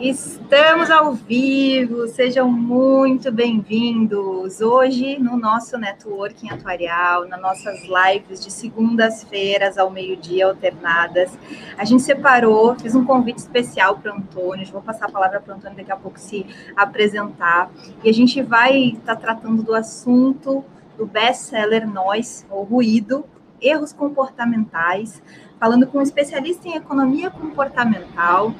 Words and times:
Estamos 0.00 0.90
ao 0.90 1.12
vivo, 1.12 2.06
sejam 2.08 2.50
muito 2.50 3.32
bem-vindos. 3.32 4.60
Hoje, 4.60 5.18
no 5.18 5.36
nosso 5.36 5.78
networking 5.78 6.50
atuarial, 6.50 7.26
nas 7.26 7.40
nossas 7.40 7.80
lives 7.82 8.44
de 8.44 8.52
segundas-feiras 8.52 9.78
ao 9.78 9.90
meio-dia 9.90 10.46
alternadas, 10.46 11.36
a 11.76 11.84
gente 11.84 12.02
separou, 12.02 12.74
fiz 12.78 12.94
um 12.94 13.04
convite 13.04 13.38
especial 13.38 13.98
para 13.98 14.12
o 14.12 14.18
Antônio. 14.18 14.66
Vou 14.70 14.82
passar 14.82 15.06
a 15.06 15.10
palavra 15.10 15.40
para 15.40 15.54
o 15.54 15.56
Antônio 15.56 15.76
daqui 15.76 15.92
a 15.92 15.96
pouco 15.96 16.18
se 16.18 16.46
apresentar. 16.76 17.70
E 18.02 18.10
a 18.10 18.12
gente 18.12 18.42
vai 18.42 18.88
estar 18.88 19.16
tá 19.16 19.20
tratando 19.20 19.62
do 19.62 19.74
assunto 19.74 20.64
do 20.96 21.06
best-seller 21.06 21.88
Nós, 21.88 22.46
ou 22.50 22.62
Ruído, 22.62 23.24
erros 23.60 23.92
comportamentais, 23.92 25.22
falando 25.64 25.86
com 25.86 25.96
um 25.96 26.02
especialista 26.02 26.68
em 26.68 26.76
economia 26.76 27.30
comportamental. 27.30 28.54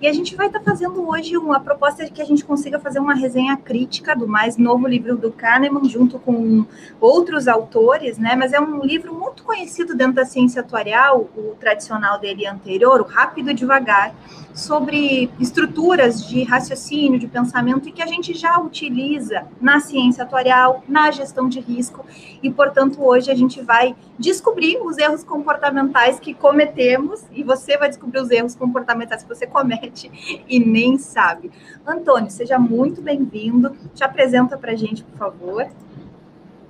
E 0.00 0.06
a 0.06 0.12
gente 0.12 0.36
vai 0.36 0.46
estar 0.46 0.60
tá 0.60 0.64
fazendo 0.64 1.08
hoje 1.08 1.36
uma 1.36 1.58
proposta 1.58 2.04
de 2.04 2.12
que 2.12 2.22
a 2.22 2.24
gente 2.24 2.44
consiga 2.44 2.78
fazer 2.78 3.00
uma 3.00 3.14
resenha 3.14 3.56
crítica 3.56 4.14
do 4.14 4.28
mais 4.28 4.56
novo 4.56 4.86
livro 4.86 5.16
do 5.16 5.32
Kahneman, 5.32 5.88
junto 5.88 6.16
com 6.18 6.64
outros 7.00 7.48
autores, 7.48 8.18
né? 8.18 8.36
Mas 8.36 8.52
é 8.52 8.60
um 8.60 8.84
livro 8.84 9.12
muito 9.12 9.42
conhecido 9.42 9.96
dentro 9.96 10.14
da 10.14 10.24
ciência 10.24 10.60
atuarial, 10.60 11.28
o 11.36 11.56
tradicional 11.58 12.20
dele 12.20 12.46
anterior, 12.46 13.00
o 13.00 13.04
Rápido 13.04 13.50
e 13.50 13.54
Devagar, 13.54 14.14
sobre 14.54 15.28
estruturas 15.40 16.24
de 16.24 16.44
raciocínio, 16.44 17.18
de 17.18 17.26
pensamento, 17.26 17.88
e 17.88 17.92
que 17.92 18.02
a 18.02 18.06
gente 18.06 18.34
já 18.34 18.58
utiliza 18.60 19.46
na 19.60 19.80
ciência 19.80 20.22
atuarial, 20.22 20.84
na 20.86 21.10
gestão 21.10 21.48
de 21.48 21.58
risco, 21.58 22.04
e, 22.42 22.50
portanto, 22.50 23.02
hoje 23.02 23.30
a 23.30 23.34
gente 23.34 23.60
vai 23.60 23.96
descobrir 24.18 24.78
os 24.82 24.96
erros 24.98 25.24
comportamentais 25.24 26.20
que 26.20 26.32
cometemos, 26.44 27.26
e 27.32 27.42
você 27.42 27.78
vai 27.78 27.88
descobrir 27.88 28.20
os 28.20 28.30
erros 28.30 28.54
comportamentais 28.54 29.22
que 29.22 29.28
você 29.30 29.46
comete 29.46 30.44
e 30.46 30.60
nem 30.60 30.98
sabe. 30.98 31.50
Antônio, 31.86 32.30
seja 32.30 32.58
muito 32.58 33.00
bem-vindo. 33.00 33.70
Te 33.94 34.04
apresenta 34.04 34.58
para 34.58 34.72
a 34.72 34.76
gente, 34.76 35.02
por 35.04 35.16
favor. 35.16 35.66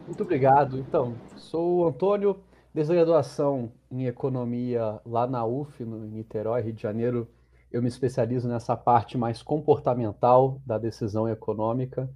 Muito 0.06 0.22
obrigado. 0.22 0.78
Então, 0.78 1.16
sou 1.34 1.78
o 1.78 1.88
Antônio, 1.88 2.38
desde 2.72 2.92
a 2.92 2.94
graduação 2.94 3.72
em 3.90 4.06
economia 4.06 5.00
lá 5.04 5.26
na 5.26 5.44
UF, 5.44 5.84
no 5.84 6.06
Niterói, 6.06 6.62
Rio 6.62 6.72
de 6.72 6.82
Janeiro, 6.82 7.26
eu 7.72 7.82
me 7.82 7.88
especializo 7.88 8.46
nessa 8.46 8.76
parte 8.76 9.18
mais 9.18 9.42
comportamental 9.42 10.62
da 10.64 10.78
decisão 10.78 11.28
econômica 11.28 12.08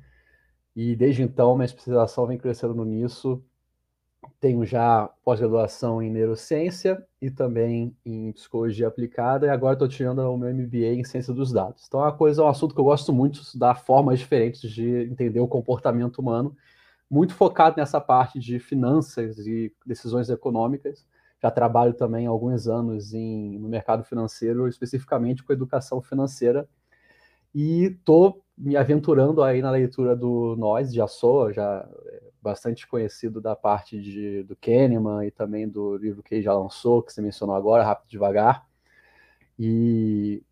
e 0.77 0.94
desde 0.94 1.24
então 1.24 1.56
minha 1.56 1.66
especialização 1.66 2.24
vem 2.24 2.38
crescendo 2.38 2.84
nisso. 2.84 3.42
Tenho 4.41 4.64
já 4.64 5.08
pós-graduação 5.24 6.02
em 6.02 6.11
neurociência 6.11 7.05
e 7.20 7.30
também 7.30 7.97
em 8.05 8.33
psicologia 8.33 8.88
aplicada 8.88 9.47
e 9.47 9.48
agora 9.48 9.74
estou 9.74 9.88
tirando 9.88 10.19
o 10.20 10.36
meu 10.36 10.52
MBA 10.52 10.94
em 10.94 11.05
ciência 11.05 11.33
dos 11.33 11.52
dados. 11.52 11.84
Então 11.86 12.00
é 12.00 12.05
uma 12.05 12.16
coisa, 12.16 12.42
é 12.42 12.44
um 12.44 12.48
assunto 12.48 12.74
que 12.74 12.80
eu 12.80 12.84
gosto 12.84 13.12
muito, 13.12 13.41
estudar 13.41 13.77
formas 13.77 14.19
diferentes 14.19 14.70
de 14.70 15.05
entender 15.05 15.41
o 15.41 15.48
comportamento 15.48 16.19
humano, 16.19 16.56
muito 17.11 17.34
focado 17.34 17.77
nessa 17.77 18.00
parte 18.00 18.39
de 18.39 18.58
finanças 18.58 19.39
e 19.39 19.72
decisões 19.86 20.28
econômicas. 20.28 21.06
Já 21.41 21.50
trabalho 21.50 21.94
também 21.94 22.27
há 22.27 22.30
alguns 22.30 22.66
anos 22.66 23.14
em, 23.14 23.58
no 23.58 23.69
mercado 23.69 24.05
financeiro, 24.05 24.69
especificamente 24.69 25.42
com 25.44 25.52
educação 25.52 26.02
financeira, 26.02 26.69
e 27.55 27.84
estou 27.84 28.44
me 28.59 28.77
aventurando 28.77 29.42
aí 29.42 29.62
na 29.62 29.70
leitura 29.70 30.17
do 30.17 30.56
Nós, 30.56 30.92
já 30.92 31.06
sou 31.06 31.53
já 31.53 31.89
é, 32.06 32.23
bastante 32.42 32.87
conhecido 32.87 33.41
da 33.41 33.55
parte 33.55 34.01
de, 34.01 34.42
do 34.42 34.56
Kahneman 34.56 35.25
e 35.27 35.31
também 35.31 35.69
do 35.69 35.97
livro 35.97 36.23
que 36.23 36.34
ele 36.34 36.42
já 36.42 36.53
lançou, 36.53 37.03
que 37.03 37.12
você 37.12 37.23
mencionou 37.23 37.55
agora, 37.55 37.84
Rápido 37.84 38.11
Devagar. 38.11 38.67
E, 39.59 40.42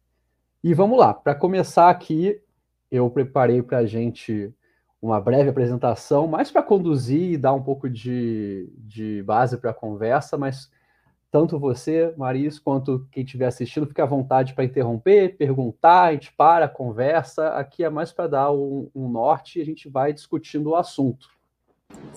e 0.63 0.75
vamos 0.75 0.99
lá, 0.99 1.13
para 1.13 1.35
começar 1.35 1.91
aqui, 1.91 2.41
eu 2.91 3.09
preparei 3.11 3.63
para 3.63 3.79
a 3.79 3.87
gente 3.87 4.53
uma 5.01 5.21
breve 5.21 5.51
apresentação, 5.51 6.27
mais 6.27 6.51
para 6.51 6.63
conduzir 6.63 7.33
e 7.33 7.37
dar 7.37 7.53
um 7.53 7.63
pouco 7.63 7.89
de, 7.89 8.73
de 8.79 9.23
base 9.23 9.57
para 9.59 9.71
a 9.71 9.75
conversa, 9.75 10.37
mas 10.37 10.71
tanto 11.37 11.59
você, 11.59 12.15
Maris, 12.17 12.59
quanto 12.59 13.07
quem 13.13 13.23
estiver 13.23 13.45
assistindo, 13.45 13.87
fique 13.87 14.01
à 14.01 14.07
vontade 14.07 14.55
para 14.55 14.65
interromper, 14.65 15.37
perguntar, 15.37 16.05
a 16.05 16.13
gente 16.13 16.33
para, 16.33 16.67
conversa. 16.67 17.51
Aqui 17.51 17.85
é 17.85 17.91
mais 17.91 18.11
para 18.11 18.27
dar 18.27 18.53
um, 18.53 18.91
um 18.95 19.07
norte 19.07 19.59
e 19.59 19.63
a 19.63 19.65
gente 19.67 19.87
vai 19.87 20.15
discutindo 20.15 20.71
o 20.71 20.77
assunto. 20.77 21.29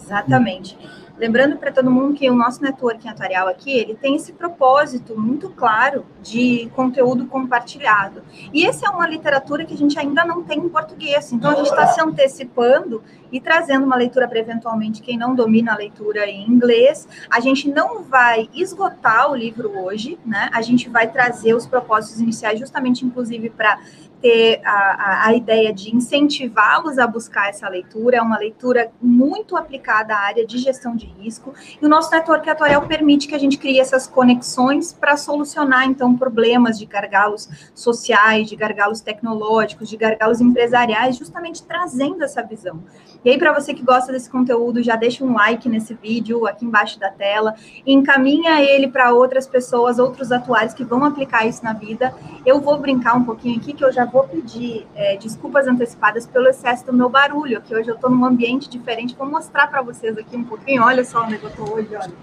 Exatamente. 0.09 0.75
Lembrando 1.19 1.57
para 1.57 1.71
todo 1.71 1.91
mundo 1.91 2.15
que 2.15 2.29
o 2.29 2.33
nosso 2.33 2.63
networking 2.63 3.09
atuarial 3.09 3.47
aqui, 3.47 3.71
ele 3.77 3.93
tem 3.93 4.15
esse 4.15 4.31
propósito 4.31 5.19
muito 5.19 5.49
claro 5.49 6.05
de 6.23 6.71
conteúdo 6.73 7.27
compartilhado. 7.27 8.23
E 8.53 8.65
essa 8.65 8.87
é 8.87 8.89
uma 8.89 9.05
literatura 9.05 9.65
que 9.65 9.73
a 9.73 9.77
gente 9.77 9.99
ainda 9.99 10.23
não 10.23 10.43
tem 10.43 10.59
em 10.59 10.69
português, 10.69 11.31
então 11.33 11.51
a 11.51 11.55
gente 11.55 11.67
está 11.67 11.87
se 11.87 12.01
antecipando 12.01 13.03
e 13.31 13.39
trazendo 13.39 13.85
uma 13.85 13.97
leitura 13.97 14.27
para 14.27 14.39
eventualmente 14.39 15.01
quem 15.01 15.17
não 15.17 15.35
domina 15.35 15.73
a 15.73 15.77
leitura 15.77 16.25
em 16.25 16.49
inglês. 16.49 17.07
A 17.29 17.41
gente 17.41 17.69
não 17.69 18.01
vai 18.01 18.49
esgotar 18.53 19.29
o 19.29 19.35
livro 19.35 19.77
hoje, 19.77 20.17
né? 20.25 20.49
A 20.53 20.61
gente 20.61 20.89
vai 20.89 21.11
trazer 21.11 21.53
os 21.53 21.67
propósitos 21.67 22.21
iniciais 22.21 22.57
justamente 22.57 23.05
inclusive 23.05 23.49
para 23.49 23.77
ter 24.21 24.61
a, 24.65 24.71
a, 24.71 25.27
a 25.27 25.33
ideia 25.33 25.73
de 25.73 25.95
incentivá-los 25.95 26.97
a 26.97 27.07
buscar 27.07 27.49
essa 27.49 27.67
leitura, 27.69 28.17
é 28.17 28.21
uma 28.21 28.37
leitura 28.37 28.91
muito 29.01 29.55
aplicada 29.55 30.13
à 30.13 30.19
área 30.19 30.45
de 30.45 30.57
gestão 30.57 30.95
de 30.95 31.05
risco, 31.05 31.53
e 31.81 31.85
o 31.85 31.89
nosso 31.89 32.11
network 32.11 32.49
atuarial 32.49 32.85
permite 32.87 33.27
que 33.27 33.35
a 33.35 33.39
gente 33.39 33.57
crie 33.57 33.79
essas 33.79 34.07
conexões 34.07 34.91
para 34.93 35.15
solucionar, 35.17 35.85
então, 35.85 36.17
problemas 36.17 36.77
de 36.77 36.85
gargalos 36.85 37.49
sociais, 37.73 38.49
de 38.49 38.55
gargalos 38.55 39.01
tecnológicos, 39.01 39.89
de 39.89 39.97
gargalos 39.97 40.41
empresariais, 40.41 41.17
justamente 41.17 41.63
trazendo 41.63 42.23
essa 42.23 42.41
visão. 42.43 42.83
E 43.23 43.29
aí, 43.29 43.37
para 43.37 43.51
você 43.51 43.73
que 43.73 43.83
gosta 43.83 44.13
desse 44.13 44.29
conteúdo, 44.29 44.81
já 44.81 44.95
deixa 44.95 45.25
um 45.25 45.33
like 45.33 45.67
nesse 45.67 45.93
vídeo 45.93 46.47
aqui 46.47 46.65
embaixo 46.65 46.97
da 46.97 47.09
tela, 47.09 47.53
encaminha 47.85 48.61
ele 48.61 48.87
para 48.87 49.13
outras 49.13 49.45
pessoas, 49.45 49.99
outros 49.99 50.31
atuários 50.31 50.73
que 50.73 50.85
vão 50.85 51.03
aplicar 51.03 51.45
isso 51.45 51.63
na 51.63 51.73
vida. 51.73 52.15
Eu 52.45 52.61
vou 52.61 52.79
brincar 52.79 53.15
um 53.15 53.23
pouquinho 53.25 53.57
aqui, 53.57 53.73
que 53.73 53.83
eu 53.83 53.91
já 53.91 54.05
vou 54.05 54.23
pedir 54.23 54.87
é, 54.95 55.17
desculpas 55.17 55.67
antecipadas 55.67 56.25
pelo 56.25 56.47
excesso 56.47 56.85
do 56.85 56.93
meu 56.93 57.09
barulho, 57.09 57.61
que 57.61 57.75
hoje 57.75 57.89
eu 57.89 57.95
estou 57.95 58.09
num 58.09 58.23
ambiente 58.23 58.69
diferente. 58.69 59.15
Vou 59.17 59.29
mostrar 59.29 59.67
para 59.67 59.81
vocês 59.81 60.17
aqui 60.17 60.37
um 60.37 60.45
pouquinho. 60.45 60.83
Olha 60.83 61.03
só 61.03 61.23
onde 61.23 61.35
eu 61.35 61.49
estou 61.49 61.73
hoje, 61.73 61.89
olha. 61.93 62.13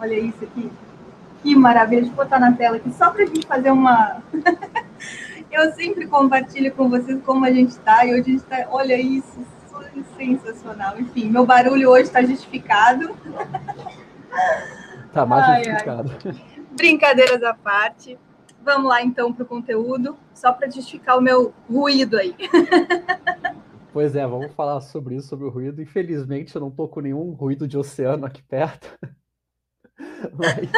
Olha 0.00 0.18
isso 0.18 0.42
aqui. 0.42 0.70
Que 1.42 1.54
maravilha. 1.54 2.00
Deixa 2.00 2.12
eu 2.12 2.16
botar 2.16 2.40
na 2.40 2.52
tela 2.52 2.76
aqui, 2.76 2.90
só 2.92 3.10
para 3.10 3.22
a 3.22 3.26
gente 3.26 3.46
fazer 3.46 3.70
uma... 3.70 4.20
eu 5.52 5.72
sempre 5.74 6.06
compartilho 6.06 6.72
com 6.74 6.88
vocês 6.88 7.20
como 7.24 7.44
a 7.44 7.52
gente 7.52 7.70
está, 7.70 8.04
e 8.04 8.12
hoje 8.14 8.20
a 8.20 8.24
gente 8.24 8.36
está... 8.36 8.66
Olha 8.70 9.00
isso, 9.00 9.38
sensacional. 10.16 10.98
Enfim, 11.00 11.28
meu 11.28 11.46
barulho 11.46 11.90
hoje 11.90 12.04
está 12.04 12.22
justificado. 12.22 13.14
Tá 15.12 15.26
mais 15.26 15.44
ai, 15.44 15.64
justificado. 15.64 16.12
Ai. 16.24 16.66
Brincadeiras 16.76 17.42
à 17.42 17.54
parte. 17.54 18.18
Vamos 18.62 18.88
lá 18.88 19.02
então 19.02 19.32
para 19.32 19.42
o 19.42 19.46
conteúdo, 19.46 20.16
só 20.34 20.52
para 20.52 20.70
justificar 20.70 21.18
o 21.18 21.22
meu 21.22 21.52
ruído 21.68 22.18
aí. 22.18 22.34
Pois 23.92 24.14
é, 24.14 24.24
vamos 24.24 24.52
falar 24.52 24.80
sobre 24.82 25.16
isso, 25.16 25.28
sobre 25.28 25.46
o 25.46 25.50
ruído. 25.50 25.82
Infelizmente, 25.82 26.54
eu 26.54 26.60
não 26.60 26.68
estou 26.68 26.88
com 26.88 27.00
nenhum 27.00 27.32
ruído 27.32 27.66
de 27.66 27.76
oceano 27.76 28.24
aqui 28.24 28.42
perto. 28.42 28.96
Mas... 30.32 30.70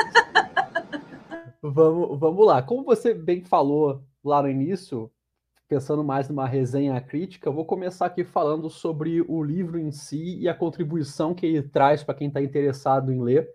vamos, 1.60 2.18
vamos 2.18 2.46
lá. 2.46 2.62
Como 2.62 2.84
você 2.84 3.12
bem 3.12 3.44
falou 3.44 4.02
lá 4.24 4.42
no 4.42 4.48
início, 4.48 5.10
pensando 5.72 6.04
mais 6.04 6.28
numa 6.28 6.46
resenha 6.46 7.00
crítica, 7.00 7.50
vou 7.50 7.64
começar 7.64 8.04
aqui 8.04 8.24
falando 8.24 8.68
sobre 8.68 9.22
o 9.26 9.42
livro 9.42 9.78
em 9.78 9.90
si 9.90 10.36
e 10.38 10.46
a 10.46 10.54
contribuição 10.54 11.34
que 11.34 11.46
ele 11.46 11.62
traz 11.62 12.04
para 12.04 12.14
quem 12.14 12.28
está 12.28 12.42
interessado 12.42 13.10
em 13.10 13.22
ler. 13.22 13.48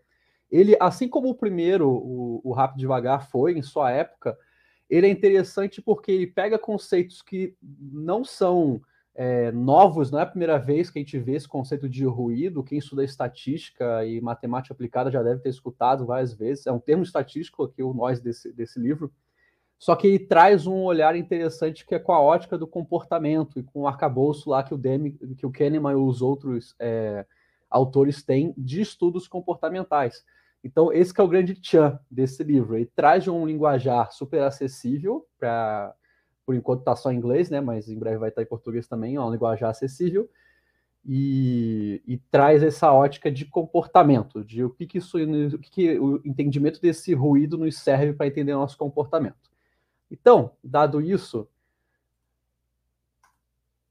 Ele, 0.49 0.75
assim 0.79 1.07
como 1.07 1.29
o 1.29 1.35
primeiro, 1.35 1.87
o, 1.87 2.41
o 2.43 2.53
Rápido 2.53 2.79
Devagar, 2.79 3.29
foi 3.29 3.55
em 3.55 3.61
sua 3.61 3.91
época, 3.91 4.35
ele 4.89 5.05
é 5.05 5.11
interessante 5.11 5.79
porque 5.79 6.11
ele 6.11 6.25
pega 6.25 6.57
conceitos 6.57 7.21
que 7.21 7.55
não 7.61 8.25
são 8.25 8.81
é, 9.13 9.51
novos, 9.51 10.09
não 10.09 10.17
é 10.17 10.23
a 10.23 10.25
primeira 10.25 10.57
vez 10.57 10.89
que 10.89 10.97
a 10.97 11.01
gente 11.03 11.19
vê 11.19 11.33
esse 11.33 11.47
conceito 11.47 11.87
de 11.87 12.03
ruído. 12.03 12.63
Quem 12.63 12.79
estuda 12.79 13.03
estatística 13.03 14.03
e 14.07 14.19
matemática 14.21 14.73
aplicada 14.73 15.11
já 15.11 15.21
deve 15.21 15.43
ter 15.43 15.49
escutado 15.49 16.03
várias 16.03 16.33
vezes. 16.33 16.65
É 16.65 16.71
um 16.71 16.79
termo 16.79 17.03
estatístico 17.03 17.61
aqui, 17.61 17.83
o 17.83 17.93
nós 17.93 18.19
desse, 18.19 18.51
desse 18.51 18.79
livro. 18.79 19.13
Só 19.79 19.95
que 19.95 20.07
ele 20.07 20.19
traz 20.19 20.65
um 20.65 20.83
olhar 20.83 21.15
interessante 21.15 21.85
que 21.85 21.93
é 21.93 21.99
com 21.99 22.11
a 22.11 22.19
ótica 22.19 22.57
do 22.57 22.65
comportamento 22.65 23.59
e 23.59 23.63
com 23.63 23.81
o 23.81 23.87
arcabouço 23.87 24.49
lá 24.49 24.63
que 24.63 24.73
o, 24.73 24.77
Demi, 24.77 25.11
que 25.11 25.45
o 25.45 25.51
Kahneman 25.51 25.91
e 25.91 25.95
os 25.95 26.21
outros 26.21 26.75
é, 26.79 27.25
autores 27.69 28.23
têm 28.23 28.53
de 28.57 28.81
estudos 28.81 29.27
comportamentais. 29.27 30.25
Então, 30.63 30.91
esse 30.91 31.13
é 31.15 31.23
o 31.23 31.27
grande 31.27 31.53
tchan 31.55 31.99
desse 32.09 32.43
livro. 32.43 32.75
Ele 32.75 32.89
traz 32.95 33.27
um 33.27 33.45
linguajar 33.45 34.11
super 34.11 34.41
acessível, 34.41 35.25
para 35.39 35.93
por 36.45 36.55
enquanto 36.55 36.79
está 36.79 36.95
só 36.95 37.11
em 37.11 37.17
inglês, 37.17 37.49
né? 37.49 37.59
mas 37.59 37.89
em 37.89 37.99
breve 37.99 38.17
vai 38.17 38.29
estar 38.29 38.41
em 38.41 38.45
português 38.45 38.87
também, 38.87 39.15
é 39.15 39.21
um 39.21 39.29
linguajar 39.29 39.69
acessível, 39.69 40.29
e, 41.05 42.01
e, 42.07 42.17
traz 42.31 42.63
essa 42.63 42.91
ótica 42.91 43.29
de 43.29 43.45
comportamento, 43.45 44.43
de 44.43 44.63
o 44.63 44.69
que, 44.69 44.85
que 44.85 44.97
isso, 44.97 45.17
o 45.17 45.59
que, 45.59 45.69
que 45.69 45.99
o 45.99 46.21
entendimento 46.25 46.81
desse 46.81 47.13
ruído 47.13 47.57
nos 47.57 47.77
serve 47.77 48.13
para 48.13 48.27
entender 48.27 48.53
nosso 48.53 48.77
comportamento. 48.77 49.46
Então, 50.09 50.51
dado 50.63 51.01
isso, 51.01 51.47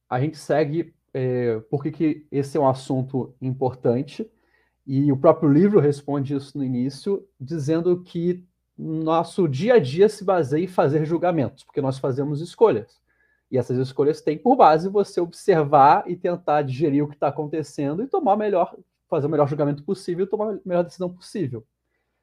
a 0.08 0.20
gente 0.20 0.36
segue 0.38 0.94
é, 1.12 1.60
por 1.70 1.82
que, 1.82 2.26
esse 2.30 2.56
é 2.56 2.60
um 2.60 2.68
assunto 2.68 3.34
importante, 3.40 4.30
e 4.86 5.10
o 5.10 5.16
próprio 5.16 5.50
livro 5.50 5.80
responde 5.80 6.34
isso 6.34 6.56
no 6.56 6.64
início, 6.64 7.26
dizendo 7.40 8.02
que 8.02 8.44
nosso 8.78 9.48
dia 9.48 9.74
a 9.74 9.78
dia 9.78 10.08
se 10.08 10.24
baseia 10.24 10.64
em 10.64 10.68
fazer 10.68 11.04
julgamentos, 11.04 11.64
porque 11.64 11.80
nós 11.80 11.98
fazemos 11.98 12.40
escolhas. 12.40 13.00
E 13.50 13.56
essas 13.56 13.78
escolhas 13.78 14.20
têm 14.20 14.36
por 14.36 14.56
base 14.56 14.88
você 14.88 15.20
observar 15.20 16.04
e 16.06 16.16
tentar 16.16 16.62
digerir 16.62 17.02
o 17.02 17.08
que 17.08 17.14
está 17.14 17.28
acontecendo 17.28 18.02
e 18.02 18.06
tomar 18.06 18.36
melhor, 18.36 18.76
fazer 19.08 19.26
o 19.26 19.30
melhor 19.30 19.48
julgamento 19.48 19.82
possível 19.82 20.26
tomar 20.26 20.52
a 20.52 20.58
melhor 20.64 20.82
decisão 20.82 21.08
possível. 21.08 21.64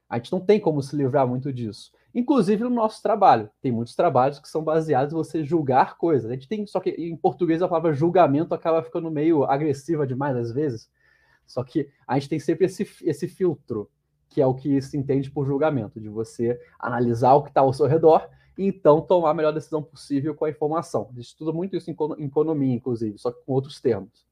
A 0.08 0.18
gente 0.18 0.32
não 0.32 0.40
tem 0.40 0.60
como 0.60 0.82
se 0.82 0.96
livrar 0.96 1.28
muito 1.28 1.52
disso. 1.52 1.92
Inclusive 2.14 2.64
no 2.64 2.70
nosso 2.70 3.02
trabalho. 3.02 3.50
Tem 3.60 3.72
muitos 3.72 3.96
trabalhos 3.96 4.40
que 4.40 4.48
são 4.48 4.64
baseados 4.64 5.14
em 5.14 5.16
você 5.16 5.44
julgar 5.44 5.98
coisas. 5.98 6.30
A 6.30 6.34
gente 6.34 6.48
tem, 6.48 6.66
só 6.68 6.80
que 6.80 6.92
em 6.92 7.16
português 7.16 7.62
a 7.62 7.68
palavra 7.68 7.94
julgamento 7.94 8.54
acaba 8.54 8.84
ficando 8.84 9.10
meio 9.10 9.44
agressiva 9.44 10.06
demais 10.06 10.38
às 10.38 10.52
vezes. 10.52 10.92
Só 11.46 11.64
que 11.64 11.90
a 12.08 12.18
gente 12.18 12.30
tem 12.30 12.40
sempre 12.40 12.66
esse, 12.66 12.88
esse 13.02 13.28
filtro, 13.28 13.90
que 14.30 14.42
é 14.42 14.46
o 14.46 14.54
que 14.54 14.82
se 14.82 14.98
entende 14.98 15.32
por 15.32 15.46
julgamento, 15.46 16.00
de 16.00 16.10
você 16.10 16.60
analisar 16.80 17.34
o 17.34 17.44
que 17.44 17.50
está 17.50 17.62
ao 17.62 17.74
seu 17.74 17.88
redor 17.88 18.30
e 18.58 18.68
então 18.68 19.02
tomar 19.02 19.32
a 19.32 19.34
melhor 19.34 19.52
decisão 19.52 19.82
possível 19.82 20.36
com 20.36 20.46
a 20.46 20.50
informação. 20.50 21.10
A 21.12 21.16
gente 21.16 21.28
estuda 21.28 21.52
muito 21.52 21.76
isso 21.76 21.90
em 21.90 22.26
economia, 22.26 22.74
inclusive, 22.74 23.18
só 23.18 23.32
que 23.32 23.44
com 23.44 23.54
outros 23.54 23.82
termos. 23.82 24.28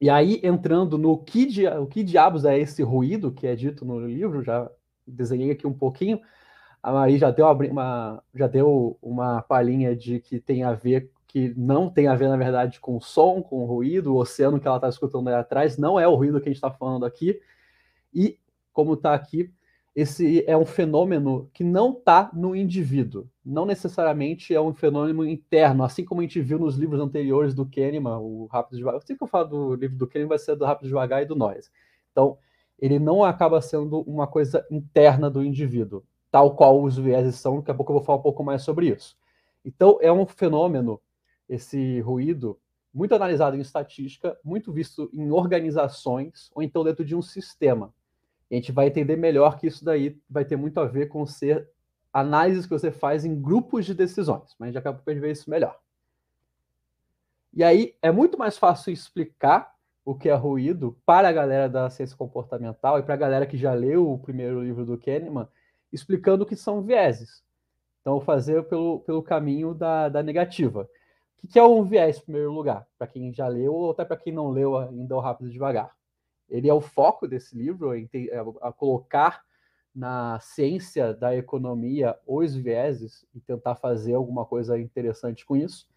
E 0.00 0.08
aí, 0.08 0.40
entrando 0.42 0.96
no 0.96 1.18
que, 1.18 1.66
o 1.68 1.86
que 1.86 2.02
diabos 2.02 2.44
é 2.44 2.58
esse 2.58 2.82
ruído 2.82 3.30
que 3.30 3.46
é 3.46 3.54
dito 3.54 3.84
no 3.84 4.00
livro, 4.00 4.42
já 4.42 4.70
desenhei 5.10 5.50
aqui 5.50 5.66
um 5.66 5.72
pouquinho. 5.72 6.20
A 6.82 6.92
Maria 6.92 7.18
já 7.18 7.30
deu 7.30 7.46
uma, 7.46 8.22
já 8.34 8.46
deu 8.46 8.98
uma 9.02 9.42
palhinha 9.42 9.94
de 9.94 10.20
que 10.20 10.40
tem 10.40 10.62
a 10.62 10.72
ver, 10.72 11.10
que 11.26 11.52
não 11.56 11.90
tem 11.90 12.08
a 12.08 12.14
ver, 12.14 12.28
na 12.28 12.36
verdade, 12.36 12.80
com 12.80 12.96
o 12.96 13.00
som, 13.00 13.42
com 13.42 13.62
o 13.62 13.66
ruído, 13.66 14.14
o 14.14 14.16
oceano 14.16 14.58
que 14.58 14.66
ela 14.66 14.76
está 14.76 14.88
escutando 14.88 15.28
aí 15.28 15.34
atrás, 15.34 15.76
não 15.76 16.00
é 16.00 16.08
o 16.08 16.14
ruído 16.14 16.40
que 16.40 16.48
a 16.48 16.52
gente 16.52 16.56
está 16.56 16.70
falando 16.70 17.04
aqui. 17.04 17.38
E, 18.14 18.38
como 18.72 18.94
está 18.94 19.14
aqui, 19.14 19.52
esse 19.94 20.44
é 20.46 20.56
um 20.56 20.64
fenômeno 20.64 21.50
que 21.52 21.64
não 21.64 21.92
está 21.92 22.30
no 22.32 22.54
indivíduo. 22.54 23.28
Não 23.44 23.66
necessariamente 23.66 24.54
é 24.54 24.60
um 24.60 24.72
fenômeno 24.72 25.26
interno, 25.26 25.84
assim 25.84 26.04
como 26.04 26.20
a 26.20 26.24
gente 26.24 26.40
viu 26.40 26.58
nos 26.58 26.76
livros 26.76 27.00
anteriores 27.00 27.54
do 27.54 27.66
Kahneman, 27.66 28.18
o 28.18 28.46
Rápido 28.46 28.78
Devagar. 28.78 29.00
Sempre 29.00 29.18
que 29.18 29.24
eu 29.24 29.28
falo 29.28 29.48
do 29.48 29.74
livro 29.74 29.98
do 29.98 30.06
Kahneman, 30.06 30.28
vai 30.28 30.38
ser 30.38 30.56
do 30.56 30.64
Rápido 30.64 30.86
Devagar 30.86 31.22
e 31.22 31.26
do 31.26 31.34
Noyes. 31.34 31.70
Então, 32.12 32.38
ele 32.80 32.98
não 32.98 33.22
acaba 33.22 33.60
sendo 33.60 34.00
uma 34.02 34.26
coisa 34.26 34.66
interna 34.70 35.30
do 35.30 35.44
indivíduo, 35.44 36.02
tal 36.30 36.56
qual 36.56 36.82
os 36.82 36.96
vieses 36.96 37.36
são. 37.36 37.58
Daqui 37.58 37.70
a 37.70 37.74
pouco 37.74 37.92
eu 37.92 37.96
vou 37.96 38.04
falar 38.04 38.18
um 38.18 38.22
pouco 38.22 38.42
mais 38.42 38.62
sobre 38.62 38.88
isso. 38.88 39.16
Então, 39.64 39.98
é 40.00 40.10
um 40.10 40.26
fenômeno, 40.26 41.00
esse 41.48 42.00
ruído, 42.00 42.58
muito 42.92 43.14
analisado 43.14 43.56
em 43.56 43.60
estatística, 43.60 44.36
muito 44.42 44.72
visto 44.72 45.10
em 45.12 45.30
organizações 45.30 46.50
ou 46.54 46.62
então 46.62 46.82
dentro 46.82 47.04
de 47.04 47.14
um 47.14 47.22
sistema 47.22 47.92
a 48.50 48.54
gente 48.56 48.72
vai 48.72 48.88
entender 48.88 49.16
melhor 49.16 49.58
que 49.58 49.66
isso 49.66 49.84
daí 49.84 50.20
vai 50.28 50.44
ter 50.44 50.56
muito 50.56 50.80
a 50.80 50.84
ver 50.84 51.06
com 51.06 51.24
ser 51.24 51.68
análises 52.12 52.66
que 52.66 52.72
você 52.72 52.90
faz 52.90 53.24
em 53.24 53.40
grupos 53.40 53.86
de 53.86 53.94
decisões, 53.94 54.56
mas 54.58 54.74
daqui 54.74 54.88
a 54.88 54.92
pouco 54.92 55.08
a 55.08 55.12
gente 55.12 55.22
vê 55.22 55.30
isso 55.30 55.48
melhor. 55.48 55.78
E 57.52 57.62
aí 57.62 57.94
é 58.02 58.10
muito 58.10 58.36
mais 58.36 58.58
fácil 58.58 58.92
explicar 58.92 59.72
o 60.10 60.14
que 60.14 60.28
é 60.28 60.34
ruído 60.34 60.96
para 61.04 61.28
a 61.28 61.32
galera 61.32 61.68
da 61.68 61.90
ciência 61.90 62.16
comportamental 62.16 62.98
e 62.98 63.02
para 63.02 63.14
a 63.14 63.18
galera 63.18 63.46
que 63.46 63.56
já 63.56 63.72
leu 63.72 64.10
o 64.10 64.18
primeiro 64.18 64.62
livro 64.62 64.84
do 64.84 64.98
Kahneman, 64.98 65.48
explicando 65.92 66.44
o 66.44 66.46
que 66.46 66.56
são 66.56 66.82
vieses. 66.82 67.42
Então, 68.00 68.20
fazer 68.20 68.62
pelo, 68.64 69.00
pelo 69.00 69.22
caminho 69.22 69.74
da, 69.74 70.08
da 70.08 70.22
negativa. 70.22 70.88
O 71.42 71.48
que 71.48 71.58
é 71.58 71.62
um 71.62 71.84
viés, 71.84 72.18
em 72.18 72.22
primeiro 72.22 72.52
lugar? 72.52 72.86
Para 72.98 73.06
quem 73.06 73.32
já 73.32 73.48
leu 73.48 73.74
ou 73.74 73.90
até 73.90 74.04
para 74.04 74.16
quem 74.16 74.32
não 74.32 74.48
leu 74.50 74.76
ainda 74.76 75.16
o 75.16 75.20
Rápido 75.20 75.48
e 75.48 75.52
Devagar 75.52 75.94
ele 76.50 76.68
é 76.68 76.74
o 76.74 76.80
foco 76.80 77.28
desse 77.28 77.56
livro, 77.56 77.96
é, 77.96 78.08
a 78.60 78.72
colocar 78.72 79.42
na 79.94 80.38
ciência 80.40 81.14
da 81.14 81.34
economia 81.34 82.18
os 82.26 82.54
vieses 82.54 83.24
e 83.34 83.40
tentar 83.40 83.76
fazer 83.76 84.14
alguma 84.14 84.44
coisa 84.44 84.78
interessante 84.78 85.46
com 85.46 85.56
isso. 85.56 85.88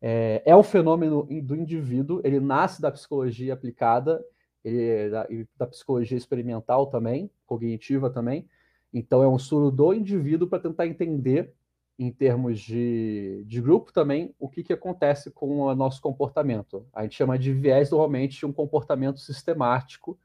É, 0.00 0.42
é 0.44 0.56
um 0.56 0.62
fenômeno 0.62 1.24
do 1.42 1.56
indivíduo, 1.56 2.20
ele 2.24 2.38
nasce 2.38 2.80
da 2.80 2.90
psicologia 2.90 3.54
aplicada, 3.54 4.24
ele 4.64 4.82
é 4.82 5.08
da, 5.08 5.26
da 5.56 5.66
psicologia 5.66 6.16
experimental 6.16 6.86
também, 6.86 7.30
cognitiva 7.46 8.10
também. 8.10 8.48
Então, 8.92 9.22
é 9.22 9.28
um 9.28 9.36
estudo 9.36 9.70
do 9.70 9.92
indivíduo 9.92 10.48
para 10.48 10.60
tentar 10.60 10.86
entender 10.86 11.52
em 11.98 12.12
termos 12.12 12.60
de, 12.60 13.44
de 13.46 13.60
grupo 13.60 13.92
também, 13.92 14.32
o 14.38 14.48
que, 14.48 14.62
que 14.62 14.72
acontece 14.72 15.32
com 15.32 15.60
o 15.60 15.74
nosso 15.74 16.00
comportamento. 16.00 16.86
A 16.92 17.02
gente 17.02 17.16
chama 17.16 17.36
de 17.36 17.52
viés, 17.52 17.90
normalmente, 17.90 18.46
um 18.46 18.52
comportamento 18.52 19.18
sistemático 19.18 20.16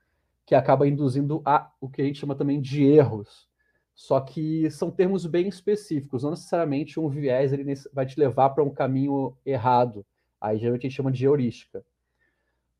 que 0.45 0.53
acaba 0.53 0.87
induzindo 0.87 1.41
a 1.43 1.71
o 1.81 1.89
que 1.89 2.01
a 2.01 2.05
gente 2.05 2.19
chama 2.19 2.35
também 2.35 2.61
de 2.61 2.83
erros. 2.83 3.49
Só 3.95 4.19
que 4.19 4.69
são 4.71 4.89
termos 4.89 5.25
bem 5.25 5.47
específicos, 5.47 6.23
não 6.23 6.31
necessariamente 6.31 6.99
um 6.99 7.07
viés 7.07 7.53
ele 7.53 7.63
vai 7.93 8.05
te 8.05 8.19
levar 8.19 8.49
para 8.49 8.63
um 8.63 8.69
caminho 8.69 9.37
errado. 9.45 10.05
Aí 10.41 10.57
geralmente 10.57 10.87
a 10.87 10.89
gente 10.89 10.97
chama 10.97 11.11
de 11.11 11.25
heurística. 11.25 11.85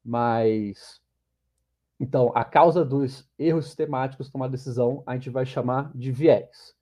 Mas 0.03 1.01
então, 1.99 2.31
a 2.35 2.43
causa 2.43 2.83
dos 2.83 3.29
erros 3.39 3.65
sistemáticos 3.65 4.29
tomar 4.29 4.49
decisão, 4.49 5.03
a 5.05 5.13
gente 5.13 5.29
vai 5.29 5.45
chamar 5.45 5.91
de 5.95 6.11
viés 6.11 6.75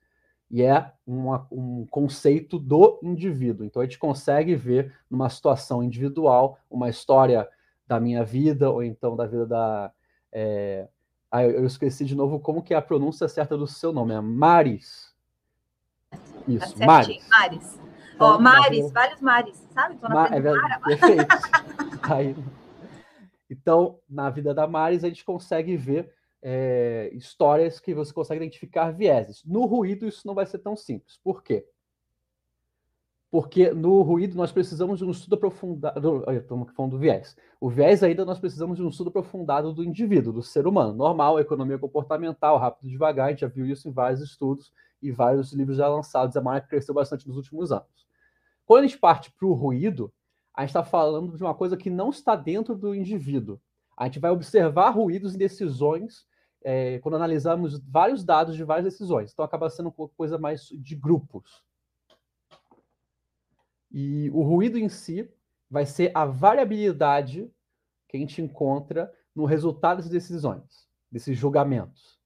e 0.52 0.62
é 0.62 0.92
uma, 1.06 1.46
um 1.50 1.86
conceito 1.86 2.58
do 2.58 3.00
indivíduo. 3.02 3.64
Então 3.64 3.80
a 3.80 3.86
gente 3.86 3.98
consegue 3.98 4.54
ver 4.54 4.94
numa 5.10 5.30
situação 5.30 5.82
individual 5.82 6.58
uma 6.70 6.90
história 6.90 7.48
da 7.86 7.98
minha 7.98 8.22
vida 8.22 8.70
ou 8.70 8.82
então 8.82 9.16
da 9.16 9.26
vida 9.26 9.46
da 9.46 9.92
é... 10.30 10.86
ah, 11.32 11.44
eu 11.44 11.64
esqueci 11.64 12.04
de 12.04 12.14
novo 12.14 12.38
como 12.38 12.62
que 12.62 12.74
é 12.74 12.76
a 12.76 12.82
pronúncia 12.82 13.26
certa 13.26 13.56
do 13.56 13.66
seu 13.66 13.90
nome, 13.90 14.12
é 14.12 14.20
Maris. 14.20 15.10
Isso, 16.46 16.78
tá 16.78 16.84
Maris. 16.84 17.26
Maris. 17.26 17.80
Então, 18.14 18.36
oh, 18.36 18.38
Maris, 18.38 18.92
vários 18.92 19.20
Maris, 19.22 19.56
sabe? 19.72 19.96
Tô 19.96 20.08
na 20.08 20.14
Ma 20.14 20.26
é 20.26 20.78
perfeito. 20.78 21.26
Aí, 22.02 22.36
então, 23.48 23.98
na 24.06 24.28
vida 24.28 24.52
da 24.52 24.66
Maris, 24.66 25.04
a 25.04 25.08
gente 25.08 25.24
consegue 25.24 25.74
ver 25.74 26.12
é, 26.42 27.10
histórias 27.14 27.80
que 27.80 27.94
você 27.94 28.12
consegue 28.12 28.44
identificar 28.44 28.90
vieses. 28.90 29.42
No 29.42 29.64
ruído, 29.64 30.06
isso 30.06 30.26
não 30.26 30.34
vai 30.34 30.44
ser 30.44 30.58
tão 30.58 30.76
simples. 30.76 31.18
Por 31.24 31.42
quê? 31.42 31.66
Porque 33.32 33.72
no 33.72 34.02
ruído 34.02 34.36
nós 34.36 34.52
precisamos 34.52 34.98
de 34.98 35.06
um 35.06 35.10
estudo 35.10 35.36
aprofundado. 35.36 36.22
Estamos 36.32 36.70
falando 36.72 36.90
do 36.90 36.98
viés. 36.98 37.34
O 37.58 37.70
viés 37.70 38.02
ainda 38.02 38.26
nós 38.26 38.38
precisamos 38.38 38.76
de 38.76 38.84
um 38.84 38.90
estudo 38.90 39.08
aprofundado 39.08 39.72
do 39.72 39.82
indivíduo, 39.82 40.34
do 40.34 40.42
ser 40.42 40.66
humano. 40.66 40.92
Normal, 40.92 41.40
economia 41.40 41.78
comportamental, 41.78 42.58
rápido 42.58 42.88
e 42.88 42.90
devagar, 42.90 43.28
a 43.28 43.30
gente 43.30 43.40
já 43.40 43.48
viu 43.48 43.64
isso 43.64 43.88
em 43.88 43.90
vários 43.90 44.20
estudos 44.20 44.70
e 45.00 45.10
vários 45.10 45.50
livros 45.54 45.78
já 45.78 45.88
lançados. 45.88 46.36
A 46.36 46.42
marca 46.42 46.68
cresceu 46.68 46.94
bastante 46.94 47.26
nos 47.26 47.38
últimos 47.38 47.72
anos. 47.72 48.06
Quando 48.66 48.84
a 48.84 48.86
gente 48.86 48.98
parte 48.98 49.32
para 49.32 49.48
o 49.48 49.54
ruído, 49.54 50.12
a 50.54 50.60
gente 50.60 50.68
está 50.68 50.84
falando 50.84 51.34
de 51.34 51.42
uma 51.42 51.54
coisa 51.54 51.74
que 51.74 51.88
não 51.88 52.10
está 52.10 52.36
dentro 52.36 52.76
do 52.76 52.94
indivíduo. 52.94 53.58
A 53.96 54.04
gente 54.04 54.18
vai 54.18 54.30
observar 54.30 54.90
ruídos 54.90 55.34
e 55.34 55.38
decisões 55.38 56.26
é, 56.62 56.98
quando 56.98 57.14
analisamos 57.14 57.80
vários 57.88 58.22
dados 58.26 58.54
de 58.54 58.62
várias 58.62 58.84
decisões. 58.84 59.32
Então, 59.32 59.42
acaba 59.42 59.70
sendo 59.70 59.90
coisa 59.90 60.36
mais 60.36 60.66
de 60.66 60.94
grupos. 60.94 61.64
E 63.92 64.30
o 64.30 64.42
ruído 64.42 64.78
em 64.78 64.88
si 64.88 65.30
vai 65.70 65.84
ser 65.84 66.10
a 66.14 66.24
variabilidade 66.24 67.50
que 68.08 68.16
a 68.16 68.20
gente 68.20 68.40
encontra 68.40 69.12
no 69.34 69.44
resultado 69.44 69.98
das 69.98 70.08
decisões, 70.08 70.88
desses 71.10 71.36
julgamentos. 71.36 72.20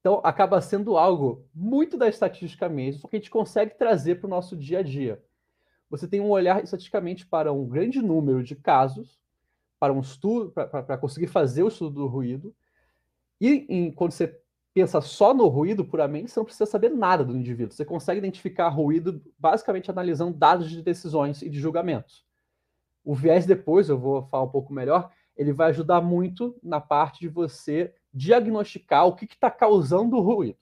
Então, 0.00 0.20
acaba 0.24 0.60
sendo 0.62 0.96
algo 0.96 1.46
muito 1.54 1.98
da 1.98 2.08
estatística 2.08 2.68
mesmo, 2.68 3.08
que 3.08 3.16
a 3.16 3.18
gente 3.18 3.30
consegue 3.30 3.74
trazer 3.76 4.16
para 4.16 4.26
o 4.26 4.30
nosso 4.30 4.56
dia 4.56 4.78
a 4.78 4.82
dia. 4.82 5.22
Você 5.90 6.08
tem 6.08 6.20
um 6.20 6.30
olhar 6.30 6.62
estatisticamente 6.62 7.26
para 7.26 7.52
um 7.52 7.66
grande 7.68 8.00
número 8.00 8.42
de 8.42 8.56
casos, 8.56 9.20
para 9.78 9.92
um 9.92 10.00
estudo, 10.00 10.50
para 10.50 10.96
conseguir 10.96 11.26
fazer 11.26 11.62
o 11.62 11.68
estudo 11.68 11.96
do 11.96 12.06
ruído. 12.06 12.54
E 13.40 13.66
em, 13.68 13.92
quando 13.92 14.12
você 14.12 14.39
pensa 14.72 15.00
só 15.00 15.34
no 15.34 15.46
ruído 15.48 15.84
puramente, 15.84 16.30
você 16.30 16.38
não 16.38 16.44
precisa 16.44 16.66
saber 16.66 16.90
nada 16.90 17.24
do 17.24 17.36
indivíduo. 17.36 17.74
Você 17.74 17.84
consegue 17.84 18.18
identificar 18.18 18.68
ruído 18.68 19.22
basicamente 19.38 19.90
analisando 19.90 20.36
dados 20.36 20.70
de 20.70 20.82
decisões 20.82 21.42
e 21.42 21.48
de 21.48 21.58
julgamentos. 21.58 22.24
O 23.04 23.14
viés 23.14 23.46
depois, 23.46 23.88
eu 23.88 23.98
vou 23.98 24.22
falar 24.26 24.44
um 24.44 24.50
pouco 24.50 24.72
melhor, 24.72 25.10
ele 25.36 25.52
vai 25.52 25.70
ajudar 25.70 26.00
muito 26.00 26.56
na 26.62 26.80
parte 26.80 27.20
de 27.20 27.28
você 27.28 27.94
diagnosticar 28.12 29.06
o 29.06 29.14
que 29.14 29.24
está 29.24 29.50
causando 29.50 30.16
o 30.16 30.20
ruído. 30.20 30.58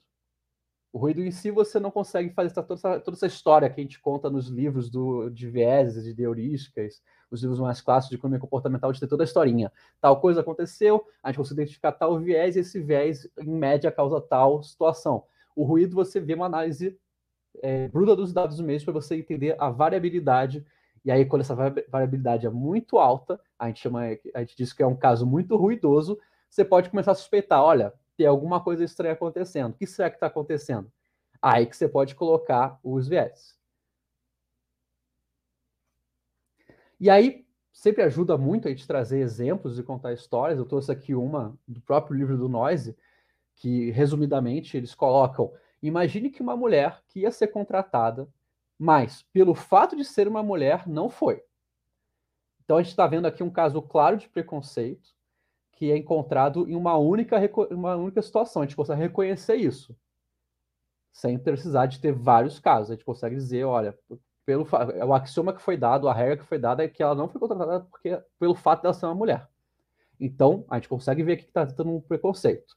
O 0.91 0.97
ruído 0.97 1.21
em 1.21 1.29
si 1.29 1.51
você 1.51 1.79
não 1.79 1.91
consegue 1.91 2.31
fazer 2.31 2.51
toda 2.53 2.73
essa, 2.73 2.99
toda 2.99 3.15
essa 3.15 3.27
história 3.27 3.69
que 3.69 3.79
a 3.79 3.83
gente 3.83 3.99
conta 3.99 4.29
nos 4.29 4.47
livros 4.47 4.89
do, 4.89 5.29
de 5.29 5.47
vieses, 5.47 6.15
de 6.15 6.21
heurísticas, 6.21 7.01
os 7.29 7.41
livros 7.41 7.59
mais 7.59 7.79
clássicos 7.79 8.09
de 8.09 8.15
economia 8.15 8.39
comportamental, 8.39 8.91
de 8.91 8.99
ter 8.99 9.07
toda 9.07 9.23
a 9.23 9.25
historinha. 9.25 9.71
Tal 10.01 10.19
coisa 10.19 10.41
aconteceu, 10.41 11.05
a 11.21 11.29
gente 11.29 11.37
consegue 11.37 11.61
identificar 11.61 11.91
tal 11.91 12.19
viés, 12.19 12.55
e 12.55 12.61
esse 12.61 12.81
viés, 12.81 13.29
em 13.39 13.51
média, 13.51 13.91
causa 13.91 14.19
tal 14.19 14.63
situação. 14.63 15.23
O 15.55 15.63
ruído 15.63 15.95
você 15.95 16.19
vê 16.19 16.33
uma 16.33 16.47
análise 16.47 16.97
é, 17.61 17.87
bruta 17.87 18.15
dos 18.15 18.33
dados 18.33 18.59
mesmo 18.59 18.85
para 18.85 19.01
você 19.01 19.15
entender 19.15 19.55
a 19.59 19.69
variabilidade. 19.69 20.65
E 21.05 21.11
aí, 21.11 21.23
quando 21.23 21.41
essa 21.41 21.55
variabilidade 21.55 22.47
é 22.47 22.49
muito 22.49 22.97
alta, 22.97 23.39
a 23.57 23.67
gente 23.67 23.79
chama, 23.79 24.01
a 24.33 24.39
gente 24.39 24.55
diz 24.57 24.73
que 24.73 24.81
é 24.81 24.87
um 24.87 24.95
caso 24.95 25.25
muito 25.25 25.55
ruidoso, 25.55 26.19
você 26.49 26.65
pode 26.65 26.89
começar 26.89 27.11
a 27.11 27.15
suspeitar, 27.15 27.61
olha, 27.63 27.93
tem 28.19 28.27
alguma 28.27 28.61
coisa 28.61 28.83
estranha 28.83 29.13
acontecendo. 29.13 29.71
O 29.71 29.75
que 29.75 29.87
será 29.87 30.09
que 30.09 30.17
está 30.17 30.27
acontecendo? 30.27 30.91
Aí 31.41 31.65
que 31.65 31.73
você 31.73 31.87
pode 31.87 32.15
colocar 32.15 32.77
os 32.83 33.07
viés. 33.07 33.57
E 36.99 37.09
aí, 37.09 37.47
sempre 37.71 38.03
ajuda 38.03 38.37
muito 38.37 38.67
a 38.67 38.71
gente 38.71 38.85
trazer 38.85 39.19
exemplos 39.19 39.79
e 39.79 39.83
contar 39.83 40.11
histórias. 40.11 40.59
Eu 40.59 40.65
trouxe 40.65 40.91
aqui 40.91 41.15
uma 41.15 41.57
do 41.65 41.79
próprio 41.79 42.17
livro 42.17 42.37
do 42.37 42.49
Noise, 42.49 42.93
que, 43.55 43.89
resumidamente, 43.91 44.75
eles 44.75 44.93
colocam: 44.93 45.53
imagine 45.81 46.29
que 46.29 46.41
uma 46.41 46.57
mulher 46.57 47.01
que 47.07 47.21
ia 47.21 47.31
ser 47.31 47.47
contratada, 47.47 48.27
mas, 48.77 49.23
pelo 49.31 49.55
fato 49.55 49.95
de 49.95 50.03
ser 50.03 50.27
uma 50.27 50.43
mulher, 50.43 50.85
não 50.89 51.09
foi. 51.09 51.41
Então, 52.65 52.75
a 52.75 52.81
gente 52.81 52.91
está 52.91 53.07
vendo 53.07 53.27
aqui 53.27 53.43
um 53.43 53.49
caso 53.49 53.81
claro 53.81 54.17
de 54.17 54.27
preconceito 54.27 55.17
que 55.79 55.89
é 55.89 55.97
encontrado 55.97 56.69
em 56.69 56.75
uma 56.75 56.97
única, 56.97 57.37
uma 57.71 57.95
única 57.95 58.21
situação. 58.21 58.61
A 58.61 58.65
gente 58.65 58.75
consegue 58.75 59.01
reconhecer 59.01 59.55
isso, 59.55 59.95
sem 61.09 61.39
precisar 61.39 61.85
de 61.85 62.01
ter 62.01 62.11
vários 62.11 62.59
casos. 62.59 62.91
A 62.91 62.95
gente 62.95 63.05
consegue 63.05 63.33
dizer, 63.33 63.63
olha, 63.63 63.97
pelo 64.45 64.67
o 65.07 65.13
axioma 65.13 65.53
que 65.53 65.61
foi 65.61 65.77
dado, 65.77 66.09
a 66.09 66.13
regra 66.13 66.35
que 66.35 66.43
foi 66.43 66.59
dada 66.59 66.83
é 66.83 66.89
que 66.89 67.01
ela 67.01 67.15
não 67.15 67.29
foi 67.29 67.39
contratada 67.39 67.85
porque 67.85 68.21
pelo 68.37 68.53
fato 68.53 68.81
dela 68.81 68.93
ser 68.93 69.05
uma 69.05 69.15
mulher. 69.15 69.47
Então, 70.19 70.65
a 70.69 70.75
gente 70.75 70.89
consegue 70.89 71.23
ver 71.23 71.33
aqui 71.33 71.43
que 71.43 71.49
está 71.49 71.65
tendo 71.65 71.95
um 71.95 72.01
preconceito. 72.01 72.75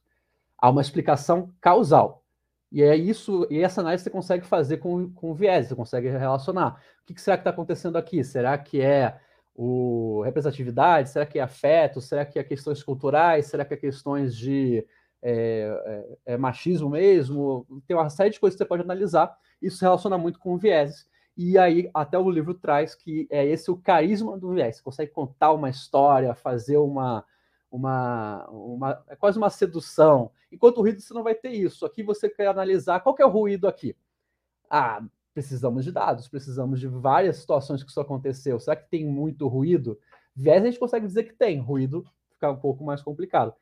Há 0.57 0.69
uma 0.69 0.81
explicação 0.81 1.53
causal. 1.59 2.23
E 2.71 2.81
é 2.81 2.95
isso, 2.95 3.45
e 3.51 3.59
essa 3.59 3.81
análise 3.81 4.05
você 4.05 4.09
consegue 4.09 4.45
fazer 4.45 4.77
com, 4.77 5.11
com 5.11 5.33
viés, 5.33 5.67
você 5.67 5.75
consegue 5.75 6.07
relacionar. 6.07 6.81
O 7.01 7.05
que, 7.05 7.13
que 7.13 7.21
será 7.21 7.35
que 7.35 7.41
está 7.41 7.49
acontecendo 7.49 7.97
aqui? 7.97 8.23
Será 8.23 8.57
que 8.57 8.79
é 8.79 9.19
o 9.55 10.21
representatividade? 10.23 11.09
Será 11.09 11.25
que 11.25 11.39
é 11.39 11.41
afeto? 11.41 12.01
Será 12.01 12.25
que 12.25 12.39
é 12.39 12.43
questões 12.43 12.81
culturais? 12.81 13.47
Será 13.47 13.63
que 13.63 13.73
é 13.73 13.77
questões 13.77 14.35
de 14.35 14.85
é, 15.21 16.15
é, 16.25 16.33
é 16.33 16.37
machismo 16.37 16.89
mesmo? 16.89 17.65
Tem 17.87 17.95
uma 17.95 18.09
série 18.09 18.31
de 18.31 18.39
coisas 18.39 18.55
que 18.55 18.63
você 18.63 18.67
pode 18.67 18.83
analisar. 18.83 19.35
Isso 19.61 19.77
se 19.77 19.83
relaciona 19.83 20.17
muito 20.17 20.39
com 20.39 20.57
vieses. 20.57 21.07
E 21.35 21.57
aí, 21.57 21.89
até 21.93 22.17
o 22.17 22.29
livro 22.29 22.53
traz 22.53 22.93
que 22.93 23.27
é 23.31 23.45
esse 23.45 23.71
o 23.71 23.77
carisma 23.77 24.37
do 24.37 24.53
viés. 24.53 24.77
Você 24.77 24.83
consegue 24.83 25.11
contar 25.11 25.51
uma 25.51 25.69
história, 25.69 26.33
fazer 26.35 26.77
uma, 26.77 27.25
uma, 27.71 28.47
uma. 28.49 29.03
É 29.07 29.15
quase 29.15 29.37
uma 29.37 29.49
sedução. 29.49 30.31
Enquanto 30.51 30.77
o 30.77 30.81
ruído 30.81 31.01
você 31.01 31.13
não 31.13 31.23
vai 31.23 31.33
ter 31.33 31.49
isso. 31.49 31.85
Aqui 31.85 32.03
você 32.03 32.29
quer 32.29 32.47
analisar 32.47 32.99
qual 32.99 33.15
que 33.15 33.21
é 33.21 33.25
o 33.25 33.29
ruído 33.29 33.67
aqui. 33.67 33.95
Ah, 34.69 35.03
precisamos 35.33 35.83
de 35.83 35.91
dados, 35.91 36.27
precisamos 36.27 36.79
de 36.79 36.87
várias 36.87 37.37
situações 37.37 37.83
que 37.83 37.89
isso 37.89 37.99
aconteceu. 37.99 38.59
Será 38.59 38.75
que 38.75 38.89
tem 38.89 39.05
muito 39.05 39.47
ruído? 39.47 39.99
Viés 40.35 40.61
a 40.61 40.65
gente 40.65 40.79
consegue 40.79 41.07
dizer 41.07 41.23
que 41.23 41.33
tem, 41.33 41.59
ruído 41.59 42.05
fica 42.29 42.51
um 42.51 42.59
pouco 42.59 42.83
mais 42.83 43.01
complicado. 43.01 43.53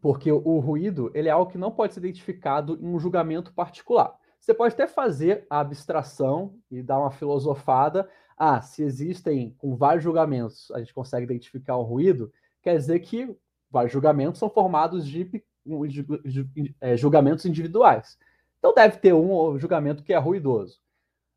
Porque 0.00 0.30
o 0.30 0.58
ruído 0.58 1.10
ele 1.14 1.28
é 1.28 1.32
algo 1.32 1.50
que 1.50 1.58
não 1.58 1.70
pode 1.70 1.94
ser 1.94 2.00
identificado 2.00 2.78
em 2.80 2.86
um 2.86 2.98
julgamento 2.98 3.52
particular. 3.52 4.16
Você 4.38 4.54
pode 4.54 4.74
até 4.74 4.86
fazer 4.86 5.46
a 5.50 5.60
abstração 5.60 6.54
e 6.70 6.82
dar 6.82 6.98
uma 6.98 7.10
filosofada. 7.10 8.08
Ah, 8.36 8.60
se 8.60 8.82
existem 8.82 9.54
com 9.58 9.76
vários 9.76 10.04
julgamentos, 10.04 10.70
a 10.70 10.78
gente 10.78 10.94
consegue 10.94 11.24
identificar 11.24 11.76
o 11.76 11.82
ruído, 11.82 12.32
quer 12.62 12.76
dizer 12.76 13.00
que 13.00 13.36
vários 13.68 13.92
julgamentos 13.92 14.38
são 14.38 14.48
formados 14.48 15.06
de, 15.06 15.24
de, 15.24 16.02
de, 16.24 16.44
de 16.44 16.76
é, 16.80 16.96
julgamentos 16.96 17.44
individuais. 17.44 18.16
Então 18.58 18.74
deve 18.74 18.98
ter 18.98 19.12
um 19.12 19.58
julgamento 19.58 20.02
que 20.02 20.12
é 20.12 20.18
ruidoso. 20.18 20.80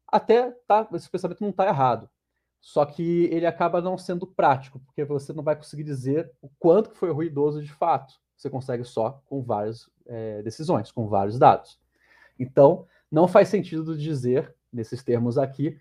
Até 0.07 0.51
tá, 0.67 0.87
esse 0.93 1.09
pensamento 1.09 1.41
não 1.41 1.51
está 1.51 1.67
errado. 1.67 2.09
Só 2.59 2.85
que 2.85 3.25
ele 3.31 3.45
acaba 3.47 3.81
não 3.81 3.97
sendo 3.97 4.27
prático, 4.27 4.79
porque 4.79 5.03
você 5.03 5.33
não 5.33 5.43
vai 5.43 5.55
conseguir 5.55 5.83
dizer 5.83 6.31
o 6.41 6.49
quanto 6.59 6.91
foi 6.91 7.11
ruidoso 7.11 7.63
de 7.63 7.71
fato. 7.71 8.13
Você 8.35 8.49
consegue 8.49 8.83
só 8.83 9.21
com 9.25 9.41
várias 9.41 9.89
é, 10.05 10.41
decisões, 10.43 10.91
com 10.91 11.07
vários 11.07 11.39
dados. 11.39 11.79
Então, 12.39 12.85
não 13.11 13.27
faz 13.27 13.49
sentido 13.49 13.97
dizer, 13.97 14.53
nesses 14.71 15.03
termos 15.03 15.37
aqui, 15.37 15.77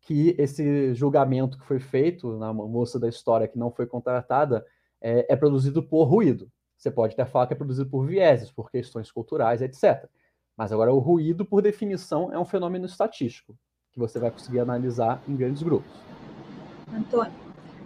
que 0.00 0.34
esse 0.38 0.94
julgamento 0.94 1.58
que 1.58 1.66
foi 1.66 1.78
feito 1.78 2.36
na 2.38 2.52
moça 2.52 2.98
da 2.98 3.08
história 3.08 3.46
que 3.46 3.58
não 3.58 3.70
foi 3.70 3.86
contratada 3.86 4.66
é, 5.00 5.32
é 5.32 5.36
produzido 5.36 5.82
por 5.82 6.04
ruído. 6.04 6.50
Você 6.76 6.90
pode 6.90 7.14
até 7.14 7.24
falar 7.24 7.46
que 7.46 7.52
é 7.52 7.56
produzido 7.56 7.88
por 7.88 8.04
vieses, 8.06 8.50
por 8.50 8.70
questões 8.70 9.10
culturais, 9.10 9.62
etc. 9.62 10.08
Mas 10.56 10.72
agora 10.72 10.92
o 10.92 10.98
ruído, 10.98 11.44
por 11.44 11.62
definição, 11.62 12.32
é 12.32 12.38
um 12.38 12.44
fenômeno 12.44 12.86
estatístico, 12.86 13.56
que 13.90 13.98
você 13.98 14.18
vai 14.18 14.30
conseguir 14.30 14.60
analisar 14.60 15.22
em 15.26 15.34
grandes 15.34 15.62
grupos. 15.62 15.90
Antônio, 16.94 17.32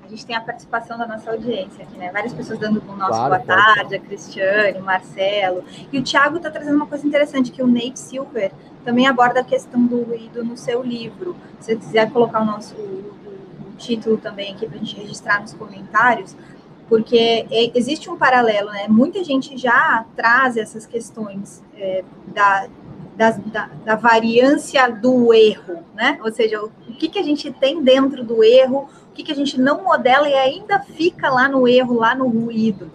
a 0.07 0.09
gente 0.09 0.25
tem 0.25 0.37
a 0.37 0.41
participação 0.41 0.97
da 0.97 1.07
nossa 1.07 1.31
audiência 1.31 1.85
aqui, 1.85 1.99
né? 1.99 2.13
Várias 2.13 2.33
pessoas 2.33 2.59
dando 2.59 2.81
o 2.81 2.97
nosso 2.97 3.11
claro, 3.11 3.45
boa 3.45 3.57
tarde, 3.57 3.97
a 3.97 4.01
Cristiane, 4.01 4.79
o 4.79 4.83
Marcelo. 4.85 5.65
E 5.93 5.99
o 5.99 6.03
Thiago 6.03 6.37
está 6.37 6.51
trazendo 6.51 6.77
uma 6.77 6.87
coisa 6.87 7.07
interessante, 7.07 7.51
que 7.51 7.63
o 7.63 7.67
Nate 7.67 7.99
Silver 7.99 8.53
também 8.85 9.09
aborda 9.09 9.41
a 9.41 9.45
questão 9.45 9.85
do 9.85 10.03
ruído 10.03 10.45
no 10.45 10.57
seu 10.57 10.81
livro. 10.83 11.37
Se 11.59 11.73
você 11.73 11.77
quiser 11.77 12.11
colocar 12.13 12.41
o 12.41 12.45
nosso 12.45 12.77
o, 12.77 13.69
o 13.69 13.77
título 13.77 14.17
também 14.17 14.55
aqui 14.55 14.67
para 14.67 14.77
a 14.77 14.79
gente 14.79 14.97
registrar 14.97 15.41
nos 15.41 15.55
comentários, 15.55 16.37
porque 16.89 17.47
é, 17.51 17.79
existe 17.79 18.09
um 18.11 18.17
paralelo, 18.17 18.71
né? 18.71 18.87
Muita 18.89 19.23
gente 19.25 19.57
já 19.57 20.05
traz 20.15 20.57
essas 20.57 20.87
questões 20.87 21.63
é, 21.77 22.05
da, 22.29 22.69
da, 23.17 23.31
da, 23.31 23.71
da, 23.85 23.95
variância 23.97 24.89
do 24.89 25.35
erro, 25.35 25.85
né? 25.95 26.19
Ou 26.23 26.33
seja, 26.33 26.63
o, 26.63 26.67
o 26.89 26.93
que, 26.95 27.09
que 27.09 27.19
a 27.19 27.25
gente 27.25 27.51
tem 27.51 27.83
dentro 27.83 28.25
do 28.25 28.43
erro, 28.45 28.89
o 29.11 29.13
que, 29.13 29.23
que 29.25 29.33
a 29.33 29.37
gente 29.37 29.61
não 29.61 29.83
modela 29.83 30.29
e 30.29 30.35
ainda 30.35 30.81
fica 30.81 31.29
lá 31.29 31.49
no 31.49 31.67
erro, 31.67 31.95
lá 31.95 32.15
no 32.15 32.29
ruído. 32.29 32.91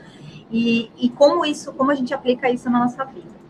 E, 0.50 0.92
e 0.98 1.10
como 1.10 1.46
isso, 1.46 1.74
como 1.74 1.92
a 1.92 1.96
gente 1.96 2.14
aplica 2.14 2.50
isso 2.50 2.70
na 2.70 2.80
nossa 2.80 3.04
vida 3.06 3.41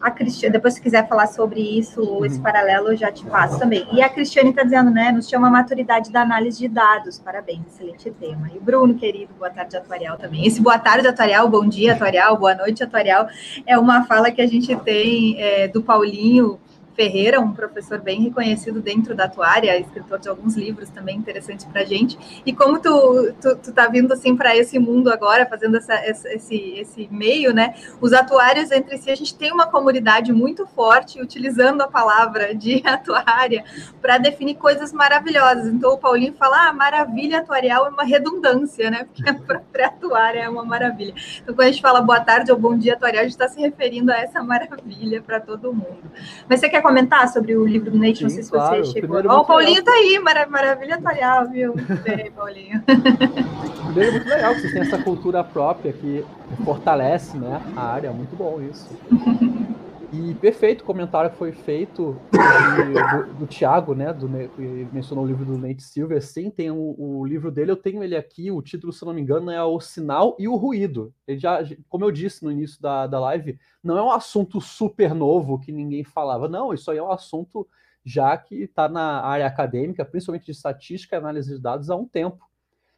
a 0.00 0.10
Cristiane, 0.10 0.52
depois 0.52 0.74
se 0.74 0.80
quiser 0.80 1.08
falar 1.08 1.26
sobre 1.26 1.60
isso, 1.60 2.00
uhum. 2.02 2.24
esse 2.24 2.40
paralelo, 2.40 2.92
eu 2.92 2.96
já 2.96 3.10
te 3.10 3.24
passo 3.24 3.58
também. 3.58 3.86
E 3.92 4.02
a 4.02 4.08
Cristiane 4.08 4.50
está 4.50 4.62
dizendo, 4.62 4.90
né, 4.90 5.10
nos 5.10 5.28
chama 5.28 5.48
a 5.48 5.50
maturidade 5.50 6.10
da 6.12 6.22
análise 6.22 6.58
de 6.58 6.68
dados. 6.68 7.18
Parabéns, 7.18 7.66
excelente 7.66 8.10
tema. 8.12 8.48
E 8.54 8.58
o 8.58 8.60
Bruno, 8.60 8.94
querido, 8.94 9.32
boa 9.38 9.50
tarde, 9.50 9.76
atuarial 9.76 10.16
também. 10.16 10.46
Esse 10.46 10.60
boa 10.60 10.78
tarde, 10.78 11.08
atuarial, 11.08 11.48
bom 11.48 11.66
dia, 11.66 11.94
atuarial, 11.94 12.36
boa 12.36 12.54
noite, 12.54 12.82
atuarial, 12.82 13.28
é 13.66 13.78
uma 13.78 14.04
fala 14.04 14.30
que 14.30 14.40
a 14.40 14.46
gente 14.46 14.74
tem 14.76 15.40
é, 15.40 15.68
do 15.68 15.82
Paulinho, 15.82 16.58
Ferreira, 16.98 17.38
um 17.38 17.52
professor 17.52 18.00
bem 18.00 18.22
reconhecido 18.22 18.80
dentro 18.80 19.14
da 19.14 19.28
tua 19.28 19.46
área, 19.46 19.78
escritor 19.78 20.18
de 20.18 20.28
alguns 20.28 20.56
livros 20.56 20.90
também 20.90 21.16
interessantes 21.16 21.64
para 21.64 21.84
gente. 21.84 22.42
E 22.44 22.52
como 22.52 22.80
tu, 22.80 23.32
tu, 23.40 23.54
tu 23.54 23.72
tá 23.72 23.86
vindo 23.86 24.12
assim 24.12 24.34
para 24.34 24.56
esse 24.56 24.80
mundo 24.80 25.08
agora, 25.08 25.46
fazendo 25.46 25.76
essa, 25.76 25.94
esse, 26.04 26.56
esse 26.56 27.08
meio, 27.08 27.54
né? 27.54 27.72
Os 28.00 28.12
atuários 28.12 28.72
entre 28.72 28.98
si, 28.98 29.12
a 29.12 29.14
gente 29.14 29.32
tem 29.36 29.52
uma 29.52 29.68
comunidade 29.68 30.32
muito 30.32 30.66
forte 30.66 31.22
utilizando 31.22 31.82
a 31.82 31.86
palavra 31.86 32.52
de 32.52 32.82
atuária 32.84 33.64
para 34.02 34.18
definir 34.18 34.56
coisas 34.56 34.92
maravilhosas. 34.92 35.68
Então 35.68 35.92
o 35.92 35.98
Paulinho 35.98 36.34
fala, 36.34 36.68
ah, 36.68 36.72
maravilha 36.72 37.38
atuarial 37.38 37.86
é 37.86 37.90
uma 37.90 38.02
redundância, 38.02 38.90
né? 38.90 39.04
Porque 39.04 39.30
a 39.30 39.34
própria 39.34 39.86
atuária 39.86 40.40
é 40.40 40.48
uma 40.48 40.64
maravilha. 40.64 41.14
Então 41.40 41.54
quando 41.54 41.68
a 41.68 41.70
gente 41.70 41.80
fala 41.80 42.00
boa 42.00 42.18
tarde 42.18 42.50
ou 42.50 42.58
bom 42.58 42.76
dia 42.76 42.94
atuarial, 42.94 43.20
a 43.20 43.24
gente 43.24 43.34
está 43.34 43.46
se 43.46 43.60
referindo 43.60 44.10
a 44.10 44.16
essa 44.16 44.42
maravilha 44.42 45.22
para 45.22 45.38
todo 45.38 45.72
mundo. 45.72 46.10
Mas 46.48 46.58
você 46.58 46.68
quer 46.68 46.87
comentar 46.88 47.28
sobre 47.28 47.56
o 47.56 47.66
livro 47.66 47.90
do 47.90 47.98
Nate? 47.98 48.18
Sim, 48.18 48.24
não 48.24 48.30
sei 48.30 48.42
se 48.42 48.50
claro. 48.50 48.84
você 48.84 48.92
chegou. 48.92 49.22
Ó, 49.26 49.38
oh, 49.38 49.40
o 49.40 49.44
Paulinho 49.44 49.82
tá 49.82 49.92
aí, 49.92 50.18
marav 50.18 50.50
maravilha 50.50 50.96
atuarial, 50.96 51.48
viu? 51.48 51.74
Muito 51.74 52.02
bem, 52.02 52.30
Paulinho. 52.36 52.82
Primeiro, 52.82 54.10
é 54.10 54.10
muito 54.12 54.28
legal 54.28 54.54
que 54.54 54.60
vocês 54.60 54.72
têm 54.72 54.82
essa 54.82 54.98
cultura 54.98 55.44
própria 55.44 55.92
que 55.92 56.24
fortalece 56.64 57.36
né, 57.36 57.60
a 57.76 57.92
área, 57.92 58.10
muito 58.10 58.34
bom 58.36 58.60
isso. 58.60 58.88
E 60.10 60.34
perfeito 60.36 60.80
o 60.80 60.84
comentário 60.84 61.30
que 61.30 61.36
foi 61.36 61.52
feito 61.52 62.18
de, 62.32 63.26
do, 63.26 63.34
do 63.40 63.46
Thiago, 63.46 63.94
né? 63.94 64.10
Do, 64.10 64.26
ele 64.58 64.88
mencionou 64.90 65.22
o 65.22 65.26
livro 65.26 65.44
do 65.44 65.58
Nate 65.58 65.82
Silver. 65.82 66.22
Sim, 66.22 66.50
tem 66.50 66.70
o, 66.70 66.94
o, 66.98 67.26
livro 67.26 67.50
dele, 67.50 67.72
eu 67.72 67.76
tenho 67.76 68.02
ele 68.02 68.16
aqui. 68.16 68.50
O 68.50 68.62
título, 68.62 68.90
se 68.90 69.04
não 69.04 69.12
me 69.12 69.20
engano, 69.20 69.50
é 69.50 69.62
O 69.62 69.78
Sinal 69.80 70.34
e 70.38 70.48
o 70.48 70.56
Ruído. 70.56 71.12
Ele 71.26 71.38
já, 71.38 71.58
como 71.90 72.06
eu 72.06 72.10
disse 72.10 72.42
no 72.42 72.50
início 72.50 72.80
da, 72.80 73.06
da 73.06 73.20
live, 73.20 73.58
não 73.84 73.98
é 73.98 74.02
um 74.02 74.10
assunto 74.10 74.62
super 74.62 75.14
novo 75.14 75.60
que 75.60 75.70
ninguém 75.70 76.02
falava. 76.02 76.48
Não, 76.48 76.72
isso 76.72 76.90
aí 76.90 76.96
é 76.96 77.02
um 77.02 77.12
assunto 77.12 77.68
já 78.02 78.34
que 78.38 78.62
está 78.62 78.88
na 78.88 79.20
área 79.20 79.46
acadêmica, 79.46 80.06
principalmente 80.06 80.46
de 80.46 80.52
estatística 80.52 81.16
e 81.16 81.18
análise 81.18 81.54
de 81.54 81.60
dados, 81.60 81.90
há 81.90 81.96
um 81.96 82.08
tempo. 82.08 82.48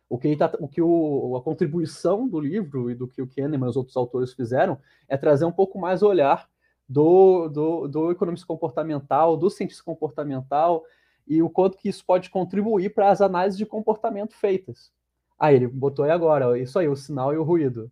O 0.09 0.17
que, 0.17 0.37
tá, 0.37 0.52
o 0.61 0.69
que 0.69 0.81
o, 0.81 1.37
a 1.37 1.43
contribuição 1.43 2.29
do 2.29 2.38
livro 2.38 2.88
e 2.88 2.95
do 2.95 3.09
que 3.09 3.21
o 3.21 3.26
Kahneman 3.26 3.67
e 3.67 3.71
os 3.71 3.76
outros 3.76 3.97
autores 3.97 4.33
fizeram 4.33 4.79
é 5.09 5.17
trazer 5.17 5.45
um 5.45 5.52
pouco 5.52 5.79
mais 5.79 6.02
o 6.02 6.07
olhar 6.07 6.49
do, 6.90 7.49
do, 7.49 7.87
do 7.87 8.11
economista 8.11 8.44
comportamental, 8.44 9.37
do 9.37 9.49
cientista 9.49 9.85
comportamental, 9.85 10.85
e 11.25 11.40
o 11.40 11.49
quanto 11.49 11.78
que 11.78 11.88
isso 11.88 12.04
pode 12.04 12.28
contribuir 12.28 12.92
para 12.92 13.11
as 13.11 13.20
análises 13.20 13.56
de 13.56 13.64
comportamento 13.64 14.35
feitas. 14.35 14.92
Aí 15.38 15.54
ele 15.54 15.68
botou 15.68 16.04
aí 16.04 16.11
agora, 16.11 16.59
isso 16.59 16.76
aí, 16.80 16.88
o 16.88 16.97
sinal 16.97 17.32
e 17.32 17.37
o 17.37 17.44
ruído. 17.44 17.90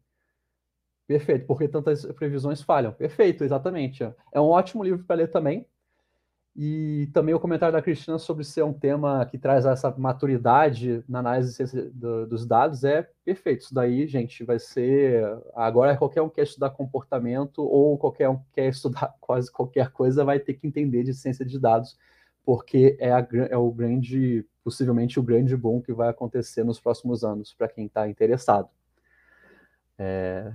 Perfeito, 1.07 1.47
porque 1.47 1.69
tantas 1.69 2.05
previsões 2.07 2.61
falham. 2.61 2.93
Perfeito, 2.93 3.45
exatamente. 3.45 4.03
É 4.33 4.41
um 4.41 4.49
ótimo 4.49 4.83
livro 4.83 5.05
para 5.05 5.17
ler 5.17 5.31
também. 5.31 5.65
E 6.61 7.09
também 7.13 7.33
o 7.33 7.39
comentário 7.39 7.73
da 7.73 7.81
Cristina 7.81 8.19
sobre 8.19 8.43
ser 8.43 8.65
um 8.65 8.73
tema 8.73 9.25
que 9.27 9.39
traz 9.39 9.65
essa 9.65 9.95
maturidade 9.97 11.05
na 11.09 11.21
análise 11.21 11.65
dos 11.95 12.45
dados 12.45 12.83
é 12.83 13.09
perfeito. 13.25 13.61
Isso 13.61 13.73
daí, 13.73 14.09
gente, 14.09 14.43
vai 14.43 14.59
ser. 14.59 15.25
Agora, 15.55 15.97
qualquer 15.97 16.21
um 16.21 16.29
que 16.29 16.35
quer 16.35 16.43
estudar 16.43 16.71
comportamento 16.71 17.63
ou 17.63 17.97
qualquer 17.97 18.29
um 18.29 18.39
que 18.39 18.51
quer 18.55 18.69
estudar 18.71 19.15
quase 19.23 19.53
qualquer 19.53 19.93
coisa 19.93 20.25
vai 20.25 20.41
ter 20.41 20.55
que 20.55 20.67
entender 20.67 21.05
de 21.05 21.15
ciência 21.15 21.47
de 21.47 21.61
dados, 21.61 21.97
porque 22.45 22.97
é, 22.99 23.13
a, 23.13 23.25
é 23.51 23.57
o 23.57 23.71
grande, 23.71 24.45
possivelmente 24.65 25.21
o 25.21 25.23
grande 25.23 25.57
boom 25.57 25.81
que 25.81 25.93
vai 25.93 26.09
acontecer 26.09 26.65
nos 26.65 26.81
próximos 26.81 27.23
anos, 27.23 27.55
para 27.55 27.69
quem 27.69 27.87
está 27.87 28.09
interessado. 28.09 28.69
É, 29.97 30.53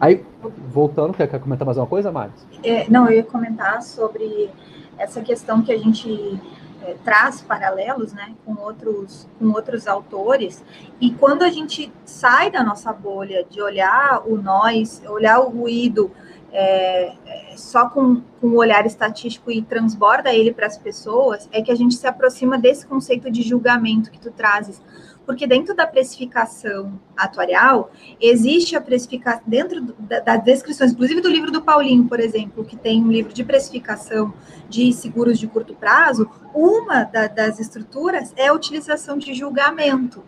Aí, 0.00 0.24
voltando, 0.68 1.12
quer, 1.12 1.28
quer 1.28 1.40
comentar 1.40 1.66
mais 1.66 1.76
uma 1.76 1.86
coisa, 1.86 2.12
Maris? 2.12 2.46
É, 2.62 2.88
não, 2.88 3.08
eu 3.08 3.16
ia 3.16 3.24
comentar 3.24 3.82
sobre 3.82 4.50
essa 4.96 5.20
questão 5.20 5.62
que 5.62 5.72
a 5.72 5.78
gente 5.78 6.40
é, 6.84 6.94
traz 7.04 7.40
paralelos 7.40 8.12
né, 8.12 8.32
com, 8.44 8.54
outros, 8.60 9.28
com 9.38 9.50
outros 9.50 9.88
autores, 9.88 10.64
e 11.00 11.12
quando 11.12 11.42
a 11.42 11.50
gente 11.50 11.92
sai 12.04 12.50
da 12.50 12.62
nossa 12.62 12.92
bolha 12.92 13.44
de 13.48 13.60
olhar 13.60 14.22
o 14.24 14.36
nós, 14.36 15.02
olhar 15.08 15.40
o 15.40 15.48
ruído 15.48 16.10
é, 16.52 17.12
só 17.56 17.88
com, 17.88 18.22
com 18.40 18.48
o 18.48 18.56
olhar 18.56 18.86
estatístico 18.86 19.50
e 19.50 19.62
transborda 19.62 20.32
ele 20.32 20.52
para 20.52 20.66
as 20.66 20.78
pessoas, 20.78 21.48
é 21.52 21.60
que 21.60 21.70
a 21.70 21.74
gente 21.74 21.94
se 21.94 22.06
aproxima 22.06 22.56
desse 22.56 22.86
conceito 22.86 23.30
de 23.30 23.42
julgamento 23.42 24.10
que 24.10 24.18
tu 24.18 24.30
trazes 24.30 24.80
porque 25.28 25.46
dentro 25.46 25.76
da 25.76 25.86
precificação 25.86 26.98
atuarial, 27.14 27.90
existe 28.18 28.74
a 28.74 28.80
precificação, 28.80 29.42
dentro 29.46 29.94
das 30.24 30.42
descrições, 30.42 30.92
inclusive 30.92 31.20
do 31.20 31.28
livro 31.28 31.52
do 31.52 31.60
Paulinho, 31.60 32.08
por 32.08 32.18
exemplo, 32.18 32.64
que 32.64 32.78
tem 32.78 33.04
um 33.04 33.12
livro 33.12 33.34
de 33.34 33.44
precificação 33.44 34.32
de 34.70 34.90
seguros 34.90 35.38
de 35.38 35.46
curto 35.46 35.74
prazo, 35.74 36.30
uma 36.54 37.04
da, 37.04 37.26
das 37.26 37.60
estruturas 37.60 38.32
é 38.36 38.46
a 38.46 38.54
utilização 38.54 39.18
de 39.18 39.34
julgamento. 39.34 40.24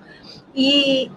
E 0.54 1.10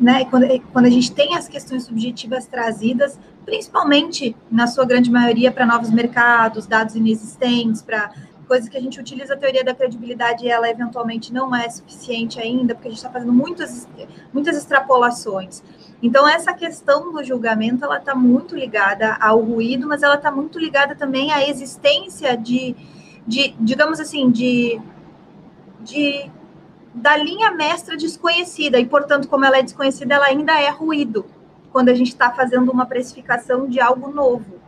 né, 0.00 0.24
quando, 0.24 0.46
quando 0.72 0.86
a 0.86 0.90
gente 0.90 1.12
tem 1.12 1.36
as 1.36 1.46
questões 1.46 1.84
subjetivas 1.84 2.44
trazidas, 2.44 3.20
principalmente, 3.44 4.34
na 4.50 4.66
sua 4.66 4.84
grande 4.84 5.12
maioria, 5.12 5.52
para 5.52 5.64
novos 5.64 5.90
mercados, 5.90 6.66
dados 6.66 6.96
inexistentes, 6.96 7.82
para 7.82 8.10
coisas 8.48 8.68
que 8.68 8.76
a 8.76 8.80
gente 8.80 8.98
utiliza 8.98 9.34
a 9.34 9.36
teoria 9.36 9.62
da 9.62 9.74
credibilidade 9.74 10.46
e 10.46 10.48
ela 10.48 10.68
eventualmente 10.68 11.32
não 11.32 11.54
é 11.54 11.68
suficiente 11.68 12.40
ainda, 12.40 12.74
porque 12.74 12.88
a 12.88 12.90
gente 12.90 12.98
está 12.98 13.10
fazendo 13.10 13.32
muitas, 13.32 13.86
muitas 14.32 14.56
extrapolações. 14.56 15.62
Então, 16.02 16.26
essa 16.26 16.52
questão 16.54 17.12
do 17.12 17.22
julgamento, 17.22 17.84
ela 17.84 17.98
está 17.98 18.14
muito 18.14 18.56
ligada 18.56 19.16
ao 19.20 19.40
ruído, 19.40 19.86
mas 19.86 20.02
ela 20.02 20.14
está 20.14 20.30
muito 20.30 20.58
ligada 20.58 20.96
também 20.96 21.30
à 21.30 21.46
existência 21.46 22.36
de, 22.36 22.74
de 23.26 23.54
digamos 23.60 24.00
assim, 24.00 24.30
de, 24.30 24.80
de 25.80 26.30
da 26.94 27.16
linha 27.16 27.50
mestra 27.52 27.96
desconhecida, 27.96 28.78
e, 28.80 28.86
portanto, 28.86 29.28
como 29.28 29.44
ela 29.44 29.58
é 29.58 29.62
desconhecida, 29.62 30.14
ela 30.14 30.26
ainda 30.26 30.58
é 30.58 30.70
ruído, 30.70 31.26
quando 31.70 31.90
a 31.90 31.94
gente 31.94 32.08
está 32.08 32.30
fazendo 32.30 32.72
uma 32.72 32.86
precificação 32.86 33.68
de 33.68 33.78
algo 33.78 34.10
novo. 34.10 34.58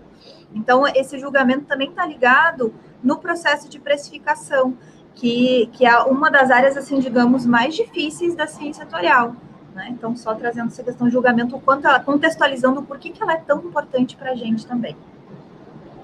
Então, 0.54 0.87
esse 0.87 1.19
julgamento 1.19 1.64
também 1.64 1.90
está 1.90 2.04
ligado 2.04 2.75
no 3.02 3.19
processo 3.19 3.69
de 3.69 3.78
precificação, 3.78 4.76
que, 5.14 5.69
que 5.73 5.87
é 5.87 5.97
uma 6.00 6.30
das 6.30 6.50
áreas, 6.50 6.76
assim, 6.76 6.99
digamos, 6.99 7.47
mais 7.47 7.75
difíceis 7.75 8.35
da 8.35 8.47
ciência 8.47 8.85
atuarial. 8.85 9.35
Né? 9.75 9.88
Então, 9.90 10.16
só 10.16 10.35
trazendo 10.35 10.69
essa 10.69 10.83
questão 10.83 11.07
de 11.07 11.12
julgamento, 11.12 11.57
o 11.57 11.61
quanto 11.61 11.87
ela, 11.87 12.00
contextualizando 12.00 12.83
por 12.83 12.99
que, 12.99 13.11
que 13.11 13.23
ela 13.23 13.35
é 13.35 13.37
tão 13.37 13.59
importante 13.61 14.16
para 14.16 14.33
a 14.33 14.35
gente 14.35 14.66
também. 14.66 14.97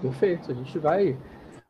Perfeito, 0.00 0.50
a 0.52 0.54
gente 0.54 0.78
vai. 0.78 1.16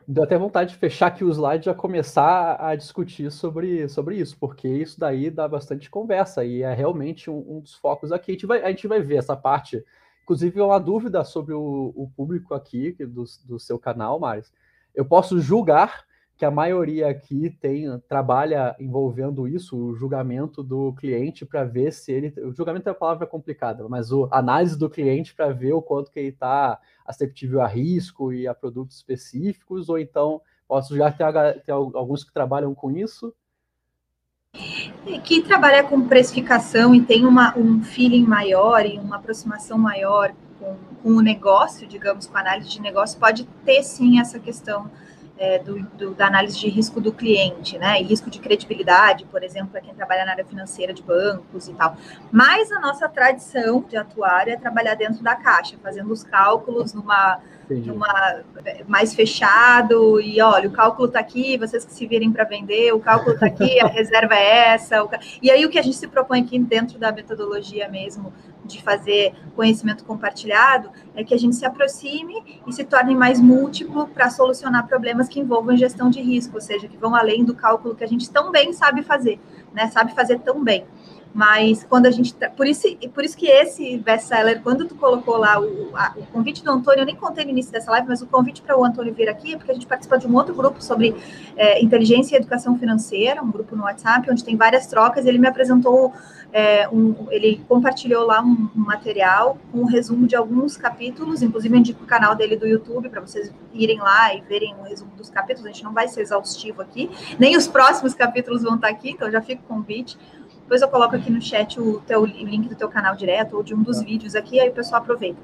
Deu 0.06 0.22
até 0.22 0.38
vontade 0.38 0.70
de 0.70 0.76
fechar 0.76 1.08
aqui 1.08 1.24
o 1.24 1.30
slide 1.30 1.62
e 1.62 1.66
já 1.66 1.74
começar 1.74 2.56
a 2.60 2.76
discutir 2.76 3.30
sobre, 3.32 3.88
sobre 3.88 4.16
isso, 4.16 4.36
porque 4.38 4.68
isso 4.68 5.00
daí 5.00 5.30
dá 5.30 5.48
bastante 5.48 5.90
conversa 5.90 6.44
e 6.44 6.62
é 6.62 6.72
realmente 6.72 7.28
um, 7.28 7.44
um 7.48 7.60
dos 7.60 7.74
focos 7.74 8.12
aqui. 8.12 8.30
A 8.30 8.34
gente, 8.34 8.46
vai, 8.46 8.62
a 8.62 8.68
gente 8.68 8.86
vai 8.86 9.00
ver 9.00 9.16
essa 9.16 9.36
parte. 9.36 9.84
Inclusive, 10.26 10.60
uma 10.60 10.80
dúvida 10.80 11.22
sobre 11.22 11.54
o, 11.54 11.92
o 11.94 12.10
público 12.16 12.52
aqui 12.52 12.92
do, 12.92 13.24
do 13.44 13.60
seu 13.60 13.78
canal, 13.78 14.18
Maris 14.18 14.52
eu 14.96 15.04
posso 15.04 15.38
julgar 15.40 16.06
que 16.38 16.44
a 16.44 16.50
maioria 16.50 17.08
aqui 17.08 17.50
tem 17.50 17.86
trabalha 18.08 18.74
envolvendo 18.80 19.46
isso, 19.46 19.76
o 19.76 19.94
julgamento 19.94 20.62
do 20.62 20.92
cliente 20.94 21.46
para 21.46 21.64
ver 21.64 21.92
se 21.92 22.12
ele. 22.12 22.34
O 22.40 22.52
julgamento 22.52 22.88
é 22.88 22.92
uma 22.92 22.98
palavra 22.98 23.26
complicada, 23.26 23.86
mas 23.88 24.10
a 24.12 24.38
análise 24.38 24.78
do 24.78 24.90
cliente 24.90 25.34
para 25.34 25.52
ver 25.52 25.72
o 25.72 25.82
quanto 25.82 26.10
que 26.10 26.18
ele 26.18 26.28
está 26.28 26.78
aceptível 27.06 27.60
a 27.60 27.66
risco 27.66 28.32
e 28.32 28.46
a 28.46 28.54
produtos 28.54 28.96
específicos, 28.96 29.88
ou 29.88 29.98
então 29.98 30.40
posso 30.66 30.96
já 30.96 31.10
ter, 31.12 31.26
ter 31.62 31.72
alguns 31.72 32.24
que 32.24 32.32
trabalham 32.32 32.74
com 32.74 32.90
isso. 32.90 33.34
Que 35.24 35.40
trabalha 35.40 35.84
com 35.84 36.08
precificação 36.08 36.94
e 36.94 37.00
tem 37.00 37.24
uma, 37.24 37.56
um 37.56 37.82
feeling 37.82 38.24
maior 38.24 38.84
e 38.84 38.98
uma 38.98 39.16
aproximação 39.16 39.78
maior 39.78 40.32
com, 40.58 40.76
com 41.02 41.10
o 41.10 41.20
negócio, 41.20 41.86
digamos, 41.86 42.26
com 42.26 42.36
a 42.36 42.40
análise 42.40 42.68
de 42.68 42.80
negócio, 42.80 43.18
pode 43.18 43.44
ter 43.64 43.82
sim 43.82 44.18
essa 44.18 44.40
questão 44.40 44.90
é, 45.38 45.58
do, 45.58 45.80
do, 45.96 46.14
da 46.14 46.26
análise 46.26 46.58
de 46.58 46.68
risco 46.68 47.00
do 47.00 47.12
cliente, 47.12 47.78
né? 47.78 48.00
E 48.00 48.04
risco 48.04 48.30
de 48.30 48.40
credibilidade, 48.40 49.24
por 49.26 49.42
exemplo, 49.42 49.68
para 49.68 49.80
quem 49.80 49.94
trabalha 49.94 50.24
na 50.24 50.32
área 50.32 50.44
financeira 50.44 50.92
de 50.92 51.02
bancos 51.02 51.68
e 51.68 51.74
tal. 51.74 51.96
Mas 52.32 52.72
a 52.72 52.80
nossa 52.80 53.08
tradição 53.08 53.84
de 53.88 53.96
atuar 53.96 54.48
é 54.48 54.56
trabalhar 54.56 54.94
dentro 54.94 55.22
da 55.22 55.36
caixa, 55.36 55.76
fazendo 55.82 56.10
os 56.10 56.24
cálculos 56.24 56.94
numa, 56.94 57.38
numa 57.68 58.42
mais 58.86 59.14
fechado 59.14 60.20
e 60.20 60.40
olha, 60.40 60.68
o 60.68 60.72
cálculo 60.72 61.06
está 61.06 61.20
aqui, 61.20 61.56
vocês 61.58 61.84
que 61.84 61.92
se 61.92 62.06
virem 62.06 62.30
para 62.32 62.44
vender, 62.44 62.92
o 62.92 63.00
cálculo 63.00 63.34
está 63.34 63.46
aqui, 63.46 63.80
a 63.80 63.86
reserva 63.88 64.34
é 64.34 64.74
essa. 64.74 65.02
O... 65.02 65.08
E 65.42 65.50
aí 65.50 65.64
o 65.64 65.70
que 65.70 65.78
a 65.78 65.82
gente 65.82 65.96
se 65.96 66.06
propõe 66.06 66.40
aqui 66.40 66.58
dentro 66.58 66.98
da 66.98 67.12
metodologia 67.12 67.88
mesmo 67.88 68.32
de 68.64 68.82
fazer 68.82 69.32
conhecimento 69.54 70.04
compartilhado 70.04 70.90
é 71.14 71.22
que 71.22 71.32
a 71.32 71.38
gente 71.38 71.56
se 71.56 71.64
aproxime 71.64 72.60
e 72.66 72.72
se 72.72 72.84
torne 72.84 73.14
mais 73.14 73.40
múltiplo 73.40 74.08
para 74.08 74.28
solucionar 74.28 74.86
problemas 74.86 75.28
que 75.28 75.40
envolvam 75.40 75.76
gestão 75.76 76.10
de 76.10 76.20
risco, 76.20 76.56
ou 76.56 76.60
seja, 76.60 76.88
que 76.88 76.96
vão 76.96 77.14
além 77.14 77.44
do 77.44 77.54
cálculo 77.54 77.94
que 77.94 78.04
a 78.04 78.08
gente 78.08 78.28
tão 78.30 78.50
bem 78.50 78.72
sabe 78.72 79.02
fazer, 79.02 79.38
né? 79.72 79.88
Sabe 79.88 80.14
fazer 80.14 80.40
tão 80.40 80.62
bem. 80.62 80.84
Mas 81.36 81.84
quando 81.84 82.06
a 82.06 82.10
gente. 82.10 82.34
Por 82.56 82.66
isso, 82.66 82.88
por 83.12 83.22
isso 83.22 83.36
que 83.36 83.46
esse 83.46 83.98
best-seller, 83.98 84.62
quando 84.62 84.86
tu 84.86 84.94
colocou 84.94 85.36
lá 85.36 85.60
o, 85.60 85.94
a, 85.94 86.14
o 86.16 86.24
convite 86.28 86.64
do 86.64 86.70
Antônio, 86.70 87.02
eu 87.02 87.04
nem 87.04 87.14
contei 87.14 87.44
no 87.44 87.50
início 87.50 87.70
dessa 87.70 87.90
live, 87.90 88.08
mas 88.08 88.22
o 88.22 88.26
convite 88.26 88.62
para 88.62 88.74
o 88.74 88.82
Antônio 88.82 89.12
vir 89.12 89.28
aqui 89.28 89.52
é 89.52 89.56
porque 89.58 89.70
a 89.70 89.74
gente 89.74 89.86
participa 89.86 90.16
de 90.16 90.26
um 90.26 90.34
outro 90.34 90.54
grupo 90.54 90.82
sobre 90.82 91.14
é, 91.54 91.84
inteligência 91.84 92.34
e 92.34 92.38
educação 92.38 92.78
financeira, 92.78 93.42
um 93.42 93.50
grupo 93.50 93.76
no 93.76 93.82
WhatsApp, 93.82 94.30
onde 94.30 94.42
tem 94.42 94.56
várias 94.56 94.86
trocas. 94.86 95.26
Ele 95.26 95.36
me 95.36 95.46
apresentou, 95.46 96.10
é, 96.54 96.88
um, 96.88 97.26
ele 97.30 97.62
compartilhou 97.68 98.24
lá 98.24 98.40
um, 98.40 98.70
um, 98.74 98.80
material 98.80 99.58
com 99.70 99.80
um 99.80 99.84
resumo 99.84 100.26
de 100.26 100.34
alguns 100.34 100.78
capítulos, 100.78 101.42
inclusive 101.42 101.74
eu 101.74 101.78
indico 101.78 102.02
o 102.02 102.06
canal 102.06 102.34
dele 102.34 102.56
do 102.56 102.66
YouTube 102.66 103.10
para 103.10 103.20
vocês 103.20 103.52
irem 103.74 103.98
lá 103.98 104.34
e 104.34 104.40
verem 104.40 104.74
o 104.80 104.84
resumo 104.84 105.10
dos 105.14 105.28
capítulos. 105.28 105.66
A 105.66 105.70
gente 105.70 105.84
não 105.84 105.92
vai 105.92 106.08
ser 106.08 106.22
exaustivo 106.22 106.80
aqui, 106.80 107.10
nem 107.38 107.58
os 107.58 107.68
próximos 107.68 108.14
capítulos 108.14 108.62
vão 108.62 108.76
estar 108.76 108.88
aqui, 108.88 109.10
então 109.10 109.30
já 109.30 109.42
fica 109.42 109.60
o 109.62 109.66
convite. 109.66 110.16
Depois 110.66 110.82
eu 110.82 110.88
coloco 110.88 111.14
aqui 111.14 111.30
no 111.30 111.40
chat 111.40 111.80
o, 111.80 112.00
teu, 112.00 112.22
o 112.22 112.26
link 112.26 112.68
do 112.68 112.74
teu 112.74 112.88
canal 112.88 113.14
direto 113.14 113.56
ou 113.56 113.62
de 113.62 113.72
um 113.72 113.84
dos 113.84 113.98
tá. 113.98 114.04
vídeos 114.04 114.34
aqui, 114.34 114.58
aí 114.58 114.68
o 114.68 114.72
pessoal 114.72 115.00
aproveita. 115.00 115.38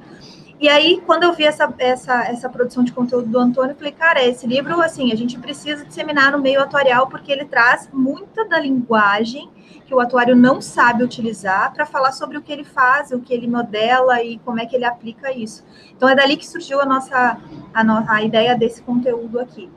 E 0.59 0.69
aí, 0.69 1.01
quando 1.07 1.23
eu 1.23 1.33
vi 1.33 1.45
essa, 1.45 1.73
essa, 1.79 2.25
essa 2.25 2.49
produção 2.49 2.83
de 2.83 2.93
conteúdo 2.93 3.29
do 3.29 3.39
Antônio, 3.39 3.71
eu 3.71 3.77
falei, 3.77 3.93
cara, 3.93 4.25
esse 4.25 4.49
livro, 4.49 4.81
assim, 4.81 5.13
a 5.13 5.17
gente 5.17 5.39
precisa 5.39 5.85
disseminar 5.85 6.33
no 6.33 6.41
meio 6.41 6.61
atuarial, 6.61 7.07
porque 7.07 7.31
ele 7.31 7.45
traz 7.45 7.89
muita 7.93 8.45
da 8.49 8.59
linguagem 8.59 9.49
que 9.87 9.95
o 9.95 10.01
atuário 10.01 10.35
não 10.35 10.61
sabe 10.61 11.05
utilizar 11.05 11.73
para 11.73 11.87
falar 11.87 12.11
sobre 12.11 12.37
o 12.37 12.43
que 12.43 12.53
ele 12.53 12.65
faz, 12.65 13.13
o 13.13 13.21
que 13.21 13.33
ele 13.33 13.47
modela 13.47 14.21
e 14.25 14.39
como 14.39 14.59
é 14.59 14.67
que 14.67 14.75
ele 14.75 14.85
aplica 14.85 15.33
isso. 15.33 15.65
Então, 15.97 16.09
é 16.09 16.17
dali 16.17 16.37
que 16.37 16.47
surgiu 16.47 16.81
a 16.81 16.85
nossa 16.85 17.39
a, 17.73 17.85
no, 17.85 18.05
a 18.09 18.23
ideia 18.23 18.57
desse 18.57 18.83
conteúdo 18.83 19.39
aqui. 19.39 19.71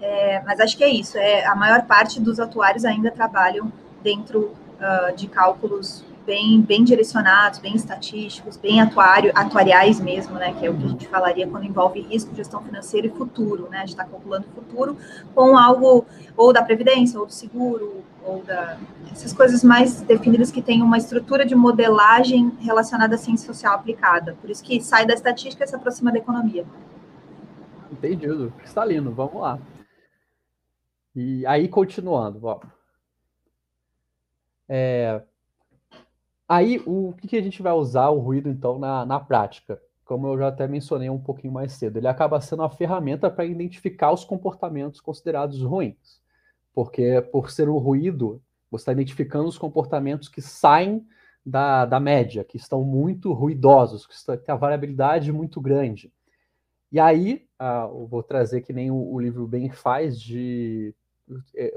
É, 0.00 0.42
mas 0.46 0.60
acho 0.60 0.78
que 0.78 0.82
é 0.82 0.88
isso, 0.88 1.16
é, 1.18 1.46
a 1.46 1.54
maior 1.54 1.82
parte 1.82 2.20
dos 2.20 2.40
atuários 2.40 2.84
ainda 2.84 3.10
trabalham 3.10 3.70
dentro 4.02 4.52
uh, 4.82 5.14
de 5.14 5.28
cálculos 5.28 6.04
bem, 6.26 6.60
bem 6.60 6.84
direcionados, 6.84 7.58
bem 7.58 7.74
estatísticos, 7.74 8.56
bem 8.56 8.80
atuário, 8.80 9.32
atuariais 9.34 10.00
mesmo, 10.00 10.34
né, 10.34 10.54
que 10.58 10.66
é 10.66 10.70
o 10.70 10.76
que 10.76 10.84
a 10.84 10.88
gente 10.88 11.08
falaria 11.08 11.48
quando 11.48 11.64
envolve 11.64 12.00
risco, 12.00 12.34
gestão 12.34 12.62
financeira 12.62 13.06
e 13.06 13.10
futuro, 13.10 13.68
né, 13.68 13.78
a 13.78 13.80
gente 13.80 13.90
está 13.90 14.04
calculando 14.04 14.46
o 14.48 14.54
futuro 14.54 14.96
com 15.34 15.56
algo 15.56 16.04
ou 16.36 16.52
da 16.52 16.62
previdência, 16.62 17.18
ou 17.18 17.26
do 17.26 17.32
seguro, 17.32 18.04
ou 18.24 18.42
da 18.42 18.78
essas 19.10 19.32
coisas 19.32 19.62
mais 19.62 20.00
definidas 20.00 20.50
que 20.50 20.62
têm 20.62 20.80
uma 20.80 20.96
estrutura 20.96 21.44
de 21.44 21.54
modelagem 21.54 22.50
relacionada 22.60 23.14
à 23.14 23.18
ciência 23.18 23.46
social 23.46 23.74
aplicada. 23.74 24.36
Por 24.40 24.48
isso 24.48 24.62
que 24.62 24.80
sai 24.80 25.04
da 25.04 25.12
estatística 25.12 25.64
e 25.64 25.66
se 25.66 25.76
aproxima 25.76 26.10
da 26.10 26.18
economia. 26.18 26.64
Entendido. 27.90 28.52
Cristalino, 28.56 29.12
vamos 29.12 29.34
lá. 29.34 29.58
E 31.14 31.44
aí, 31.46 31.68
continuando, 31.68 32.40
vamos. 32.40 32.81
É, 34.74 35.22
Aí, 36.54 36.82
o 36.84 37.14
que, 37.14 37.28
que 37.28 37.36
a 37.38 37.42
gente 37.42 37.62
vai 37.62 37.72
usar 37.72 38.10
o 38.10 38.18
ruído, 38.18 38.46
então, 38.50 38.78
na, 38.78 39.06
na 39.06 39.18
prática? 39.18 39.80
Como 40.04 40.26
eu 40.26 40.36
já 40.36 40.48
até 40.48 40.68
mencionei 40.68 41.08
um 41.08 41.18
pouquinho 41.18 41.50
mais 41.50 41.72
cedo, 41.72 41.96
ele 41.96 42.06
acaba 42.06 42.38
sendo 42.42 42.60
uma 42.60 42.68
ferramenta 42.68 43.30
para 43.30 43.46
identificar 43.46 44.12
os 44.12 44.22
comportamentos 44.22 45.00
considerados 45.00 45.62
ruins. 45.62 46.20
Porque, 46.74 47.22
por 47.32 47.50
ser 47.50 47.70
o 47.70 47.78
ruído, 47.78 48.42
você 48.70 48.82
está 48.82 48.92
identificando 48.92 49.48
os 49.48 49.56
comportamentos 49.56 50.28
que 50.28 50.42
saem 50.42 51.06
da, 51.44 51.86
da 51.86 51.98
média, 51.98 52.44
que 52.44 52.58
estão 52.58 52.84
muito 52.84 53.32
ruidosos, 53.32 54.06
que 54.06 54.14
tem 54.44 54.52
a 54.52 54.58
variabilidade 54.58 55.32
muito 55.32 55.58
grande. 55.58 56.12
E 56.90 57.00
aí, 57.00 57.46
ah, 57.58 57.88
eu 57.90 58.06
vou 58.06 58.22
trazer 58.22 58.60
que 58.60 58.74
nem 58.74 58.90
o, 58.90 58.96
o 58.96 59.18
livro 59.18 59.46
bem 59.46 59.70
faz 59.70 60.20
de. 60.20 60.94
É, 61.56 61.72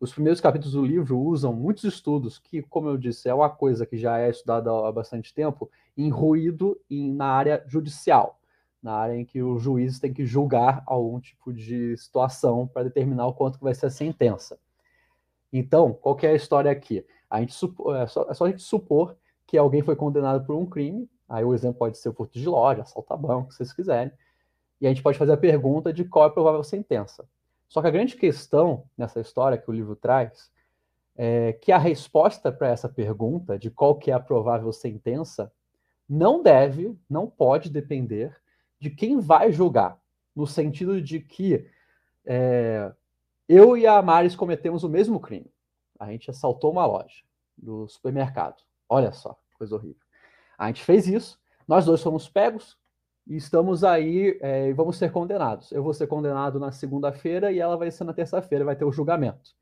os 0.00 0.12
primeiros 0.12 0.40
capítulos 0.40 0.74
do 0.74 0.84
livro 0.84 1.18
usam 1.18 1.52
muitos 1.52 1.84
estudos, 1.84 2.38
que, 2.38 2.62
como 2.62 2.88
eu 2.88 2.96
disse, 2.96 3.28
é 3.28 3.34
uma 3.34 3.50
coisa 3.50 3.84
que 3.84 3.96
já 3.96 4.18
é 4.18 4.30
estudada 4.30 4.70
há 4.70 4.92
bastante 4.92 5.34
tempo, 5.34 5.68
em 5.96 6.08
ruído 6.08 6.80
em, 6.88 7.12
na 7.12 7.26
área 7.26 7.64
judicial, 7.66 8.38
na 8.80 8.94
área 8.94 9.16
em 9.16 9.24
que 9.24 9.42
o 9.42 9.58
juiz 9.58 9.98
tem 9.98 10.12
que 10.12 10.24
julgar 10.24 10.84
algum 10.86 11.18
tipo 11.18 11.52
de 11.52 11.96
situação 11.96 12.66
para 12.68 12.84
determinar 12.84 13.26
o 13.26 13.34
quanto 13.34 13.58
vai 13.58 13.74
ser 13.74 13.86
a 13.86 13.90
sentença. 13.90 14.56
Então, 15.52 15.92
qual 15.92 16.16
é 16.22 16.28
a 16.28 16.34
história 16.34 16.70
aqui? 16.70 17.04
A 17.28 17.40
gente 17.40 17.54
supor, 17.54 17.96
é, 17.96 18.06
só, 18.06 18.26
é 18.30 18.34
só 18.34 18.44
a 18.44 18.50
gente 18.50 18.62
supor 18.62 19.16
que 19.46 19.58
alguém 19.58 19.82
foi 19.82 19.96
condenado 19.96 20.46
por 20.46 20.54
um 20.54 20.64
crime, 20.64 21.10
aí 21.28 21.44
o 21.44 21.54
exemplo 21.54 21.78
pode 21.78 21.98
ser 21.98 22.10
o 22.10 22.12
furto 22.12 22.38
de 22.38 22.48
loja, 22.48 22.82
assaltar 22.82 23.18
banco, 23.18 23.50
se 23.50 23.58
vocês 23.58 23.72
quiserem, 23.72 24.12
e 24.80 24.86
a 24.86 24.90
gente 24.90 25.02
pode 25.02 25.18
fazer 25.18 25.32
a 25.32 25.36
pergunta 25.36 25.92
de 25.92 26.04
qual 26.04 26.26
é 26.26 26.28
a 26.28 26.30
provável 26.30 26.62
sentença. 26.62 27.26
Só 27.68 27.82
que 27.82 27.88
a 27.88 27.92
grande 27.92 28.16
questão 28.16 28.84
nessa 28.96 29.20
história 29.20 29.58
que 29.58 29.70
o 29.70 29.74
livro 29.74 29.94
traz 29.94 30.50
é 31.16 31.52
que 31.52 31.72
a 31.72 31.78
resposta 31.78 32.50
para 32.50 32.68
essa 32.68 32.88
pergunta 32.88 33.58
de 33.58 33.70
qual 33.70 33.96
que 33.96 34.10
é 34.10 34.14
a 34.14 34.20
provável 34.20 34.72
sentença 34.72 35.52
não 36.08 36.42
deve, 36.42 36.96
não 37.10 37.26
pode 37.26 37.68
depender 37.68 38.34
de 38.80 38.88
quem 38.88 39.20
vai 39.20 39.52
julgar, 39.52 40.00
no 40.34 40.46
sentido 40.46 41.02
de 41.02 41.20
que 41.20 41.68
é, 42.24 42.92
eu 43.48 43.76
e 43.76 43.86
a 43.86 44.00
Maris 44.00 44.36
cometemos 44.36 44.84
o 44.84 44.88
mesmo 44.88 45.18
crime. 45.18 45.50
A 45.98 46.10
gente 46.12 46.30
assaltou 46.30 46.70
uma 46.70 46.86
loja 46.86 47.22
do 47.56 47.88
supermercado. 47.88 48.62
Olha 48.88 49.12
só, 49.12 49.38
coisa 49.58 49.74
horrível. 49.74 50.00
A 50.56 50.68
gente 50.68 50.82
fez 50.84 51.06
isso, 51.06 51.38
nós 51.66 51.84
dois 51.84 52.02
fomos 52.02 52.28
pegos, 52.28 52.78
e 53.28 53.36
estamos 53.36 53.84
aí 53.84 54.38
é, 54.40 54.72
vamos 54.72 54.96
ser 54.96 55.12
condenados. 55.12 55.70
Eu 55.70 55.82
vou 55.82 55.92
ser 55.92 56.06
condenado 56.06 56.58
na 56.58 56.72
segunda-feira 56.72 57.52
e 57.52 57.58
ela 57.58 57.76
vai 57.76 57.90
ser 57.90 58.04
na 58.04 58.14
terça-feira, 58.14 58.64
vai 58.64 58.74
ter 58.74 58.86
o 58.86 58.92
julgamento. 58.92 59.54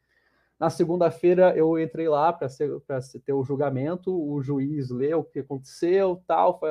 Na 0.58 0.70
segunda-feira 0.70 1.54
eu 1.56 1.78
entrei 1.78 2.08
lá 2.08 2.32
para 2.32 2.48
ter 2.48 3.32
o 3.32 3.44
julgamento, 3.44 4.16
o 4.16 4.40
juiz 4.40 4.88
leu 4.90 5.18
o 5.18 5.24
que 5.24 5.40
aconteceu, 5.40 6.22
tal. 6.28 6.60
Foi, 6.60 6.70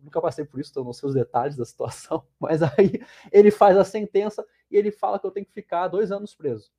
nunca 0.00 0.20
passei 0.20 0.44
por 0.44 0.60
isso, 0.60 0.70
então 0.70 0.84
não 0.84 0.92
sei 0.92 1.08
os 1.08 1.14
detalhes 1.14 1.56
da 1.56 1.64
situação, 1.64 2.24
mas 2.38 2.62
aí 2.62 3.02
ele 3.32 3.50
faz 3.50 3.76
a 3.76 3.84
sentença 3.84 4.46
e 4.70 4.76
ele 4.76 4.92
fala 4.92 5.18
que 5.18 5.26
eu 5.26 5.30
tenho 5.32 5.44
que 5.44 5.52
ficar 5.52 5.88
dois 5.88 6.12
anos 6.12 6.36
preso. 6.36 6.70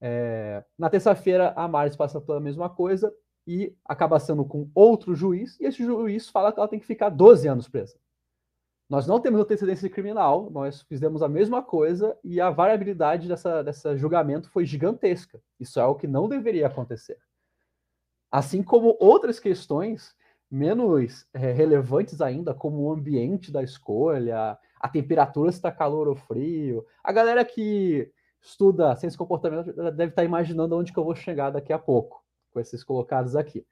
É, 0.00 0.64
na 0.76 0.88
terça-feira 0.88 1.52
a 1.54 1.68
Maris 1.68 1.94
passa 1.94 2.20
pela 2.20 2.40
mesma 2.40 2.68
coisa 2.68 3.14
e 3.46 3.76
acaba 3.84 4.18
sendo 4.18 4.44
com 4.44 4.70
outro 4.74 5.14
juiz, 5.14 5.60
e 5.60 5.64
esse 5.64 5.84
juiz 5.84 6.28
fala 6.28 6.50
que 6.50 6.58
ela 6.58 6.68
tem 6.68 6.80
que 6.80 6.86
ficar 6.86 7.10
12 7.10 7.46
anos 7.46 7.68
presa. 7.68 8.01
Nós 8.92 9.06
não 9.06 9.18
temos 9.18 9.40
antecedência 9.40 9.88
criminal, 9.88 10.50
nós 10.50 10.82
fizemos 10.82 11.22
a 11.22 11.28
mesma 11.28 11.62
coisa 11.62 12.14
e 12.22 12.38
a 12.38 12.50
variabilidade 12.50 13.26
dessa, 13.26 13.64
dessa 13.64 13.96
julgamento 13.96 14.50
foi 14.50 14.66
gigantesca. 14.66 15.42
Isso 15.58 15.80
é 15.80 15.86
o 15.86 15.94
que 15.94 16.06
não 16.06 16.28
deveria 16.28 16.66
acontecer. 16.66 17.16
Assim 18.30 18.62
como 18.62 18.94
outras 19.00 19.40
questões 19.40 20.14
menos 20.50 21.26
é, 21.32 21.52
relevantes 21.52 22.20
ainda, 22.20 22.52
como 22.52 22.82
o 22.82 22.92
ambiente 22.92 23.50
da 23.50 23.62
escolha, 23.62 24.58
a 24.78 24.88
temperatura 24.90 25.50
se 25.50 25.56
está 25.56 25.72
calor 25.72 26.06
ou 26.06 26.14
frio. 26.14 26.84
A 27.02 27.12
galera 27.12 27.46
que 27.46 28.12
estuda 28.42 28.94
ciência 28.96 29.12
de 29.12 29.16
comportamento 29.16 29.72
deve 29.72 30.10
estar 30.10 30.22
imaginando 30.22 30.76
onde 30.76 30.92
que 30.92 30.98
eu 30.98 31.04
vou 31.04 31.14
chegar 31.14 31.48
daqui 31.48 31.72
a 31.72 31.78
pouco, 31.78 32.22
com 32.52 32.60
esses 32.60 32.84
colocados 32.84 33.36
aqui. 33.36 33.66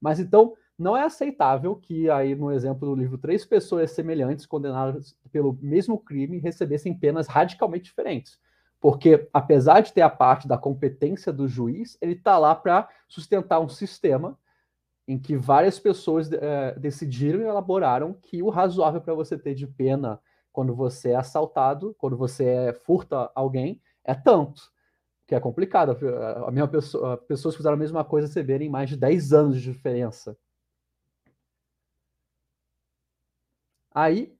Mas 0.00 0.18
então, 0.18 0.54
não 0.78 0.96
é 0.96 1.04
aceitável 1.04 1.76
que, 1.76 2.10
aí 2.10 2.34
no 2.34 2.50
exemplo 2.50 2.88
do 2.88 2.94
livro, 2.94 3.16
três 3.16 3.44
pessoas 3.44 3.92
semelhantes 3.92 4.44
condenadas 4.44 5.16
pelo 5.30 5.56
mesmo 5.62 5.98
crime 5.98 6.38
recebessem 6.38 6.92
penas 6.92 7.28
radicalmente 7.28 7.84
diferentes. 7.84 8.38
Porque, 8.80 9.28
apesar 9.32 9.80
de 9.80 9.92
ter 9.92 10.02
a 10.02 10.10
parte 10.10 10.46
da 10.46 10.58
competência 10.58 11.32
do 11.32 11.48
juiz, 11.48 11.96
ele 12.00 12.12
está 12.12 12.36
lá 12.38 12.54
para 12.54 12.88
sustentar 13.08 13.60
um 13.60 13.68
sistema 13.68 14.38
em 15.06 15.18
que 15.18 15.36
várias 15.36 15.78
pessoas 15.78 16.30
é, 16.32 16.74
decidiram 16.78 17.40
e 17.40 17.44
elaboraram 17.44 18.14
que 18.14 18.42
o 18.42 18.50
razoável 18.50 19.00
para 19.00 19.14
você 19.14 19.38
ter 19.38 19.54
de 19.54 19.66
pena 19.66 20.20
quando 20.52 20.74
você 20.74 21.10
é 21.10 21.16
assaltado, 21.16 21.94
quando 21.98 22.16
você 22.16 22.72
furta 22.84 23.30
alguém, 23.34 23.80
é 24.04 24.14
tanto. 24.14 24.62
Que 25.26 25.34
é 25.34 25.40
complicado. 25.40 25.96
A 26.46 26.50
mesma 26.50 26.68
pessoa, 26.68 27.16
pessoas 27.16 27.54
que 27.54 27.58
fizeram 27.58 27.76
a 27.76 27.78
mesma 27.80 28.04
coisa 28.04 28.26
receberem 28.26 28.68
mais 28.68 28.90
de 28.90 28.96
10 28.96 29.32
anos 29.32 29.56
de 29.56 29.72
diferença 29.72 30.36
Aí 33.94 34.34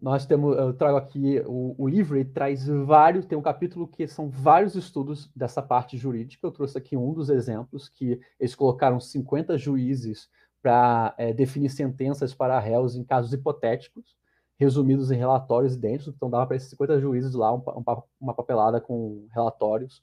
nós 0.00 0.26
temos, 0.26 0.56
eu 0.58 0.74
trago 0.74 0.98
aqui 0.98 1.40
o, 1.46 1.74
o 1.78 1.88
livro, 1.88 2.16
ele 2.18 2.28
traz 2.28 2.66
vários, 2.66 3.24
tem 3.24 3.38
um 3.38 3.42
capítulo 3.42 3.88
que 3.88 4.06
são 4.06 4.28
vários 4.28 4.74
estudos 4.74 5.30
dessa 5.34 5.62
parte 5.62 5.96
jurídica. 5.96 6.46
Eu 6.46 6.50
trouxe 6.50 6.76
aqui 6.76 6.96
um 6.96 7.14
dos 7.14 7.30
exemplos 7.30 7.88
que 7.88 8.20
eles 8.38 8.54
colocaram 8.54 9.00
50 9.00 9.56
juízes 9.56 10.28
para 10.60 11.14
é, 11.16 11.32
definir 11.32 11.70
sentenças 11.70 12.34
para 12.34 12.58
réus 12.58 12.94
em 12.94 13.04
casos 13.04 13.32
hipotéticos, 13.32 14.16
resumidos 14.58 15.10
em 15.10 15.16
relatórios 15.16 15.76
idênticos. 15.76 16.12
Então 16.14 16.28
dava 16.28 16.46
para 16.46 16.56
esses 16.56 16.68
50 16.70 17.00
juízes 17.00 17.34
lá 17.34 17.54
um, 17.54 17.58
um, 17.58 18.02
uma 18.20 18.34
papelada 18.34 18.80
com 18.80 19.26
relatórios 19.32 20.02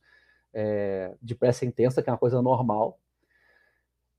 é, 0.53 1.15
de 1.21 1.35
pré-sentença, 1.35 2.01
que 2.01 2.09
é 2.09 2.13
uma 2.13 2.17
coisa 2.17 2.41
normal. 2.41 2.99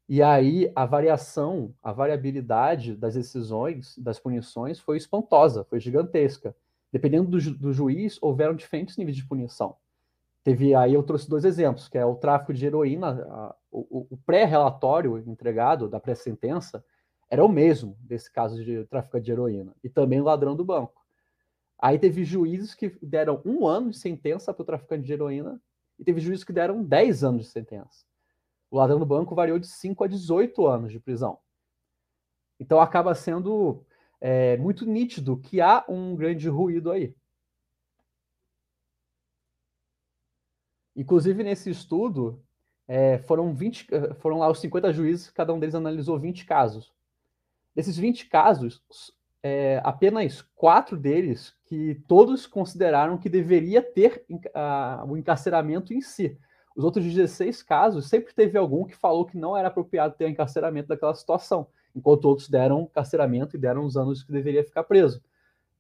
E 0.08 0.22
aí 0.22 0.70
a 0.76 0.84
variação, 0.84 1.74
a 1.82 1.90
variabilidade 1.92 2.94
das 2.94 3.14
decisões, 3.14 3.96
das 3.98 4.18
punições, 4.18 4.78
foi 4.78 4.98
espantosa, 4.98 5.64
foi 5.64 5.80
gigantesca. 5.80 6.54
Dependendo 6.92 7.30
do, 7.30 7.40
ju 7.40 7.54
do 7.54 7.72
juiz, 7.72 8.18
houveram 8.20 8.54
diferentes 8.54 8.96
níveis 8.96 9.16
de 9.16 9.26
punição. 9.26 9.76
Teve 10.44 10.74
aí 10.74 10.92
eu 10.92 11.02
trouxe 11.02 11.28
dois 11.28 11.44
exemplos, 11.44 11.88
que 11.88 11.96
é 11.96 12.04
o 12.04 12.16
tráfico 12.16 12.52
de 12.52 12.66
heroína, 12.66 13.26
a, 13.30 13.56
o, 13.72 14.06
o 14.10 14.16
pré-relatório 14.26 15.18
entregado 15.26 15.88
da 15.88 15.98
pré-sentença 15.98 16.84
era 17.30 17.42
o 17.42 17.48
mesmo 17.48 17.96
desse 18.00 18.30
caso 18.30 18.62
de 18.62 18.84
tráfico 18.84 19.18
de 19.18 19.32
heroína, 19.32 19.74
e 19.82 19.88
também 19.88 20.20
o 20.20 20.24
ladrão 20.24 20.54
do 20.54 20.64
banco. 20.64 21.02
Aí 21.78 21.98
teve 21.98 22.24
juízes 22.24 22.74
que 22.74 22.96
deram 23.02 23.40
um 23.44 23.66
ano 23.66 23.90
de 23.90 23.98
sentença 23.98 24.52
para 24.52 24.62
o 24.62 24.66
traficante 24.66 25.04
de 25.04 25.12
heroína, 25.14 25.60
e 25.98 26.04
teve 26.04 26.20
juízes 26.20 26.44
que 26.44 26.52
deram 26.52 26.84
10 26.84 27.24
anos 27.24 27.46
de 27.46 27.50
sentença. 27.50 28.04
O 28.74 28.76
ladrão 28.76 28.98
do 28.98 29.06
banco 29.06 29.36
variou 29.36 29.56
de 29.56 29.68
5 29.68 30.02
a 30.02 30.08
18 30.08 30.66
anos 30.66 30.90
de 30.90 30.98
prisão. 30.98 31.38
Então 32.58 32.80
acaba 32.80 33.14
sendo 33.14 33.84
é, 34.20 34.56
muito 34.56 34.84
nítido 34.84 35.36
que 35.36 35.60
há 35.60 35.84
um 35.88 36.16
grande 36.16 36.48
ruído 36.48 36.90
aí. 36.90 37.14
Inclusive, 40.96 41.44
nesse 41.44 41.70
estudo, 41.70 42.42
é, 42.88 43.18
foram, 43.18 43.54
20, 43.54 43.86
foram 44.16 44.40
lá 44.40 44.50
os 44.50 44.58
50 44.58 44.92
juízes, 44.92 45.30
cada 45.30 45.54
um 45.54 45.60
deles 45.60 45.76
analisou 45.76 46.18
20 46.18 46.44
casos. 46.44 46.92
Desses 47.76 47.96
20 47.96 48.28
casos, 48.28 48.82
é, 49.40 49.80
apenas 49.84 50.42
quatro 50.56 50.96
deles 50.96 51.56
que 51.66 51.94
todos 52.08 52.44
consideraram 52.44 53.18
que 53.18 53.28
deveria 53.28 53.80
ter 53.80 54.26
uh, 54.28 55.08
o 55.08 55.16
encarceramento 55.16 55.94
em 55.94 56.00
si. 56.00 56.36
Os 56.74 56.84
outros 56.84 57.04
16 57.04 57.62
casos, 57.62 58.08
sempre 58.08 58.34
teve 58.34 58.58
algum 58.58 58.84
que 58.84 58.96
falou 58.96 59.24
que 59.24 59.36
não 59.36 59.56
era 59.56 59.68
apropriado 59.68 60.14
ter 60.16 60.28
encarceramento 60.28 60.88
daquela 60.88 61.14
situação, 61.14 61.66
enquanto 61.94 62.24
outros 62.24 62.48
deram 62.48 62.82
encarceramento 62.82 63.56
e 63.56 63.58
deram 63.58 63.84
os 63.84 63.96
anos 63.96 64.22
que 64.22 64.32
deveria 64.32 64.64
ficar 64.64 64.82
preso. 64.84 65.22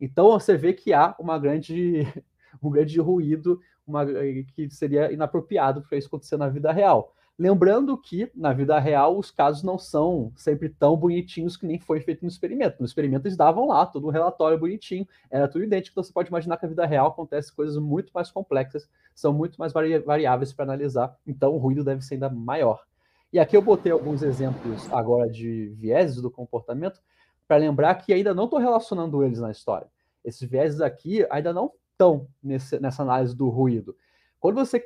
Então 0.00 0.30
você 0.30 0.56
vê 0.56 0.72
que 0.72 0.92
há 0.92 1.14
uma 1.18 1.38
grande, 1.38 2.06
um 2.62 2.70
grande 2.70 3.00
ruído 3.00 3.60
uma, 3.86 4.04
que 4.06 4.70
seria 4.70 5.12
inapropriado 5.12 5.82
para 5.82 5.98
isso 5.98 6.08
acontecer 6.08 6.36
na 6.36 6.48
vida 6.48 6.72
real. 6.72 7.14
Lembrando 7.36 7.98
que, 7.98 8.30
na 8.32 8.52
vida 8.52 8.78
real, 8.78 9.18
os 9.18 9.32
casos 9.32 9.64
não 9.64 9.76
são 9.76 10.32
sempre 10.36 10.68
tão 10.68 10.96
bonitinhos 10.96 11.56
que 11.56 11.66
nem 11.66 11.80
foi 11.80 12.00
feito 12.00 12.22
no 12.22 12.28
experimento. 12.28 12.76
No 12.78 12.86
experimento, 12.86 13.26
eles 13.26 13.36
davam 13.36 13.66
lá 13.66 13.84
todo 13.84 14.06
um 14.06 14.10
relatório 14.10 14.56
bonitinho, 14.56 15.06
era 15.28 15.48
tudo 15.48 15.64
idêntico. 15.64 15.94
Então, 15.94 16.04
você 16.04 16.12
pode 16.12 16.28
imaginar 16.28 16.56
que 16.56 16.62
na 16.62 16.68
vida 16.68 16.86
real 16.86 17.08
acontece 17.08 17.52
coisas 17.52 17.76
muito 17.76 18.12
mais 18.14 18.30
complexas, 18.30 18.88
são 19.12 19.32
muito 19.32 19.58
mais 19.58 19.72
vari 19.72 19.98
variáveis 19.98 20.52
para 20.52 20.64
analisar. 20.64 21.16
Então, 21.26 21.52
o 21.54 21.58
ruído 21.58 21.82
deve 21.82 22.02
ser 22.02 22.14
ainda 22.14 22.30
maior. 22.30 22.84
E 23.32 23.40
aqui 23.40 23.56
eu 23.56 23.62
botei 23.62 23.90
alguns 23.90 24.22
exemplos 24.22 24.92
agora 24.92 25.28
de 25.28 25.74
vieses 25.76 26.22
do 26.22 26.30
comportamento 26.30 27.00
para 27.48 27.56
lembrar 27.56 27.96
que 27.96 28.12
ainda 28.12 28.32
não 28.32 28.44
estou 28.44 28.60
relacionando 28.60 29.24
eles 29.24 29.40
na 29.40 29.50
história. 29.50 29.88
Esses 30.24 30.48
vieses 30.48 30.80
aqui 30.80 31.26
ainda 31.28 31.52
não 31.52 31.72
estão 31.90 32.28
nessa 32.40 33.02
análise 33.02 33.34
do 33.36 33.48
ruído. 33.48 33.96
Quando 34.44 34.56
você, 34.56 34.78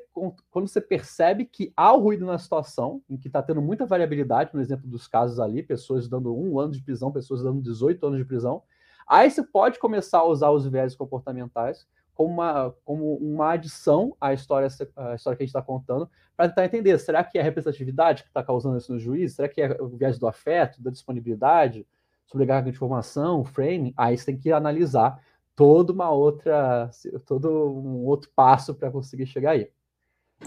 quando 0.52 0.68
você 0.68 0.80
percebe 0.80 1.44
que 1.44 1.72
há 1.76 1.92
o 1.92 1.98
ruído 1.98 2.24
na 2.24 2.38
situação, 2.38 3.02
em 3.10 3.16
que 3.16 3.26
está 3.26 3.42
tendo 3.42 3.60
muita 3.60 3.84
variabilidade, 3.84 4.54
no 4.54 4.60
exemplo 4.60 4.86
dos 4.86 5.08
casos 5.08 5.40
ali, 5.40 5.64
pessoas 5.64 6.08
dando 6.08 6.32
um 6.32 6.60
ano 6.60 6.70
de 6.70 6.80
prisão, 6.80 7.10
pessoas 7.10 7.42
dando 7.42 7.60
18 7.60 8.06
anos 8.06 8.18
de 8.20 8.24
prisão, 8.24 8.62
aí 9.04 9.28
você 9.28 9.42
pode 9.42 9.80
começar 9.80 10.18
a 10.18 10.24
usar 10.24 10.50
os 10.52 10.64
viés 10.64 10.94
comportamentais 10.94 11.88
como 12.14 12.34
uma, 12.34 12.72
como 12.84 13.16
uma 13.16 13.50
adição 13.50 14.16
à 14.20 14.32
história, 14.32 14.68
à 14.94 15.16
história 15.16 15.36
que 15.36 15.42
a 15.42 15.46
gente 15.46 15.48
está 15.48 15.60
contando, 15.60 16.08
para 16.36 16.48
tentar 16.50 16.64
entender, 16.64 16.96
será 17.00 17.24
que 17.24 17.36
é 17.36 17.40
a 17.40 17.44
representatividade 17.44 18.22
que 18.22 18.28
está 18.28 18.44
causando 18.44 18.78
isso 18.78 18.92
no 18.92 19.00
juiz? 19.00 19.34
Será 19.34 19.48
que 19.48 19.60
é 19.60 19.76
o 19.82 19.88
viés 19.88 20.20
do 20.20 20.28
afeto, 20.28 20.80
da 20.80 20.92
disponibilidade, 20.92 21.84
sobrecarga 22.26 22.70
de 22.70 22.76
informação, 22.76 23.44
framing? 23.44 23.92
Aí 23.96 24.16
você 24.16 24.26
tem 24.26 24.38
que 24.38 24.52
analisar 24.52 25.20
toda 25.58 25.92
uma 25.92 26.08
outra, 26.08 26.88
todo 27.26 27.50
um 27.50 28.06
outro 28.06 28.30
passo 28.36 28.72
para 28.72 28.92
conseguir 28.92 29.26
chegar 29.26 29.50
aí. 29.50 29.68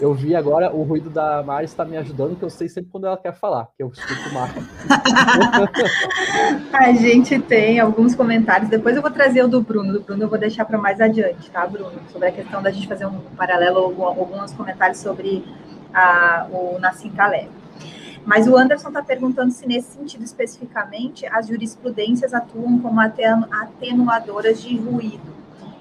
Eu 0.00 0.14
vi 0.14 0.34
agora 0.34 0.74
o 0.74 0.82
ruído 0.84 1.10
da 1.10 1.42
Mari 1.42 1.66
está 1.66 1.84
me 1.84 1.98
ajudando, 1.98 2.34
que 2.34 2.42
eu 2.42 2.48
sei 2.48 2.66
sempre 2.66 2.90
quando 2.90 3.06
ela 3.06 3.18
quer 3.18 3.34
falar, 3.34 3.68
que 3.76 3.82
eu 3.82 3.88
escuto 3.88 4.30
o 4.30 4.32
Marco. 4.32 4.58
a 6.72 6.92
gente 6.94 7.38
tem 7.40 7.78
alguns 7.78 8.14
comentários, 8.14 8.70
depois 8.70 8.96
eu 8.96 9.02
vou 9.02 9.10
trazer 9.10 9.44
o 9.44 9.48
do 9.48 9.60
Bruno, 9.60 9.92
do 9.92 10.00
Bruno 10.00 10.22
eu 10.22 10.30
vou 10.30 10.38
deixar 10.38 10.64
para 10.64 10.78
mais 10.78 10.98
adiante, 10.98 11.50
tá, 11.50 11.66
Bruno? 11.66 11.92
Sobre 12.10 12.28
a 12.28 12.32
questão 12.32 12.62
da 12.62 12.70
gente 12.70 12.88
fazer 12.88 13.04
um 13.04 13.20
paralelo, 13.36 13.80
alguns 14.02 14.54
comentários 14.54 14.96
sobre 14.96 15.44
a, 15.92 16.46
o 16.50 16.78
Nassim 16.78 17.10
Taleb. 17.10 17.50
Mas 18.24 18.46
o 18.46 18.56
Anderson 18.56 18.88
está 18.88 19.02
perguntando 19.02 19.50
se, 19.50 19.66
nesse 19.66 19.92
sentido 19.92 20.22
especificamente, 20.24 21.26
as 21.26 21.48
jurisprudências 21.48 22.32
atuam 22.32 22.78
como 22.78 23.00
atenuadoras 23.00 24.62
de 24.62 24.76
ruído. 24.76 25.32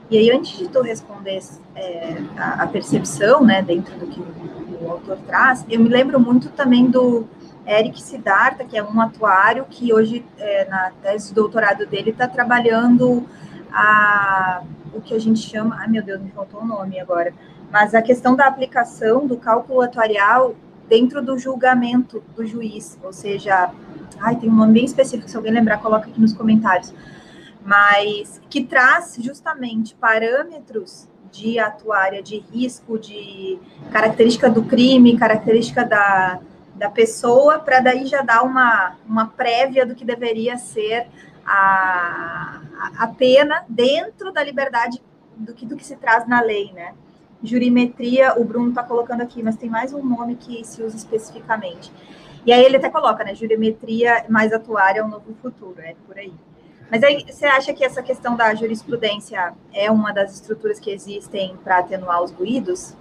E 0.10 0.18
aí, 0.18 0.32
antes 0.32 0.58
de 0.58 0.68
tu 0.68 0.82
responder 0.82 1.40
é, 1.76 2.18
a, 2.36 2.64
a, 2.64 2.68
percepção, 2.68 3.44
né, 3.46 3.62
dentro 3.62 3.98
do 3.98 4.08
que 4.08 4.20
o, 4.20 4.86
o, 4.86 4.92
autor 4.92 5.18
traz, 5.26 5.66
eu 5.70 5.80
me 5.80 5.88
lembro 5.88 6.20
muito 6.20 6.50
também 6.50 6.90
do 6.90 7.26
Eric 7.66 8.02
Siddhartha, 8.02 8.66
que 8.66 8.78
é 8.78 8.84
um 8.84 9.00
atuário 9.00 9.66
que 9.70 9.94
hoje, 9.94 10.26
é, 10.38 10.68
na 10.68 10.92
tese 11.02 11.30
de 11.30 11.36
doutorado 11.36 11.86
dele, 11.86 12.10
está 12.10 12.28
trabalhando 12.28 13.26
a, 13.72 14.64
o 14.94 15.00
que 15.00 15.14
a 15.14 15.20
gente 15.20 15.40
chama, 15.40 15.78
ai 15.80 15.88
meu 15.88 16.04
Deus, 16.04 16.20
me 16.20 16.32
faltou 16.32 16.62
o 16.62 16.66
nome 16.66 17.00
agora, 17.00 17.34
mas 17.72 17.96
a 17.96 18.02
questão 18.02 18.36
da 18.36 18.48
aplicação 18.48 19.26
do 19.26 19.38
cálculo 19.38 19.82
atuarial 19.82 20.56
dentro 20.92 21.22
do 21.22 21.40
julgamento 21.40 22.22
do 22.36 22.46
juiz, 22.46 23.00
ou 23.02 23.14
seja, 23.14 23.72
ai, 24.20 24.36
tem 24.36 24.50
um 24.50 24.56
nome 24.56 24.74
bem 24.74 24.84
específico, 24.84 25.30
se 25.30 25.38
alguém 25.38 25.54
lembrar, 25.54 25.78
coloca 25.78 26.10
aqui 26.10 26.20
nos 26.20 26.34
comentários, 26.34 26.94
mas 27.64 28.42
que 28.50 28.62
traz 28.62 29.16
justamente 29.18 29.96
parâmetros 29.96 31.08
de 31.32 31.58
atuária 31.58 32.22
de 32.22 32.40
risco, 32.40 33.00
de 33.00 33.58
característica 33.90 34.50
do 34.50 34.64
crime, 34.64 35.18
característica 35.18 35.86
da, 35.86 36.42
da 36.76 36.90
pessoa, 36.90 37.58
para 37.58 37.80
daí 37.80 38.06
já 38.06 38.22
dar 38.22 38.44
uma, 38.44 38.98
uma 39.08 39.28
prévia 39.28 39.86
do 39.86 39.96
que 39.96 40.04
deveria 40.04 40.58
ser 40.58 41.08
a, 41.46 42.60
a 42.98 43.08
pena 43.08 43.64
dentro 43.70 44.34
da 44.34 44.44
liberdade 44.44 45.02
do 45.38 45.54
que, 45.54 45.66
do 45.66 45.78
que 45.78 45.86
se 45.86 45.96
traz 45.96 46.28
na 46.28 46.42
lei, 46.42 46.74
né? 46.74 46.94
Jurimetria, 47.44 48.40
o 48.40 48.44
Bruno 48.44 48.70
está 48.70 48.84
colocando 48.84 49.22
aqui, 49.22 49.42
mas 49.42 49.56
tem 49.56 49.70
mais 49.70 49.94
um 49.94 50.04
nome 50.04 50.36
que 50.36 50.64
se 50.64 50.82
usa 50.84 50.96
especificamente. 50.96 51.92
E 52.46 52.52
aí 52.52 52.64
ele 52.64 52.78
até 52.78 52.90
coloca, 52.90 53.24
né? 53.24 53.36
Jurimetria 53.36 54.26
mais 54.30 54.52
atuária 54.52 55.00
é 55.00 55.04
um 55.04 55.08
novo 55.08 55.34
futuro, 55.42 55.76
é 55.80 55.96
por 56.08 56.18
aí. 56.18 56.34
Mas 56.90 57.04
aí 57.04 57.24
você 57.26 57.46
acha 57.46 57.74
que 57.74 57.86
essa 57.86 58.04
questão 58.04 58.36
da 58.36 58.54
jurisprudência 58.54 59.54
é 59.74 59.90
uma 59.90 60.12
das 60.12 60.34
estruturas 60.34 60.80
que 60.80 60.92
existem 60.92 61.56
para 61.64 61.78
atenuar 61.78 62.22
os 62.22 62.32
ruídos? 62.32 62.98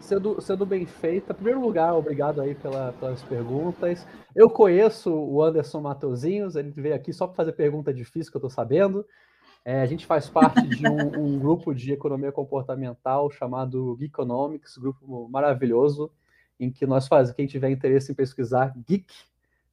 Sendo, 0.00 0.40
sendo 0.40 0.64
bem 0.64 0.86
feita, 0.86 1.32
em 1.32 1.36
primeiro 1.36 1.60
lugar, 1.60 1.94
obrigado 1.94 2.40
aí 2.40 2.54
pela, 2.54 2.92
pelas 2.98 3.22
perguntas. 3.22 4.06
Eu 4.34 4.48
conheço 4.48 5.12
o 5.12 5.42
Anderson 5.42 5.80
Matosinhos, 5.80 6.56
ele 6.56 6.70
veio 6.70 6.94
aqui 6.94 7.12
só 7.12 7.26
para 7.26 7.36
fazer 7.36 7.52
pergunta 7.52 7.92
difícil 7.92 8.32
que 8.32 8.36
eu 8.36 8.40
estou 8.40 8.50
sabendo. 8.50 9.04
É, 9.64 9.82
a 9.82 9.86
gente 9.86 10.06
faz 10.06 10.28
parte 10.28 10.66
de 10.66 10.86
um, 10.88 11.20
um, 11.20 11.38
grupo 11.38 11.74
de 11.74 11.92
economia 11.92 12.32
comportamental 12.32 13.30
chamado 13.30 13.96
Geekonomics, 13.98 14.78
grupo 14.78 15.28
maravilhoso, 15.28 16.10
em 16.58 16.70
que 16.70 16.86
nós 16.86 17.06
fazemos, 17.06 17.36
quem 17.36 17.46
tiver 17.46 17.70
interesse 17.70 18.10
em 18.10 18.14
pesquisar, 18.14 18.74
Geek 18.86 19.12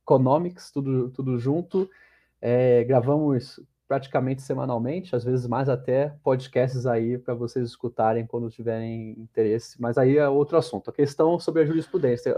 Economics, 0.04 0.69
tudo, 0.71 1.10
tudo 1.10 1.39
junto. 1.39 1.89
É, 2.41 2.84
gravamos 2.84 3.60
praticamente 3.88 4.41
semanalmente, 4.41 5.15
às 5.15 5.24
vezes 5.24 5.48
mais 5.48 5.69
até 5.69 6.15
podcasts 6.24 6.86
aí 6.86 7.17
para 7.17 7.34
vocês 7.34 7.67
escutarem 7.67 8.26
quando 8.26 8.50
tiverem 8.50 9.12
interesse, 9.12 9.80
mas 9.80 9.98
aí 9.98 10.17
é 10.17 10.28
outro 10.28 10.58
assunto. 10.58 10.89
A 10.89 10.93
questão 10.93 11.39
sobre 11.39 11.62
a 11.62 11.65
jurisprudência, 11.65 12.36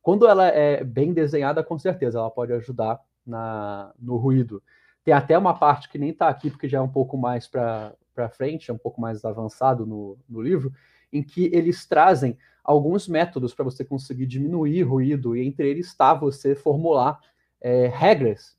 quando 0.00 0.26
ela 0.26 0.48
é 0.48 0.82
bem 0.82 1.12
desenhada, 1.12 1.62
com 1.62 1.78
certeza 1.78 2.18
ela 2.18 2.30
pode 2.30 2.52
ajudar 2.52 3.00
na, 3.24 3.92
no 3.98 4.16
ruído. 4.16 4.62
Tem 5.04 5.12
até 5.12 5.36
uma 5.36 5.54
parte 5.54 5.88
que 5.88 5.98
nem 5.98 6.10
está 6.10 6.28
aqui, 6.28 6.50
porque 6.50 6.68
já 6.68 6.78
é 6.78 6.80
um 6.80 6.88
pouco 6.88 7.16
mais 7.16 7.46
para 7.48 7.94
frente, 8.30 8.70
é 8.70 8.74
um 8.74 8.78
pouco 8.78 9.00
mais 9.00 9.24
avançado 9.24 9.84
no, 9.84 10.16
no 10.28 10.40
livro, 10.40 10.72
em 11.12 11.22
que 11.22 11.50
eles 11.52 11.86
trazem 11.86 12.38
alguns 12.62 13.08
métodos 13.08 13.52
para 13.52 13.64
você 13.64 13.84
conseguir 13.84 14.26
diminuir 14.26 14.82
ruído, 14.82 15.36
e 15.36 15.46
entre 15.46 15.68
eles 15.68 15.88
está 15.88 16.14
você 16.14 16.54
formular 16.54 17.18
é, 17.60 17.88
regras, 17.88 18.56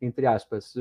entre 0.00 0.26
aspas. 0.26 0.74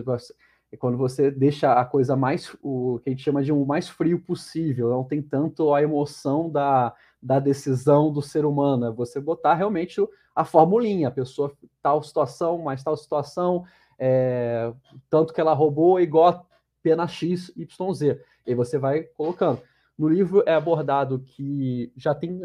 Quando 0.80 0.98
você 0.98 1.30
deixa 1.30 1.74
a 1.74 1.84
coisa 1.84 2.16
mais, 2.16 2.56
o 2.62 3.00
que 3.04 3.10
a 3.10 3.12
gente 3.12 3.24
chama 3.24 3.44
de 3.44 3.52
um 3.52 3.66
mais 3.66 3.90
frio 3.90 4.22
possível, 4.22 4.90
não 4.90 5.04
tem 5.04 5.22
tanto 5.22 5.74
a 5.74 5.84
emoção 5.84 6.50
da, 6.50 6.94
da 7.22 7.40
decisão 7.40 8.12
do 8.12 8.22
ser 8.22 8.46
humano, 8.46 8.86
é 8.86 8.92
você 8.92 9.20
botar 9.20 9.56
realmente 9.56 10.02
a 10.34 10.46
formulinha, 10.46 11.10
a 11.10 11.12
pessoa 11.12 11.52
tal 11.82 12.02
situação, 12.02 12.58
mais 12.60 12.82
tal 12.82 12.96
situação, 12.96 13.66
é, 14.04 14.74
tanto 15.12 15.32
que 15.32 15.40
ela 15.40 15.54
roubou 15.54 16.00
é 16.00 16.02
igual 16.02 16.28
a 16.28 16.44
pena 16.82 17.08
X, 17.08 17.54
Y, 17.56 17.94
Z. 17.94 18.20
E 18.48 18.56
você 18.56 18.80
vai 18.80 19.04
colocando. 19.04 19.62
No 19.96 20.10
livro 20.10 20.44
é 20.48 20.56
abordado 20.56 21.20
que 21.20 21.94
já 21.96 22.16
tem 22.16 22.42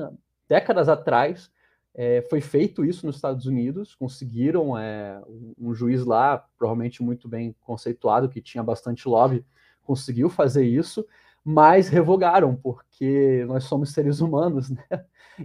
décadas 0.47 0.87
atrás 0.87 1.51
é, 1.99 2.21
foi 2.29 2.43
feito 2.43 2.85
isso 2.85 3.07
nos 3.07 3.17
Estados 3.17 3.47
Unidos, 3.47 3.95
conseguiram 3.95 4.77
é, 4.77 5.19
um, 5.27 5.55
um, 5.59 5.75
juiz 5.75 6.05
lá, 6.05 6.37
provavelmente 6.59 7.03
muito 7.03 7.27
bem 7.27 7.57
conceituado, 7.63 8.29
que 8.29 8.43
tinha 8.43 8.63
bastante 8.63 9.09
lobby, 9.09 9.43
conseguiu 9.83 10.29
fazer 10.29 10.67
isso, 10.67 11.07
mas 11.43 11.89
revogaram, 11.89 12.55
porque 12.55 13.47
nós 13.49 13.65
somos 13.65 13.95
seres 13.95 14.21
humanos, 14.21 14.69
né? 14.69 14.85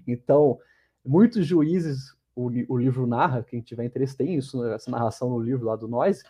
Então, 0.05 0.59
muitos 1.05 1.45
juízes 1.45 2.13
o, 2.35 2.49
o 2.69 2.77
livro 2.77 3.05
narra, 3.05 3.43
quem 3.43 3.61
tiver 3.61 3.85
interesse 3.85 4.15
tem 4.15 4.35
isso, 4.35 4.63
essa 4.65 4.89
narração 4.89 5.29
no 5.29 5.39
livro 5.39 5.65
lá 5.65 5.75
do 5.75 5.87
Nós, 5.87 6.23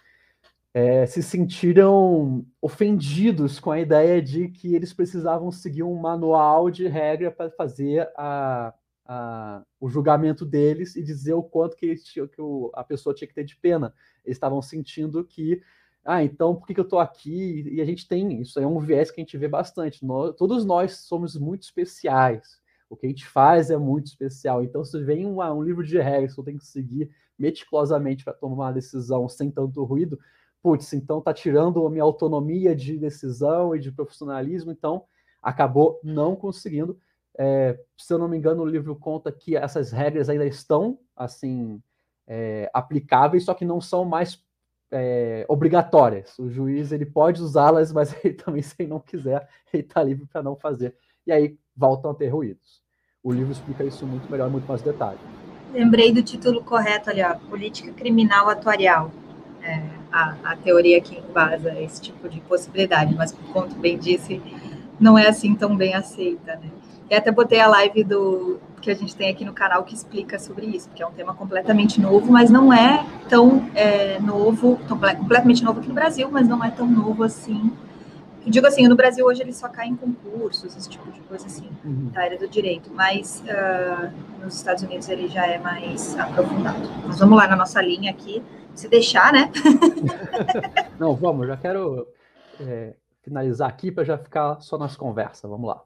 é, 0.74 1.06
se 1.06 1.22
sentiram 1.22 2.46
ofendidos 2.62 3.60
com 3.60 3.72
a 3.72 3.80
ideia 3.80 4.22
de 4.22 4.48
que 4.48 4.74
eles 4.74 4.94
precisavam 4.94 5.52
seguir 5.52 5.84
um 5.84 5.96
manual 5.96 6.70
de 6.72 6.88
regra 6.88 7.30
para 7.30 7.52
fazer 7.52 8.10
a, 8.16 8.74
a, 9.06 9.64
o 9.80 9.90
julgamento 9.90 10.46
deles 10.46 10.96
e 10.96 11.04
dizer 11.04 11.34
o 11.34 11.44
quanto 11.44 11.76
que, 11.76 11.94
tinham, 11.96 12.28
que 12.28 12.42
o, 12.42 12.72
a 12.74 12.84
pessoa 12.84 13.14
tinha 13.14 13.28
que 13.28 13.34
ter 13.34 13.44
de 13.44 13.58
pena. 13.58 13.94
Eles 14.24 14.38
estavam 14.38 14.62
sentindo 14.62 15.26
que, 15.26 15.62
ah, 16.06 16.24
então 16.24 16.56
por 16.56 16.66
que, 16.66 16.74
que 16.74 16.80
eu 16.80 16.86
estou 16.86 17.00
aqui? 17.00 17.68
E 17.70 17.82
a 17.82 17.86
gente 17.86 18.08
tem, 18.08 18.42
isso 18.42 18.58
é 18.58 18.66
um 18.66 18.80
viés 18.80 19.12
que 19.12 19.20
a 19.20 19.24
gente 19.24 19.38
vê 19.38 19.50
bastante. 19.50 20.06
Nós, 20.06 20.34
todos 20.38 20.64
nós 20.64 21.00
somos 21.00 21.36
muito 21.36 21.64
especiais. 21.64 22.61
O 22.92 22.98
que 22.98 23.06
a 23.06 23.10
gente 23.10 23.26
faz 23.26 23.72
é 23.72 23.78
muito 23.78 24.08
especial. 24.08 24.62
Então, 24.62 24.84
se 24.84 25.02
vem 25.02 25.26
um, 25.26 25.42
um 25.42 25.64
livro 25.64 25.82
de 25.82 25.98
regras 25.98 26.34
que 26.34 26.40
eu 26.42 26.44
tenho 26.44 26.58
que 26.58 26.68
seguir 26.68 27.10
meticulosamente 27.40 28.26
para 28.26 28.34
tomar 28.34 28.66
uma 28.66 28.74
decisão 28.74 29.30
sem 29.30 29.50
tanto 29.50 29.82
ruído, 29.86 30.20
putz, 30.62 30.92
então 30.92 31.22
tá 31.22 31.34
tirando 31.34 31.88
a 31.88 31.90
minha 31.90 32.04
autonomia 32.04 32.76
de 32.76 32.98
decisão 32.98 33.74
e 33.74 33.80
de 33.80 33.94
profissionalismo, 33.94 34.74
então 34.74 35.06
acabou 35.42 36.02
não 36.04 36.36
conseguindo. 36.36 37.00
É, 37.40 37.80
se 37.98 38.14
eu 38.14 38.20
não 38.20 38.28
me 38.28 38.38
engano, 38.38 38.62
o 38.62 38.68
livro 38.68 38.94
conta 38.94 39.32
que 39.32 39.56
essas 39.56 39.94
regras 39.94 40.28
ainda 40.28 40.46
estão 40.46 41.00
assim 41.16 41.82
é, 42.28 42.70
aplicáveis, 42.74 43.46
só 43.46 43.54
que 43.54 43.64
não 43.64 43.80
são 43.80 44.04
mais 44.04 44.44
é, 44.92 45.46
obrigatórias. 45.48 46.38
O 46.38 46.50
juiz 46.50 46.92
ele 46.92 47.06
pode 47.06 47.42
usá-las, 47.42 47.94
mas 47.94 48.14
ele 48.22 48.34
também, 48.34 48.62
se 48.62 48.76
ele 48.80 48.90
não 48.90 49.00
quiser, 49.00 49.48
ele 49.72 49.84
está 49.84 50.04
livre 50.04 50.26
para 50.28 50.44
não 50.44 50.58
fazer. 50.58 50.94
E 51.26 51.32
aí 51.32 51.58
voltam 51.74 52.12
a 52.12 52.14
ter 52.16 52.28
ruídos. 52.28 52.81
O 53.24 53.32
livro 53.32 53.52
explica 53.52 53.84
isso 53.84 54.04
muito 54.04 54.32
melhor, 54.32 54.50
muito 54.50 54.68
mais 54.68 54.82
detalhe. 54.82 55.20
Lembrei 55.72 56.12
do 56.12 56.24
título 56.24 56.64
correto 56.64 57.12
ali, 57.12 57.22
ó, 57.22 57.36
Política 57.36 57.92
Criminal 57.92 58.50
Atuarial. 58.50 59.12
É, 59.62 59.80
a, 60.12 60.34
a 60.44 60.56
teoria 60.56 61.00
que 61.00 61.20
embasa 61.20 61.80
esse 61.80 62.02
tipo 62.02 62.28
de 62.28 62.42
possibilidade, 62.42 63.14
mas, 63.14 63.32
como 63.54 63.68
tu 63.68 63.76
bem 63.76 63.96
disse, 63.96 64.42
não 65.00 65.20
é 65.20 65.28
assim 65.28 65.54
tão 65.54 65.78
bem 65.78 65.94
aceita, 65.94 66.56
né? 66.56 66.72
E 67.12 67.14
até 67.14 67.32
botei 67.32 67.60
a 67.60 67.68
live 67.68 68.04
do 68.04 68.60
que 68.82 68.90
a 68.90 68.96
gente 68.96 69.16
tem 69.16 69.30
aqui 69.30 69.46
no 69.46 69.54
canal 69.54 69.84
que 69.84 69.94
explica 69.94 70.40
sobre 70.40 70.66
isso, 70.66 70.90
porque 70.90 71.04
é 71.04 71.06
um 71.06 71.12
tema 71.12 71.36
completamente 71.36 72.02
novo, 72.02 72.32
mas 72.32 72.50
não 72.50 72.74
é 72.74 73.06
tão 73.30 73.70
é, 73.76 74.20
novo, 74.20 74.80
tão, 74.88 74.98
completamente 74.98 75.64
novo 75.64 75.80
aqui 75.80 75.90
no 75.90 75.94
Brasil, 75.94 76.28
mas 76.32 76.48
não 76.48 76.64
é 76.64 76.72
tão 76.72 76.88
novo 76.88 77.24
assim 77.24 77.72
digo 78.50 78.66
assim, 78.66 78.88
no 78.88 78.96
Brasil 78.96 79.26
hoje 79.26 79.42
ele 79.42 79.54
só 79.54 79.70
cai 79.70 79.88
em 79.88 79.96
concursos, 79.96 80.76
esse 80.76 80.90
tipo 80.90 81.12
de 81.12 81.20
coisa 81.22 81.46
assim, 81.46 81.70
uhum. 81.86 82.10
da 82.10 82.22
área 82.22 82.38
do 82.38 82.48
direito, 82.48 82.92
mas 82.92 83.42
uh, 83.42 84.44
nos 84.44 84.56
Estados 84.56 84.84
Unidos 84.84 85.08
ele 85.10 85.28
já 85.28 85.46
é 85.46 85.60
mais 85.60 86.18
aprofundado. 86.18 86.90
Mas 87.06 87.20
vamos 87.20 87.38
lá 87.38 87.48
na 87.48 87.56
nossa 87.56 87.82
linha 87.82 88.12
aqui, 88.12 88.42
se 88.74 88.88
deixar, 88.88 89.32
né? 89.32 89.52
Não, 91.00 91.16
vamos, 91.16 91.48
já 91.48 91.56
quero 91.56 92.08
é, 92.60 92.96
finalizar 93.22 93.70
aqui 93.70 93.92
para 93.92 94.04
já 94.04 94.18
ficar 94.18 94.60
só 94.60 94.78
nas 94.78 94.96
conversas, 94.96 95.50
vamos 95.50 95.68
lá. 95.68 95.84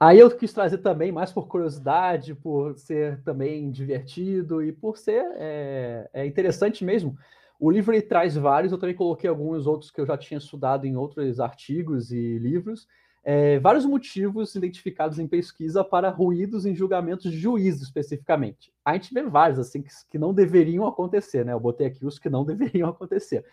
Aí 0.00 0.18
eu 0.18 0.30
quis 0.30 0.52
trazer 0.52 0.78
também, 0.78 1.12
mais 1.12 1.32
por 1.32 1.46
curiosidade, 1.46 2.34
por 2.34 2.76
ser 2.76 3.22
também 3.22 3.70
divertido 3.70 4.62
e 4.62 4.72
por 4.72 4.98
ser 4.98 5.24
é, 5.36 6.10
é 6.12 6.26
interessante 6.26 6.84
mesmo. 6.84 7.16
O 7.58 7.70
livro 7.70 7.92
ele 7.92 8.02
traz 8.02 8.36
vários, 8.36 8.72
eu 8.72 8.78
também 8.78 8.94
coloquei 8.94 9.28
alguns 9.28 9.66
outros 9.66 9.90
que 9.90 10.00
eu 10.00 10.06
já 10.06 10.16
tinha 10.16 10.38
estudado 10.38 10.86
em 10.86 10.96
outros 10.96 11.40
artigos 11.40 12.10
e 12.10 12.38
livros. 12.38 12.86
É, 13.22 13.58
vários 13.58 13.86
motivos 13.86 14.54
identificados 14.54 15.18
em 15.18 15.26
pesquisa 15.26 15.82
para 15.82 16.10
ruídos 16.10 16.66
em 16.66 16.74
julgamentos 16.74 17.30
de 17.30 17.38
juízes, 17.38 17.82
especificamente. 17.82 18.70
A 18.84 18.92
gente 18.92 19.14
vê 19.14 19.22
vários 19.22 19.58
assim 19.58 19.80
que, 19.80 19.88
que 20.10 20.18
não 20.18 20.34
deveriam 20.34 20.86
acontecer, 20.86 21.44
né? 21.44 21.52
Eu 21.52 21.60
botei 21.60 21.86
aqui 21.86 22.04
os 22.04 22.18
que 22.18 22.28
não 22.28 22.44
deveriam 22.46 22.88
acontecer 22.88 23.44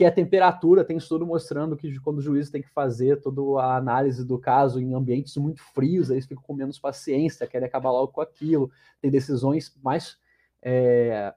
que 0.00 0.04
é 0.04 0.08
a 0.08 0.12
temperatura. 0.12 0.82
Tem 0.82 0.96
estudo 0.96 1.26
mostrando 1.26 1.76
que 1.76 1.98
quando 2.00 2.18
o 2.18 2.22
juiz 2.22 2.48
tem 2.48 2.62
que 2.62 2.70
fazer 2.70 3.20
toda 3.20 3.62
a 3.62 3.76
análise 3.76 4.24
do 4.24 4.38
caso 4.38 4.80
em 4.80 4.94
ambientes 4.94 5.36
muito 5.36 5.62
frios, 5.74 6.08
eles 6.08 6.24
ficam 6.24 6.42
com 6.42 6.54
menos 6.54 6.78
paciência, 6.78 7.46
querem 7.46 7.68
acabar 7.68 7.90
logo 7.90 8.12
com 8.12 8.22
aquilo. 8.22 8.70
Tem 9.00 9.10
decisões 9.10 9.76
mais 9.82 10.16
é, 10.62 11.34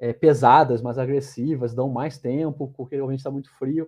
é, 0.00 0.14
pesadas, 0.14 0.80
mais 0.80 0.98
agressivas, 0.98 1.74
dão 1.74 1.90
mais 1.90 2.18
tempo, 2.18 2.72
porque 2.74 2.96
realmente 2.96 3.18
está 3.20 3.30
muito 3.30 3.50
frio. 3.58 3.86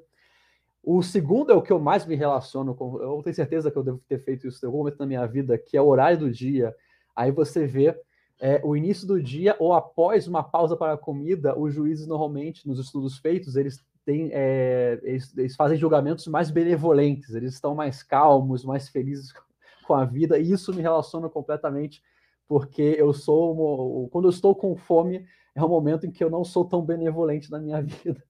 O 0.84 1.02
segundo 1.02 1.50
é 1.50 1.54
o 1.54 1.62
que 1.62 1.72
eu 1.72 1.80
mais 1.80 2.04
me 2.04 2.14
relaciono 2.14 2.74
com. 2.74 3.00
Eu 3.00 3.22
tenho 3.22 3.34
certeza 3.34 3.70
que 3.70 3.78
eu 3.78 3.82
devo 3.82 4.00
ter 4.06 4.18
feito 4.18 4.46
isso 4.46 4.62
em 4.62 4.66
algum 4.66 4.78
momento 4.78 4.98
na 4.98 5.06
minha 5.06 5.26
vida, 5.26 5.56
que 5.56 5.76
é 5.76 5.80
o 5.80 5.86
horário 5.86 6.18
do 6.18 6.30
dia. 6.30 6.74
Aí 7.16 7.30
você 7.30 7.66
vê 7.66 7.98
é, 8.38 8.60
o 8.62 8.76
início 8.76 9.06
do 9.06 9.22
dia 9.22 9.56
ou 9.58 9.72
após 9.72 10.28
uma 10.28 10.42
pausa 10.42 10.76
para 10.76 10.92
a 10.92 10.98
comida, 10.98 11.58
os 11.58 11.72
juízes 11.72 12.06
normalmente, 12.06 12.68
nos 12.68 12.78
estudos 12.78 13.16
feitos, 13.18 13.56
eles 13.56 13.82
têm, 14.04 14.30
é, 14.32 15.00
eles, 15.02 15.36
eles, 15.38 15.56
fazem 15.56 15.78
julgamentos 15.78 16.26
mais 16.26 16.50
benevolentes, 16.50 17.34
eles 17.34 17.54
estão 17.54 17.74
mais 17.74 18.02
calmos, 18.02 18.64
mais 18.64 18.88
felizes 18.88 19.32
com 19.86 19.94
a 19.94 20.04
vida, 20.04 20.38
e 20.38 20.50
isso 20.50 20.74
me 20.74 20.82
relaciona 20.82 21.28
completamente, 21.28 22.02
porque 22.48 22.96
eu 22.98 23.12
sou, 23.12 24.08
quando 24.10 24.26
eu 24.26 24.30
estou 24.30 24.54
com 24.54 24.76
fome, 24.76 25.24
é 25.54 25.62
um 25.62 25.68
momento 25.68 26.06
em 26.06 26.10
que 26.10 26.22
eu 26.22 26.30
não 26.30 26.44
sou 26.44 26.64
tão 26.64 26.82
benevolente 26.82 27.50
na 27.50 27.58
minha 27.58 27.80
vida. 27.82 28.22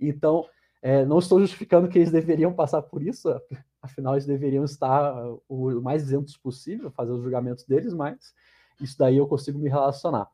Então, 0.00 0.46
é, 0.80 1.04
não 1.04 1.18
estou 1.18 1.40
justificando 1.40 1.88
que 1.88 1.98
eles 1.98 2.12
deveriam 2.12 2.52
passar 2.52 2.82
por 2.82 3.02
isso, 3.02 3.28
afinal, 3.82 4.14
eles 4.14 4.26
deveriam 4.26 4.64
estar 4.64 5.14
o 5.48 5.80
mais 5.80 6.02
isentos 6.04 6.36
possível, 6.36 6.90
fazer 6.90 7.12
os 7.12 7.22
julgamentos 7.22 7.64
deles, 7.64 7.92
mas 7.92 8.34
isso 8.80 8.96
daí 8.96 9.16
eu 9.16 9.26
consigo 9.26 9.58
me 9.58 9.68
relacionar. 9.68 10.28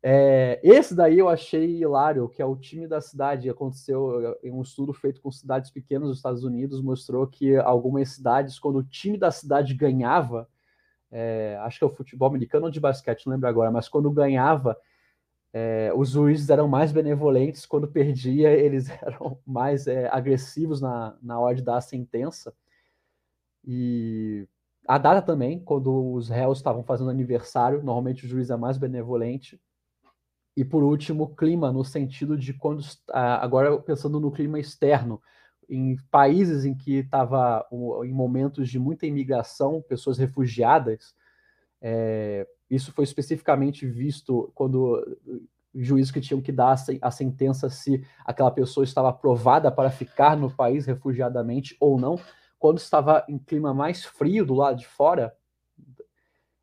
É, 0.00 0.60
esse 0.62 0.94
daí 0.94 1.18
eu 1.18 1.28
achei 1.28 1.82
hilário, 1.82 2.28
que 2.28 2.40
é 2.40 2.44
o 2.44 2.56
time 2.56 2.86
da 2.86 3.00
cidade. 3.00 3.50
Aconteceu 3.50 4.36
em 4.42 4.52
um 4.52 4.62
estudo 4.62 4.92
feito 4.92 5.20
com 5.20 5.30
cidades 5.30 5.70
pequenas 5.70 6.08
dos 6.08 6.18
Estados 6.18 6.44
Unidos, 6.44 6.80
mostrou 6.80 7.26
que 7.26 7.56
algumas 7.56 8.10
cidades, 8.10 8.58
quando 8.58 8.76
o 8.76 8.84
time 8.84 9.18
da 9.18 9.30
cidade 9.30 9.74
ganhava, 9.74 10.48
é, 11.10 11.58
acho 11.62 11.78
que 11.78 11.84
é 11.84 11.86
o 11.86 11.94
futebol 11.94 12.28
americano 12.28 12.66
ou 12.66 12.70
de 12.70 12.80
basquete, 12.80 13.26
não 13.26 13.32
lembro 13.32 13.48
agora, 13.48 13.70
mas 13.70 13.88
quando 13.88 14.10
ganhava, 14.10 14.76
é, 15.52 15.92
os 15.94 16.10
juízes 16.10 16.50
eram 16.50 16.68
mais 16.68 16.92
benevolentes, 16.92 17.66
quando 17.66 17.88
perdia, 17.88 18.50
eles 18.56 18.88
eram 19.02 19.38
mais 19.46 19.86
é, 19.86 20.08
agressivos 20.08 20.80
na, 20.80 21.16
na 21.22 21.38
hora 21.38 21.54
de 21.54 21.62
dar 21.62 21.78
a 21.78 21.82
sentença. 21.82 22.54
E 23.64 24.46
a 24.86 24.98
data 24.98 25.20
também, 25.20 25.60
quando 25.60 26.12
os 26.12 26.28
réus 26.28 26.58
estavam 26.58 26.82
fazendo 26.82 27.10
aniversário, 27.10 27.82
normalmente 27.82 28.24
o 28.24 28.28
juiz 28.28 28.50
é 28.50 28.56
mais 28.56 28.78
benevolente. 28.78 29.60
E 30.56 30.64
por 30.64 30.82
último, 30.82 31.34
clima, 31.36 31.72
no 31.72 31.84
sentido 31.84 32.36
de 32.36 32.52
quando, 32.52 32.82
agora 33.12 33.78
pensando 33.80 34.18
no 34.18 34.32
clima 34.32 34.58
externo, 34.58 35.22
em 35.68 35.96
países 36.10 36.64
em 36.64 36.74
que 36.74 36.96
estava 36.96 37.64
em 38.04 38.12
momentos 38.12 38.68
de 38.68 38.78
muita 38.78 39.06
imigração, 39.06 39.82
pessoas 39.82 40.16
refugiadas, 40.16 41.14
é, 41.80 42.46
isso 42.70 42.92
foi 42.92 43.04
especificamente 43.04 43.86
visto 43.86 44.50
quando 44.54 45.18
juízes 45.74 46.10
que 46.10 46.20
tinham 46.20 46.40
que 46.40 46.52
dar 46.52 46.76
a 47.00 47.10
sentença 47.10 47.68
se 47.70 48.04
aquela 48.24 48.50
pessoa 48.50 48.84
estava 48.84 49.10
aprovada 49.10 49.70
para 49.70 49.90
ficar 49.90 50.36
no 50.36 50.50
país 50.50 50.86
refugiadamente 50.86 51.76
ou 51.78 51.98
não, 51.98 52.18
quando 52.58 52.78
estava 52.78 53.24
em 53.28 53.38
clima 53.38 53.72
mais 53.72 54.04
frio 54.04 54.44
do 54.44 54.54
lado 54.54 54.78
de 54.78 54.86
fora, 54.86 55.34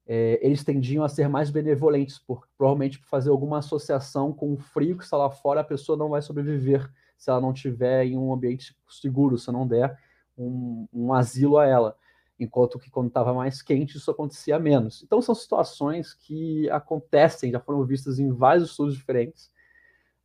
é, 0.07 0.39
eles 0.45 0.63
tendiam 0.63 1.03
a 1.03 1.09
ser 1.09 1.27
mais 1.27 1.49
benevolentes, 1.49 2.19
por, 2.19 2.47
provavelmente 2.57 2.99
por 2.99 3.07
fazer 3.07 3.29
alguma 3.29 3.59
associação 3.59 4.31
com 4.31 4.53
o 4.53 4.57
frio 4.57 4.97
que 4.97 5.03
está 5.03 5.17
lá 5.17 5.31
fora, 5.31 5.61
a 5.61 5.63
pessoa 5.63 5.97
não 5.97 6.09
vai 6.09 6.21
sobreviver 6.21 6.87
se 7.17 7.29
ela 7.29 7.41
não 7.41 7.53
tiver 7.53 8.05
em 8.05 8.17
um 8.17 8.31
ambiente 8.31 8.75
seguro, 8.87 9.37
se 9.37 9.51
não 9.51 9.65
der 9.65 9.97
um, 10.37 10.87
um 10.93 11.13
asilo 11.13 11.57
a 11.57 11.65
ela. 11.65 11.97
Enquanto 12.39 12.77
que 12.77 12.89
quando 12.89 13.07
estava 13.07 13.33
mais 13.33 13.61
quente, 13.61 13.97
isso 13.97 14.11
acontecia 14.11 14.59
menos. 14.59 15.01
Então, 15.03 15.21
são 15.21 15.33
situações 15.33 16.13
que 16.13 16.69
acontecem, 16.69 17.51
já 17.51 17.59
foram 17.59 17.85
vistas 17.85 18.19
em 18.19 18.31
vários 18.31 18.69
estudos 18.69 18.95
diferentes, 18.95 19.51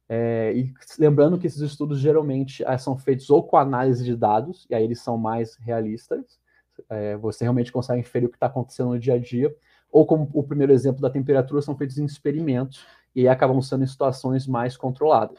é, 0.08 0.52
e 0.56 0.74
lembrando 0.98 1.38
que 1.38 1.46
esses 1.46 1.60
estudos 1.60 2.00
geralmente 2.00 2.64
é, 2.64 2.76
são 2.76 2.98
feitos 2.98 3.30
ou 3.30 3.44
com 3.44 3.56
análise 3.56 4.04
de 4.04 4.16
dados, 4.16 4.66
e 4.68 4.74
aí 4.74 4.82
eles 4.82 5.00
são 5.00 5.16
mais 5.16 5.54
realistas, 5.54 6.40
é, 6.88 7.16
você 7.16 7.44
realmente 7.44 7.70
consegue 7.70 8.00
inferir 8.00 8.26
o 8.26 8.30
que 8.30 8.36
está 8.36 8.46
acontecendo 8.46 8.90
no 8.90 8.98
dia 8.98 9.14
a 9.14 9.18
dia, 9.18 9.54
ou 9.92 10.04
como 10.04 10.28
o 10.34 10.42
primeiro 10.42 10.72
exemplo 10.72 11.00
da 11.00 11.10
temperatura, 11.10 11.62
são 11.62 11.76
feitos 11.76 11.96
em 11.96 12.04
experimentos, 12.04 12.84
e 13.14 13.20
aí 13.20 13.28
acabam 13.28 13.62
sendo 13.62 13.84
em 13.84 13.86
situações 13.86 14.48
mais 14.48 14.76
controladas. 14.76 15.38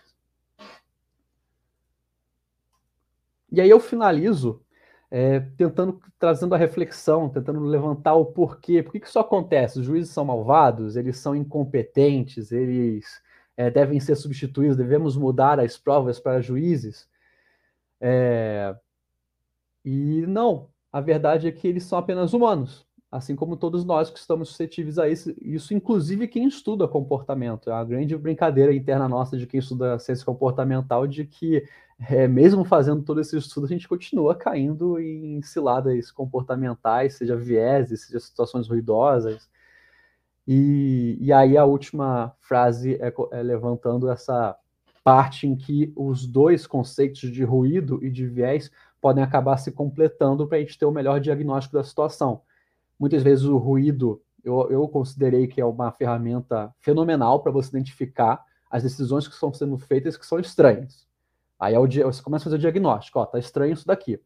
E 3.51 3.59
aí 3.59 3.69
eu 3.69 3.79
finalizo 3.81 4.61
é, 5.11 5.41
tentando, 5.57 6.01
trazendo 6.17 6.55
a 6.55 6.57
reflexão, 6.57 7.27
tentando 7.27 7.59
levantar 7.59 8.15
o 8.15 8.25
porquê. 8.25 8.81
Por 8.81 8.93
que, 8.93 9.05
isso 9.05 9.19
acontece? 9.19 9.79
Os 9.79 9.85
juízes 9.85 10.13
são 10.13 10.23
malvados, 10.23 10.95
eles 10.95 11.17
são 11.17 11.35
incompetentes, 11.35 12.53
eles 12.53 13.21
é, 13.57 13.69
devem 13.69 13.99
ser 13.99 14.15
substituídos, 14.15 14.77
devemos 14.77 15.17
mudar 15.17 15.59
as 15.59 15.77
provas 15.77 16.17
para 16.17 16.41
juízes. 16.41 17.09
É, 17.99 18.73
e 19.83 20.25
não, 20.27 20.69
a 20.91 21.01
verdade 21.01 21.47
é 21.47 21.51
que 21.51 21.67
eles 21.67 21.83
são 21.83 21.99
apenas 21.99 22.33
humanos, 22.33 22.87
assim 23.11 23.35
como 23.35 23.57
todos 23.57 23.83
nós 23.83 24.09
que 24.09 24.17
estamos 24.17 24.49
suscetíveis 24.49 24.97
a 24.97 25.09
isso, 25.09 25.35
isso 25.41 25.73
inclusive 25.73 26.27
quem 26.27 26.47
estuda 26.47 26.87
comportamento. 26.87 27.69
É 27.69 27.73
uma 27.73 27.83
grande 27.83 28.15
brincadeira 28.17 28.73
interna 28.73 29.09
nossa 29.09 29.37
de 29.37 29.45
quem 29.45 29.59
estuda 29.59 29.99
ciência 29.99 30.25
comportamental, 30.25 31.05
de 31.05 31.25
que 31.25 31.67
é, 32.09 32.27
mesmo 32.27 32.63
fazendo 32.65 33.03
todo 33.03 33.21
esse 33.21 33.37
estudo, 33.37 33.65
a 33.65 33.69
gente 33.69 33.87
continua 33.87 34.35
caindo 34.35 34.99
em 34.99 35.41
ciladas 35.41 36.11
comportamentais, 36.11 37.15
seja 37.15 37.35
vieses, 37.35 38.05
seja 38.07 38.19
situações 38.19 38.67
ruidosas, 38.67 39.49
e, 40.47 41.17
e 41.21 41.31
aí 41.31 41.57
a 41.57 41.65
última 41.65 42.35
frase 42.39 42.95
é, 42.95 43.13
é 43.31 43.43
levantando 43.43 44.09
essa 44.09 44.57
parte 45.03 45.47
em 45.47 45.55
que 45.55 45.93
os 45.95 46.25
dois 46.25 46.65
conceitos 46.67 47.31
de 47.31 47.43
ruído 47.43 48.03
e 48.03 48.09
de 48.09 48.25
viés 48.27 48.71
podem 48.99 49.23
acabar 49.23 49.57
se 49.57 49.71
completando 49.71 50.47
para 50.47 50.57
a 50.57 50.61
gente 50.61 50.77
ter 50.77 50.85
o 50.85 50.91
melhor 50.91 51.19
diagnóstico 51.19 51.75
da 51.75 51.83
situação. 51.83 52.41
Muitas 52.99 53.23
vezes 53.23 53.45
o 53.45 53.57
ruído 53.57 54.21
eu, 54.43 54.69
eu 54.71 54.87
considerei 54.87 55.47
que 55.47 55.61
é 55.61 55.65
uma 55.65 55.91
ferramenta 55.91 56.73
fenomenal 56.79 57.41
para 57.41 57.51
você 57.51 57.69
identificar 57.69 58.43
as 58.69 58.83
decisões 58.83 59.27
que 59.27 59.33
estão 59.33 59.53
sendo 59.53 59.77
feitas 59.77 60.17
que 60.17 60.25
são 60.25 60.39
estranhas. 60.39 61.10
Aí 61.61 61.75
é 61.75 62.03
você 62.03 62.23
começa 62.23 62.43
a 62.43 62.45
fazer 62.45 62.55
o 62.55 62.59
diagnóstico, 62.59 63.19
ó, 63.19 63.25
tá 63.25 63.37
estranho 63.37 63.73
isso 63.73 63.85
daqui. 63.85 64.19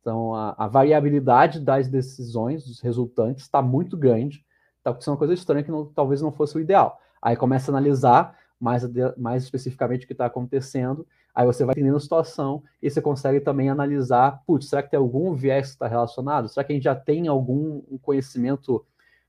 Então 0.00 0.34
a, 0.34 0.54
a 0.58 0.66
variabilidade 0.66 1.60
das 1.60 1.88
decisões, 1.88 2.66
dos 2.66 2.80
resultantes, 2.80 3.44
está 3.44 3.62
muito 3.62 3.96
grande 3.96 4.44
está 4.80 4.90
acontecendo 4.90 5.12
uma 5.12 5.18
coisa 5.18 5.34
estranha 5.34 5.62
que 5.62 5.70
não, 5.70 5.86
talvez 5.86 6.20
não 6.20 6.32
fosse 6.32 6.56
o 6.56 6.60
ideal. 6.60 7.00
Aí 7.22 7.36
começa 7.36 7.70
a 7.70 7.72
analisar 7.72 8.36
mais, 8.58 8.82
mais 9.16 9.44
especificamente 9.44 10.04
o 10.04 10.06
que 10.06 10.12
está 10.12 10.26
acontecendo, 10.26 11.06
aí 11.34 11.46
você 11.46 11.64
vai 11.64 11.72
entendendo 11.72 11.96
a 11.96 12.00
situação 12.00 12.62
e 12.82 12.90
você 12.90 13.00
consegue 13.00 13.40
também 13.40 13.68
analisar, 13.68 14.42
putz, 14.46 14.68
será 14.68 14.82
que 14.82 14.90
tem 14.90 14.98
algum 14.98 15.32
viés 15.34 15.68
que 15.68 15.72
está 15.74 15.86
relacionado? 15.86 16.48
Será 16.48 16.64
que 16.64 16.72
a 16.72 16.74
gente 16.74 16.84
já 16.84 16.94
tem 16.94 17.28
algum 17.28 17.80
conhecimento 18.02 18.84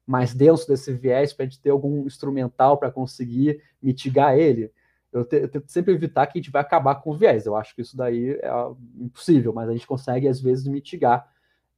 mais 0.05 0.33
denso 0.33 0.67
desse 0.67 0.91
viés 0.91 1.31
para 1.31 1.45
a 1.45 1.47
gente 1.47 1.61
ter 1.61 1.69
algum 1.69 2.05
instrumental 2.05 2.77
para 2.77 2.91
conseguir 2.91 3.61
mitigar 3.81 4.38
ele? 4.38 4.71
Eu, 5.12 5.26
te, 5.26 5.38
eu 5.38 5.49
tento 5.49 5.70
sempre 5.70 5.93
evitar 5.93 6.26
que 6.28 6.38
a 6.38 6.41
gente 6.41 6.51
vai 6.51 6.62
acabar 6.62 6.95
com 6.95 7.12
o 7.12 7.18
viés. 7.18 7.45
Eu 7.45 7.55
acho 7.55 7.76
que 7.76 7.82
isso 7.82 7.97
daí 7.97 8.32
é 8.32 8.51
impossível, 8.97 9.53
mas 9.53 9.70
a 9.70 9.74
gente 9.74 9.88
consegue, 9.88 10.28
às 10.28 10.39
vezes, 10.39 10.68
mitigar 10.68 11.28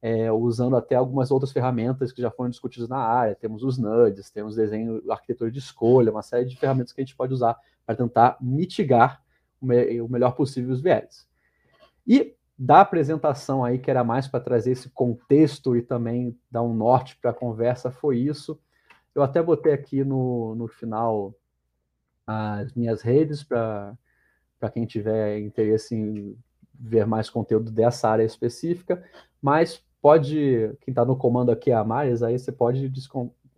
é, 0.00 0.30
usando 0.30 0.76
até 0.76 0.94
algumas 0.94 1.30
outras 1.30 1.50
ferramentas 1.50 2.12
que 2.12 2.20
já 2.20 2.30
foram 2.30 2.50
discutidas 2.50 2.90
na 2.90 2.98
área. 2.98 3.34
Temos 3.34 3.62
os 3.62 3.78
NUDs, 3.78 4.30
temos 4.30 4.54
desenho, 4.54 5.02
arquitetura 5.10 5.50
de 5.50 5.58
escolha, 5.58 6.10
uma 6.10 6.22
série 6.22 6.44
de 6.44 6.56
ferramentas 6.56 6.92
que 6.92 7.00
a 7.00 7.04
gente 7.04 7.16
pode 7.16 7.32
usar 7.32 7.56
para 7.86 7.96
tentar 7.96 8.36
mitigar 8.40 9.22
o, 9.60 9.66
me 9.66 10.00
o 10.02 10.08
melhor 10.08 10.32
possível 10.32 10.72
os 10.72 10.82
viés. 10.82 11.26
E 12.06 12.36
da 12.56 12.82
apresentação 12.82 13.64
aí, 13.64 13.78
que 13.78 13.90
era 13.90 14.04
mais 14.04 14.28
para 14.28 14.40
trazer 14.40 14.72
esse 14.72 14.90
contexto 14.90 15.74
e 15.74 15.80
também 15.80 16.38
dar 16.50 16.62
um 16.62 16.74
norte 16.74 17.16
para 17.16 17.30
a 17.30 17.34
conversa, 17.34 17.90
foi 17.90 18.18
isso. 18.18 18.60
Eu 19.14 19.22
até 19.22 19.42
botei 19.42 19.72
aqui 19.72 20.04
no, 20.04 20.54
no 20.54 20.68
final 20.68 21.34
as 22.26 22.72
minhas 22.74 23.02
redes 23.02 23.42
para 23.42 23.96
quem 24.72 24.86
tiver 24.86 25.40
interesse 25.40 25.94
em 25.94 26.36
ver 26.74 27.06
mais 27.06 27.30
conteúdo 27.30 27.70
dessa 27.70 28.08
área 28.08 28.24
específica, 28.24 29.02
mas 29.40 29.82
pode, 30.00 30.70
quem 30.80 30.92
está 30.92 31.04
no 31.04 31.16
comando 31.16 31.50
aqui 31.50 31.70
é 31.70 31.74
a 31.74 31.84
Maris, 31.84 32.22
aí 32.22 32.38
você 32.38 32.52
pode 32.52 32.92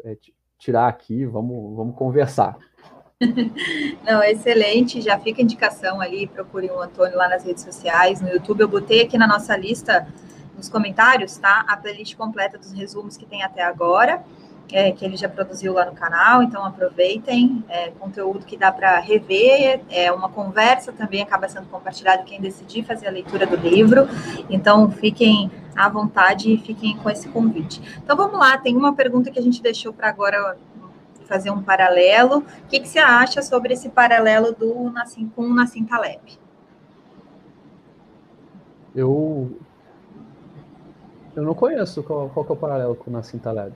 é, 0.04 0.16
tirar 0.58 0.88
aqui, 0.88 1.24
vamos, 1.24 1.76
vamos 1.76 1.96
conversar. 1.96 2.56
Não, 4.04 4.22
excelente. 4.22 5.00
Já 5.00 5.18
fica 5.18 5.42
indicação 5.42 6.00
ali, 6.00 6.26
procure 6.26 6.70
o 6.70 6.80
Antônio 6.80 7.16
lá 7.16 7.28
nas 7.28 7.44
redes 7.44 7.64
sociais, 7.64 8.20
no 8.20 8.28
YouTube. 8.28 8.60
Eu 8.60 8.68
botei 8.68 9.02
aqui 9.02 9.16
na 9.16 9.26
nossa 9.26 9.56
lista, 9.56 10.06
nos 10.54 10.68
comentários, 10.68 11.36
tá? 11.38 11.64
A 11.68 11.76
playlist 11.76 12.14
completa 12.14 12.58
dos 12.58 12.72
resumos 12.72 13.16
que 13.16 13.26
tem 13.26 13.42
até 13.42 13.62
agora, 13.62 14.22
é, 14.72 14.92
que 14.92 15.04
ele 15.04 15.16
já 15.16 15.28
produziu 15.28 15.72
lá 15.72 15.84
no 15.84 15.92
canal. 15.92 16.42
Então 16.42 16.64
aproveitem. 16.64 17.64
É, 17.68 17.90
conteúdo 17.90 18.44
que 18.44 18.56
dá 18.56 18.70
para 18.72 18.98
rever. 18.98 19.80
É 19.90 20.10
uma 20.12 20.28
conversa 20.28 20.92
também 20.92 21.22
acaba 21.22 21.48
sendo 21.48 21.66
compartilhado 21.68 22.24
quem 22.24 22.40
decidir 22.40 22.84
fazer 22.84 23.06
a 23.06 23.10
leitura 23.10 23.46
do 23.46 23.56
livro. 23.56 24.08
Então 24.50 24.90
fiquem 24.90 25.50
à 25.76 25.88
vontade 25.88 26.52
e 26.52 26.58
fiquem 26.58 26.96
com 26.96 27.10
esse 27.10 27.28
convite. 27.28 27.80
Então 28.02 28.16
vamos 28.16 28.38
lá. 28.38 28.56
Tem 28.58 28.76
uma 28.76 28.94
pergunta 28.94 29.30
que 29.30 29.38
a 29.38 29.42
gente 29.42 29.62
deixou 29.62 29.92
para 29.92 30.08
agora 30.08 30.56
fazer 31.26 31.50
um 31.50 31.62
paralelo. 31.62 32.38
O 32.38 32.68
que, 32.68 32.80
que 32.80 32.88
você 32.88 32.98
acha 32.98 33.42
sobre 33.42 33.74
esse 33.74 33.88
paralelo 33.88 34.52
do 34.52 34.90
Nassim 34.90 35.30
com 35.34 35.42
o 35.42 35.54
Nassim 35.54 35.84
Taleb? 35.84 36.38
Eu 38.94 39.50
eu 41.34 41.42
não 41.42 41.54
conheço 41.54 42.02
qual, 42.02 42.30
qual 42.30 42.46
é 42.48 42.52
o 42.52 42.56
paralelo 42.56 42.94
com 42.94 43.10
o 43.10 43.12
Nassim 43.12 43.36
Taleb. 43.36 43.74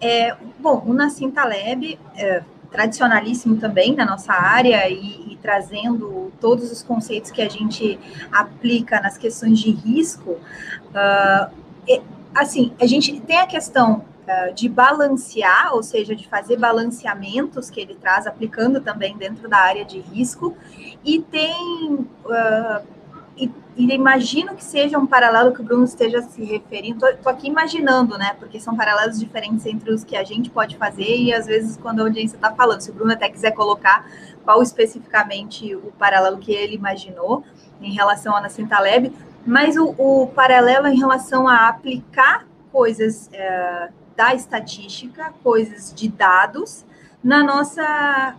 É, 0.00 0.36
bom, 0.58 0.82
o 0.86 0.92
Nassim 0.92 1.30
Taleb 1.30 1.98
é 2.16 2.42
tradicionalíssimo 2.74 3.56
também 3.56 3.94
na 3.94 4.04
nossa 4.04 4.32
área 4.32 4.88
e, 4.88 5.32
e, 5.32 5.38
trazendo 5.40 6.32
todos 6.40 6.72
os 6.72 6.82
conceitos 6.82 7.30
que 7.30 7.40
a 7.40 7.48
gente 7.48 7.98
aplica 8.32 9.00
nas 9.00 9.16
questões 9.16 9.60
de 9.60 9.70
risco. 9.70 10.32
Uh, 10.32 11.54
é, 11.88 12.02
assim, 12.34 12.72
a 12.80 12.86
gente 12.86 13.20
tem 13.20 13.38
a 13.38 13.46
questão 13.46 14.04
uh, 14.26 14.52
de 14.54 14.68
balancear, 14.68 15.72
ou 15.72 15.84
seja, 15.84 16.16
de 16.16 16.26
fazer 16.26 16.56
balanceamentos 16.58 17.70
que 17.70 17.80
ele 17.80 17.94
traz, 17.94 18.26
aplicando 18.26 18.80
também 18.80 19.16
dentro 19.16 19.48
da 19.48 19.58
área 19.58 19.84
de 19.84 20.00
risco, 20.00 20.56
e 21.04 21.20
tem. 21.20 22.08
Uh, 22.24 23.03
e, 23.36 23.50
e, 23.76 23.92
imagino 23.92 24.54
que 24.54 24.64
seja 24.64 24.98
um 24.98 25.06
paralelo 25.06 25.52
que 25.52 25.60
o 25.60 25.64
Bruno 25.64 25.84
esteja 25.84 26.22
se 26.22 26.44
referindo. 26.44 27.06
Estou 27.06 27.32
aqui 27.32 27.48
imaginando, 27.48 28.16
né? 28.16 28.36
Porque 28.38 28.60
são 28.60 28.76
paralelos 28.76 29.18
diferentes 29.18 29.66
entre 29.66 29.92
os 29.92 30.04
que 30.04 30.16
a 30.16 30.22
gente 30.22 30.50
pode 30.50 30.76
fazer 30.76 31.16
e 31.16 31.32
às 31.32 31.46
vezes 31.46 31.76
quando 31.76 32.00
a 32.00 32.02
audiência 32.04 32.36
está 32.36 32.52
falando. 32.52 32.80
Se 32.80 32.90
o 32.90 32.94
Bruno 32.94 33.12
até 33.12 33.28
quiser 33.28 33.50
colocar 33.52 34.06
qual 34.44 34.62
especificamente 34.62 35.74
o 35.74 35.92
paralelo 35.98 36.38
que 36.38 36.52
ele 36.52 36.76
imaginou 36.76 37.44
em 37.80 37.92
relação 37.92 38.36
a 38.36 38.40
Nassim 38.40 38.66
Taleb, 38.66 39.12
mas 39.44 39.76
o, 39.76 39.94
o 39.98 40.28
paralelo 40.28 40.86
em 40.86 40.96
relação 40.96 41.48
a 41.48 41.68
aplicar 41.68 42.46
coisas 42.70 43.28
é, 43.32 43.88
da 44.16 44.34
estatística, 44.34 45.32
coisas 45.42 45.92
de 45.92 46.08
dados, 46.08 46.84
na 47.22 47.42
nossa, 47.42 48.36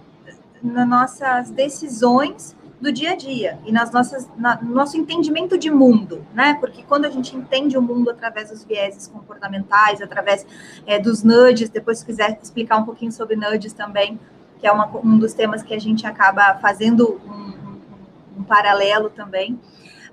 nas 0.63 0.87
nossas 0.87 1.49
decisões 1.49 2.54
do 2.79 2.91
dia 2.91 3.11
a 3.11 3.15
dia 3.15 3.57
e 3.65 3.71
nas 3.71 3.91
nossas, 3.91 4.29
na, 4.37 4.61
no 4.61 4.73
nosso 4.73 4.97
entendimento 4.97 5.57
de 5.57 5.71
mundo, 5.71 6.25
né? 6.33 6.55
Porque 6.59 6.83
quando 6.83 7.05
a 7.05 7.09
gente 7.09 7.35
entende 7.35 7.77
o 7.77 7.81
mundo 7.81 8.09
através 8.09 8.49
dos 8.49 8.63
vieses 8.63 9.07
comportamentais, 9.07 10.01
através 10.01 10.45
é, 10.85 10.99
dos 10.99 11.23
nudges, 11.23 11.69
depois 11.69 11.99
se 11.99 12.05
quiser 12.05 12.37
explicar 12.41 12.77
um 12.77 12.83
pouquinho 12.83 13.11
sobre 13.11 13.35
nudges 13.35 13.73
também, 13.73 14.19
que 14.59 14.67
é 14.67 14.71
uma, 14.71 14.89
um 14.97 15.17
dos 15.17 15.33
temas 15.33 15.63
que 15.63 15.73
a 15.73 15.79
gente 15.79 16.05
acaba 16.05 16.55
fazendo 16.55 17.21
um, 17.25 17.31
um, 17.31 18.39
um 18.39 18.43
paralelo 18.43 19.09
também. 19.09 19.59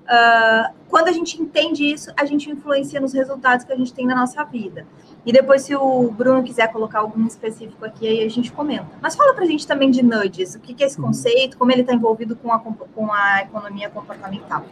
Uh, 0.03 0.73
quando 0.89 1.07
a 1.07 1.11
gente 1.11 1.41
entende 1.41 1.85
isso, 1.85 2.11
a 2.17 2.25
gente 2.25 2.49
influencia 2.49 2.99
nos 2.99 3.13
resultados 3.13 3.65
que 3.65 3.71
a 3.71 3.75
gente 3.75 3.93
tem 3.93 4.05
na 4.05 4.15
nossa 4.15 4.43
vida. 4.43 4.85
E 5.25 5.31
depois, 5.31 5.61
se 5.61 5.75
o 5.75 6.11
Bruno 6.11 6.43
quiser 6.43 6.71
colocar 6.71 6.99
algum 6.99 7.25
específico 7.25 7.85
aqui, 7.85 8.07
aí 8.07 8.23
a 8.23 8.29
gente 8.29 8.51
comenta. 8.51 8.87
Mas 9.01 9.15
fala 9.15 9.33
para 9.33 9.43
a 9.43 9.47
gente 9.47 9.65
também 9.65 9.89
de 9.89 10.03
nudges, 10.03 10.55
o 10.55 10.59
que, 10.59 10.73
que 10.73 10.83
é 10.83 10.87
esse 10.87 10.99
uhum. 10.99 11.07
conceito, 11.07 11.57
como 11.57 11.71
ele 11.71 11.81
está 11.81 11.93
envolvido 11.93 12.35
com 12.35 12.51
a, 12.51 12.59
com 12.59 13.11
a 13.11 13.41
economia 13.41 13.89
comportamental. 13.89 14.63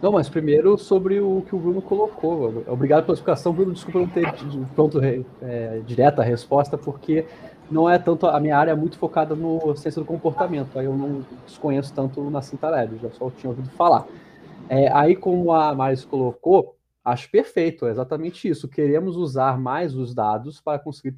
Não, 0.00 0.12
mas 0.12 0.28
primeiro 0.28 0.76
sobre 0.76 1.20
o 1.20 1.42
que 1.48 1.54
o 1.54 1.58
Bruno 1.58 1.80
colocou. 1.80 2.64
Obrigado 2.66 3.04
pela 3.04 3.14
explicação, 3.14 3.52
Bruno. 3.52 3.72
Desculpa 3.72 4.00
não 4.00 4.06
ter 4.06 4.34
pronto 4.74 5.00
é, 5.42 5.80
direta 5.86 6.22
a 6.22 6.24
resposta, 6.24 6.76
porque 6.76 7.26
não 7.70 7.88
é 7.88 7.98
tanto 7.98 8.26
a 8.26 8.38
minha 8.38 8.56
área 8.56 8.72
é 8.72 8.74
muito 8.74 8.98
focada 8.98 9.34
no 9.34 9.74
ciência 9.76 10.00
do 10.00 10.06
comportamento. 10.06 10.78
Aí 10.78 10.84
eu 10.84 10.94
não 10.94 11.24
desconheço 11.46 11.92
tanto 11.94 12.20
na 12.30 12.42
Cinta 12.42 12.68
Lab, 12.68 12.98
já 13.02 13.10
só 13.12 13.30
tinha 13.30 13.50
ouvido 13.50 13.70
falar. 13.70 14.06
É, 14.68 14.90
aí, 14.92 15.14
como 15.14 15.52
a 15.52 15.74
Maris 15.74 16.04
colocou, 16.04 16.73
Acho 17.04 17.30
perfeito, 17.30 17.86
é 17.86 17.90
exatamente 17.90 18.48
isso. 18.48 18.66
Queremos 18.66 19.14
usar 19.16 19.60
mais 19.60 19.94
os 19.94 20.14
dados 20.14 20.58
para 20.58 20.78
conseguir 20.78 21.14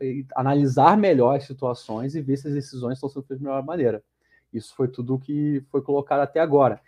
eh, 0.00 0.24
analisar 0.34 0.96
melhor 0.96 1.36
as 1.36 1.44
situações 1.44 2.14
e 2.14 2.22
ver 2.22 2.38
se 2.38 2.48
as 2.48 2.54
decisões 2.54 2.94
estão 2.94 3.08
sendo 3.08 3.22
feitas 3.22 3.38
de 3.38 3.44
melhor 3.44 3.62
maneira. 3.62 4.02
Isso 4.50 4.74
foi 4.74 4.88
tudo 4.88 5.18
que 5.18 5.62
foi 5.70 5.82
colocado 5.82 6.20
até 6.20 6.40
agora. 6.40 6.80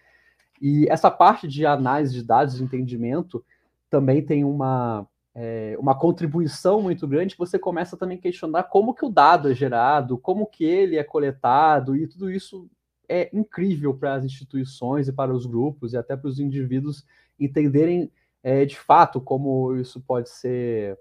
E 0.63 0.87
essa 0.89 1.11
parte 1.11 1.47
de 1.47 1.67
análise 1.67 2.15
de 2.15 2.23
dados, 2.23 2.57
de 2.57 2.65
entendimento, 2.65 3.45
também 3.91 4.25
tem 4.25 4.45
uma, 4.45 5.07
é, 5.35 5.77
uma 5.79 5.95
contribuição 5.95 6.81
muito 6.81 7.07
grande 7.07 7.35
que 7.35 7.39
você 7.39 7.59
começa 7.59 7.99
também 7.99 8.17
a 8.17 8.21
questionar 8.21 8.63
como 8.65 8.95
que 8.95 9.05
o 9.05 9.11
dado 9.11 9.51
é 9.51 9.55
gerado, 9.55 10.17
como 10.17 10.47
que 10.47 10.65
ele 10.65 10.97
é 10.97 11.05
coletado, 11.05 11.95
e 11.95 12.07
tudo 12.07 12.31
isso 12.31 12.67
é 13.07 13.29
incrível 13.31 13.93
para 13.93 14.15
as 14.15 14.25
instituições 14.25 15.07
e 15.07 15.13
para 15.13 15.35
os 15.35 15.45
grupos 15.45 15.93
e 15.93 15.99
até 15.99 16.17
para 16.17 16.29
os 16.29 16.41
indivíduos 16.41 17.05
entenderem 17.39 18.11
é, 18.49 18.65
de 18.65 18.79
fato 18.79 19.21
como 19.21 19.77
isso 19.77 20.01
pode 20.01 20.31
ser 20.31 20.99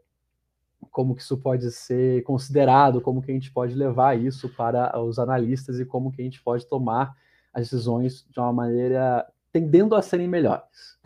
como 0.91 1.15
que 1.15 1.21
isso 1.21 1.37
pode 1.37 1.71
ser 1.71 2.21
considerado, 2.23 2.99
como 2.99 3.21
que 3.21 3.31
a 3.31 3.33
gente 3.33 3.51
pode 3.51 3.73
levar 3.73 4.19
isso 4.19 4.49
para 4.49 4.99
os 4.99 5.17
analistas 5.17 5.79
e 5.79 5.85
como 5.85 6.11
que 6.11 6.21
a 6.21 6.25
gente 6.25 6.43
pode 6.43 6.67
tomar 6.67 7.15
as 7.53 7.63
decisões 7.63 8.27
de 8.29 8.39
uma 8.39 8.51
maneira 8.51 9.25
tendendo 9.51 9.95
a 9.95 10.01
serem 10.01 10.27
melhores. 10.27 10.99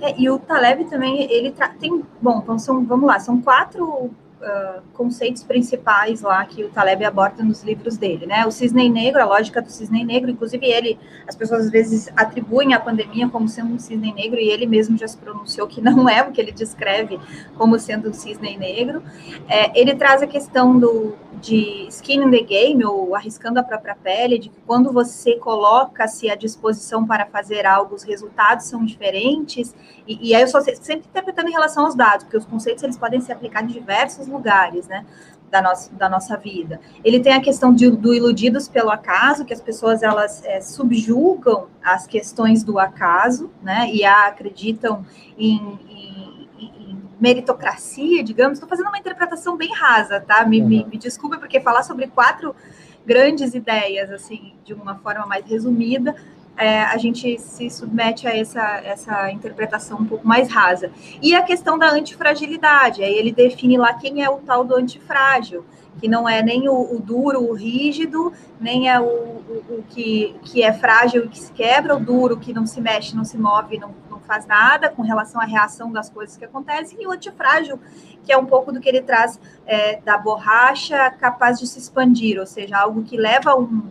É, 0.00 0.20
e 0.20 0.28
o 0.28 0.38
Taleb 0.38 0.84
também, 0.84 1.22
ele 1.32 1.52
tem, 1.78 2.04
bom, 2.20 2.40
então 2.40 2.58
são, 2.58 2.84
vamos 2.84 3.06
lá, 3.06 3.18
são 3.18 3.40
quatro 3.40 4.10
uh, 4.40 4.82
conceitos 4.94 5.42
principais 5.42 6.22
lá 6.22 6.44
que 6.44 6.64
o 6.64 6.70
Taleb 6.70 7.04
aborda 7.04 7.42
nos 7.42 7.62
livros 7.62 7.96
dele, 7.96 8.26
né? 8.26 8.46
O 8.46 8.50
cisne 8.50 8.88
negro, 8.88 9.20
a 9.20 9.24
lógica 9.24 9.60
do 9.60 9.70
cisne 9.70 10.04
negro, 10.04 10.30
inclusive 10.30 10.66
ele, 10.66 10.98
as 11.26 11.34
pessoas 11.34 11.66
às 11.66 11.70
vezes 11.70 12.10
atribuem 12.16 12.74
a 12.74 12.80
pandemia 12.80 13.28
como 13.28 13.48
sendo 13.48 13.74
um 13.74 13.78
cisne 13.78 14.12
negro 14.12 14.38
e 14.38 14.48
ele 14.48 14.66
mesmo 14.66 14.96
já 14.96 15.06
se 15.06 15.16
pronunciou 15.16 15.66
que 15.66 15.80
não 15.80 16.08
é 16.08 16.22
o 16.22 16.32
que 16.32 16.40
ele 16.40 16.52
descreve 16.52 17.18
como 17.56 17.78
sendo 17.78 18.10
um 18.10 18.12
cisne 18.12 18.56
negro. 18.56 19.02
É, 19.48 19.78
ele 19.78 19.94
traz 19.94 20.22
a 20.22 20.26
questão 20.26 20.78
do 20.78 21.14
de 21.40 21.86
skin 21.88 22.22
in 22.24 22.30
the 22.30 22.42
game, 22.42 22.84
ou 22.84 23.14
arriscando 23.14 23.58
a 23.58 23.62
própria 23.62 23.94
pele, 23.94 24.38
de 24.38 24.50
que 24.50 24.60
quando 24.66 24.92
você 24.92 25.36
coloca-se 25.36 26.30
à 26.30 26.34
disposição 26.34 27.06
para 27.06 27.26
fazer 27.26 27.64
algo, 27.66 27.94
os 27.94 28.02
resultados 28.02 28.66
são 28.66 28.84
diferentes, 28.84 29.74
e, 30.06 30.28
e 30.28 30.34
aí 30.34 30.42
eu 30.42 30.48
só 30.48 30.60
sempre 30.60 31.06
interpretando 31.08 31.48
em 31.48 31.52
relação 31.52 31.86
aos 31.86 31.94
dados, 31.94 32.24
porque 32.24 32.36
os 32.36 32.44
conceitos 32.44 32.82
eles 32.82 32.98
podem 32.98 33.20
ser 33.20 33.32
aplicados 33.32 33.70
em 33.70 33.78
diversos 33.78 34.28
lugares, 34.30 34.86
né? 34.88 35.04
Da 35.50 35.60
nossa, 35.60 35.92
da 35.92 36.08
nossa 36.08 36.36
vida. 36.36 36.80
Ele 37.02 37.18
tem 37.18 37.32
a 37.32 37.40
questão 37.40 37.74
de, 37.74 37.90
do 37.90 38.14
iludidos 38.14 38.68
pelo 38.68 38.88
acaso, 38.88 39.44
que 39.44 39.52
as 39.52 39.60
pessoas 39.60 40.00
elas 40.00 40.44
é, 40.44 40.60
subjugam 40.60 41.66
as 41.82 42.06
questões 42.06 42.62
do 42.62 42.78
acaso, 42.78 43.50
né? 43.60 43.90
E 43.92 44.04
acreditam 44.04 45.04
em, 45.36 45.78
meritocracia, 47.20 48.24
digamos, 48.24 48.56
estou 48.56 48.68
fazendo 48.68 48.88
uma 48.88 48.98
interpretação 48.98 49.56
bem 49.56 49.72
rasa, 49.74 50.20
tá? 50.20 50.44
Me, 50.46 50.62
uhum. 50.62 50.68
me, 50.68 50.84
me 50.86 50.96
desculpe, 50.96 51.36
porque 51.38 51.60
falar 51.60 51.82
sobre 51.82 52.06
quatro 52.06 52.56
grandes 53.04 53.54
ideias, 53.54 54.10
assim, 54.10 54.54
de 54.64 54.72
uma 54.72 54.96
forma 54.96 55.26
mais 55.26 55.44
resumida, 55.44 56.14
é, 56.56 56.82
a 56.82 56.96
gente 56.98 57.38
se 57.38 57.70
submete 57.70 58.26
a 58.26 58.36
essa, 58.36 58.62
essa 58.84 59.30
interpretação 59.30 59.98
um 59.98 60.04
pouco 60.04 60.26
mais 60.26 60.50
rasa. 60.50 60.90
E 61.22 61.34
a 61.34 61.42
questão 61.42 61.78
da 61.78 61.90
antifragilidade, 61.90 63.02
aí 63.02 63.14
ele 63.14 63.32
define 63.32 63.78
lá 63.78 63.94
quem 63.94 64.22
é 64.22 64.28
o 64.28 64.38
tal 64.38 64.64
do 64.64 64.74
antifrágil, 64.74 65.64
que 66.00 66.08
não 66.08 66.28
é 66.28 66.42
nem 66.42 66.68
o, 66.68 66.96
o 66.96 67.00
duro, 67.00 67.42
o 67.42 67.54
rígido, 67.54 68.32
nem 68.60 68.88
é 68.88 69.00
o, 69.00 69.04
o, 69.04 69.64
o, 69.78 69.84
que, 69.88 70.34
que 70.42 70.62
é 70.62 70.72
frágil 70.72 71.24
e 71.24 71.28
que 71.28 71.38
se 71.38 71.52
quebra, 71.52 71.96
o 71.96 72.00
duro 72.00 72.38
que 72.38 72.52
não 72.52 72.66
se 72.66 72.80
mexe, 72.80 73.16
não 73.16 73.24
se 73.24 73.36
move, 73.36 73.78
não, 73.78 73.94
faz 74.30 74.46
nada 74.46 74.88
com 74.88 75.02
relação 75.02 75.40
à 75.40 75.44
reação 75.44 75.90
das 75.90 76.08
coisas 76.08 76.36
que 76.36 76.44
acontecem, 76.44 77.02
e 77.02 77.06
o 77.06 77.10
antifrágil, 77.10 77.80
que 78.22 78.32
é 78.32 78.38
um 78.38 78.46
pouco 78.46 78.70
do 78.70 78.78
que 78.78 78.88
ele 78.88 79.02
traz 79.02 79.40
é, 79.66 80.00
da 80.02 80.16
borracha 80.16 81.10
capaz 81.10 81.58
de 81.58 81.66
se 81.66 81.80
expandir, 81.80 82.38
ou 82.38 82.46
seja, 82.46 82.78
algo 82.78 83.02
que 83.02 83.16
leva 83.16 83.56
um, 83.56 83.82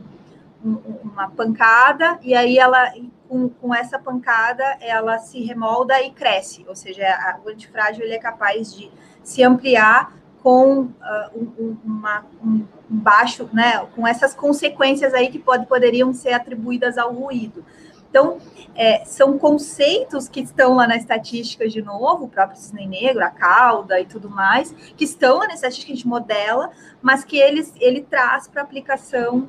uma 0.64 1.30
pancada 1.30 2.20
e 2.22 2.34
aí 2.36 2.58
ela 2.58 2.92
com, 3.28 3.50
com, 3.50 3.74
essa 3.74 3.98
pancada 3.98 4.64
ela 4.82 5.18
se 5.20 5.42
remolda 5.44 6.02
e 6.02 6.12
cresce, 6.12 6.66
ou 6.68 6.76
seja, 6.76 7.06
a, 7.08 7.40
o 7.46 7.50
antifrágil 7.50 8.04
ele 8.04 8.16
é 8.16 8.20
capaz 8.20 8.74
de 8.76 8.92
se 9.24 9.44
ampliar 9.44 10.14
com 10.42 10.82
uh, 10.82 10.92
um, 11.36 11.78
uma, 11.84 12.26
um 12.44 12.66
baixo, 12.90 13.50
né, 13.54 13.86
com 13.96 14.08
essas 14.08 14.34
consequências 14.34 15.14
aí 15.14 15.30
que 15.30 15.40
pode, 15.40 15.66
poderiam 15.66 16.14
ser 16.14 16.34
atribuídas 16.34 16.98
ao 16.98 17.14
ruído. 17.14 17.64
Então, 18.10 18.40
é, 18.76 19.06
são 19.06 19.38
conceitos 19.38 20.28
que 20.28 20.40
estão 20.40 20.76
lá 20.76 20.88
na 20.88 20.96
estatística 20.96 21.68
de 21.68 21.82
novo, 21.82 22.26
o 22.26 22.28
próprio 22.28 22.58
cisne 22.58 22.88
negro, 22.88 23.24
a 23.24 23.30
cauda 23.30 24.00
e 24.00 24.06
tudo 24.06 24.30
mais, 24.30 24.72
que 24.98 25.04
estão 25.04 25.38
lá 25.38 25.48
na 25.48 25.54
estatística 25.54 25.92
a 25.92 25.96
gente 25.96 26.08
modela, 26.08 26.72
mas 27.02 27.24
que 27.24 27.38
eles, 27.38 27.72
ele 27.80 28.02
traz 28.02 28.48
para 28.48 28.64
aplicação 28.64 29.48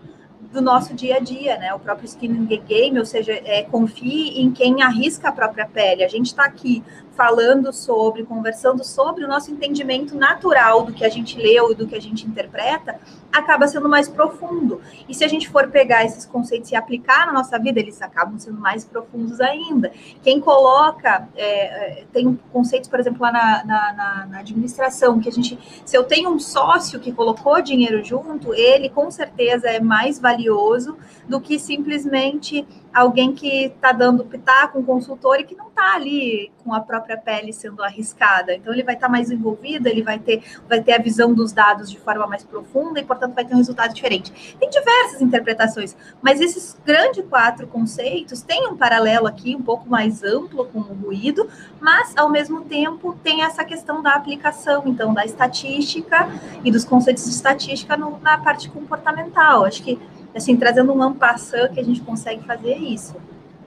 do 0.53 0.61
nosso 0.61 0.95
dia 0.95 1.17
a 1.17 1.21
dia, 1.21 1.57
né? 1.59 1.73
O 1.73 1.79
próprio 1.79 2.07
skin 2.07 2.27
in 2.27 2.47
the 2.47 2.57
game, 2.57 2.99
ou 2.99 3.07
seja, 3.07 3.33
é, 3.33 3.63
confie 3.63 4.41
em 4.41 4.51
quem 4.51 4.83
arrisca 4.83 5.29
a 5.29 5.33
própria 5.33 5.67
pele. 5.67 6.03
A 6.03 6.09
gente 6.09 6.27
está 6.27 6.45
aqui 6.45 6.83
falando 7.13 7.73
sobre, 7.73 8.25
conversando 8.25 8.83
sobre 8.83 9.25
o 9.25 9.29
nosso 9.29 9.51
entendimento 9.51 10.17
natural 10.17 10.85
do 10.85 10.93
que 10.93 11.05
a 11.05 11.09
gente 11.09 11.39
leu 11.39 11.71
e 11.71 11.75
do 11.75 11.87
que 11.87 11.95
a 11.95 12.01
gente 12.01 12.27
interpreta, 12.27 12.99
acaba 13.33 13.67
sendo 13.69 13.89
mais 13.89 14.09
profundo. 14.09 14.81
E 15.09 15.15
se 15.15 15.25
a 15.25 15.29
gente 15.29 15.49
for 15.49 15.69
pegar 15.69 16.05
esses 16.05 16.25
conceitos 16.25 16.71
e 16.71 16.77
aplicar 16.77 17.27
na 17.27 17.33
nossa 17.33 17.59
vida, 17.59 17.79
eles 17.79 18.01
acabam 18.03 18.39
sendo 18.39 18.61
mais 18.61 18.85
profundos 18.85 19.41
ainda. 19.41 19.93
Quem 20.23 20.41
coloca, 20.41 21.29
é, 21.37 22.01
é 22.01 22.05
tem 22.13 22.39
conceitos, 22.53 22.89
por 22.89 22.99
exemplo, 22.99 23.23
lá 23.23 23.33
na, 23.33 23.65
na, 23.65 23.93
na, 23.93 24.27
na, 24.27 24.39
administração, 24.41 25.21
que 25.21 25.29
a 25.29 25.33
gente, 25.33 25.59
se 25.85 25.97
eu 25.97 26.05
tenho 26.05 26.31
um 26.31 26.39
sócio 26.39 26.99
que 26.99 27.13
colocou 27.13 27.61
dinheiro 27.63 28.03
junto, 28.05 28.53
ele 28.55 28.89
com 28.89 29.11
certeza 29.11 29.69
é 29.69 29.81
mais 29.81 30.19
valioso 30.19 30.97
do 31.29 31.41
que 31.41 31.59
simplesmente 31.59 32.67
alguém 32.93 33.33
que 33.33 33.67
está 33.67 33.93
dando 33.93 34.25
pitaco, 34.25 34.79
um 34.79 34.85
consultor 34.85 35.39
e 35.39 35.45
que 35.45 35.55
não 35.55 35.70
está 35.81 35.95
ali 35.95 36.53
com 36.63 36.75
a 36.75 36.81
própria 36.81 37.17
pele 37.17 37.53
sendo 37.53 37.83
arriscada. 37.83 38.55
Então 38.55 38.73
ele 38.73 38.83
vai 38.83 38.95
estar 38.95 39.07
tá 39.07 39.11
mais 39.11 39.31
envolvido, 39.31 39.89
ele 39.89 40.03
vai 40.03 40.19
ter, 40.19 40.43
vai 40.69 40.83
ter 40.83 40.93
a 40.93 40.99
visão 40.99 41.33
dos 41.33 41.53
dados 41.53 41.91
de 41.91 41.99
forma 41.99 42.27
mais 42.27 42.45
profunda 42.45 43.01
e, 43.01 43.05
portanto, 43.05 43.35
vai 43.35 43.45
ter 43.45 43.55
um 43.55 43.57
resultado 43.57 43.95
diferente. 43.95 44.57
Tem 44.61 44.69
diversas 44.69 45.23
interpretações, 45.23 45.97
mas 46.21 46.41
esses 46.41 46.79
grandes 46.85 47.25
quatro 47.27 47.67
conceitos 47.67 48.43
têm 48.43 48.69
um 48.69 48.77
paralelo 48.77 49.27
aqui 49.27 49.57
um 49.57 49.63
pouco 49.63 49.89
mais 49.89 50.23
amplo 50.23 50.67
com 50.67 50.81
o 50.81 50.95
ruído, 50.95 51.49
mas 51.81 52.15
ao 52.17 52.29
mesmo 52.29 52.63
tempo 52.63 53.19
tem 53.23 53.43
essa 53.43 53.65
questão 53.65 54.03
da 54.03 54.15
aplicação, 54.15 54.83
então, 54.87 55.15
da 55.15 55.25
estatística 55.25 56.29
e 56.63 56.71
dos 56.71 56.85
conceitos 56.85 57.25
de 57.25 57.31
estatística 57.31 57.97
no, 57.97 58.19
na 58.21 58.37
parte 58.39 58.69
comportamental. 58.69 59.65
Acho 59.65 59.83
que 59.83 59.99
assim, 60.35 60.57
trazendo 60.57 60.93
um 60.93 61.03
ampassant 61.03 61.73
que 61.73 61.81
a 61.81 61.85
gente 61.85 62.01
consegue 62.03 62.45
fazer 62.45 62.77
isso. 62.77 63.17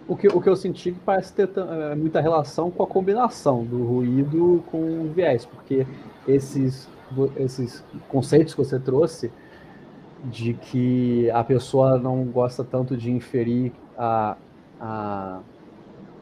O 0.08 0.18
que, 0.18 0.28
o 0.28 0.42
que 0.42 0.50
eu 0.50 0.56
senti 0.56 0.92
que 0.92 1.00
parece 1.00 1.34
ter 1.34 1.50
é, 1.58 1.96
muita 1.96 2.20
relação 2.20 2.70
com 2.70 2.84
a 2.84 2.88
combinação 2.88 3.64
do 3.64 3.86
ruído 3.86 4.64
com 4.70 4.78
o 4.78 5.12
viés, 5.14 5.46
porque 5.46 5.88
esses, 6.28 6.90
esses 7.38 7.84
conceitos 8.10 8.54
que 8.54 8.64
você 8.64 8.78
trouxe 8.80 9.32
de 10.26 10.54
que 10.54 11.30
a 11.32 11.44
pessoa 11.44 11.98
não 11.98 12.24
gosta 12.26 12.64
tanto 12.64 12.98
de 12.98 13.12
inferir 13.12 13.72
a, 13.98 14.36
a, 14.80 15.40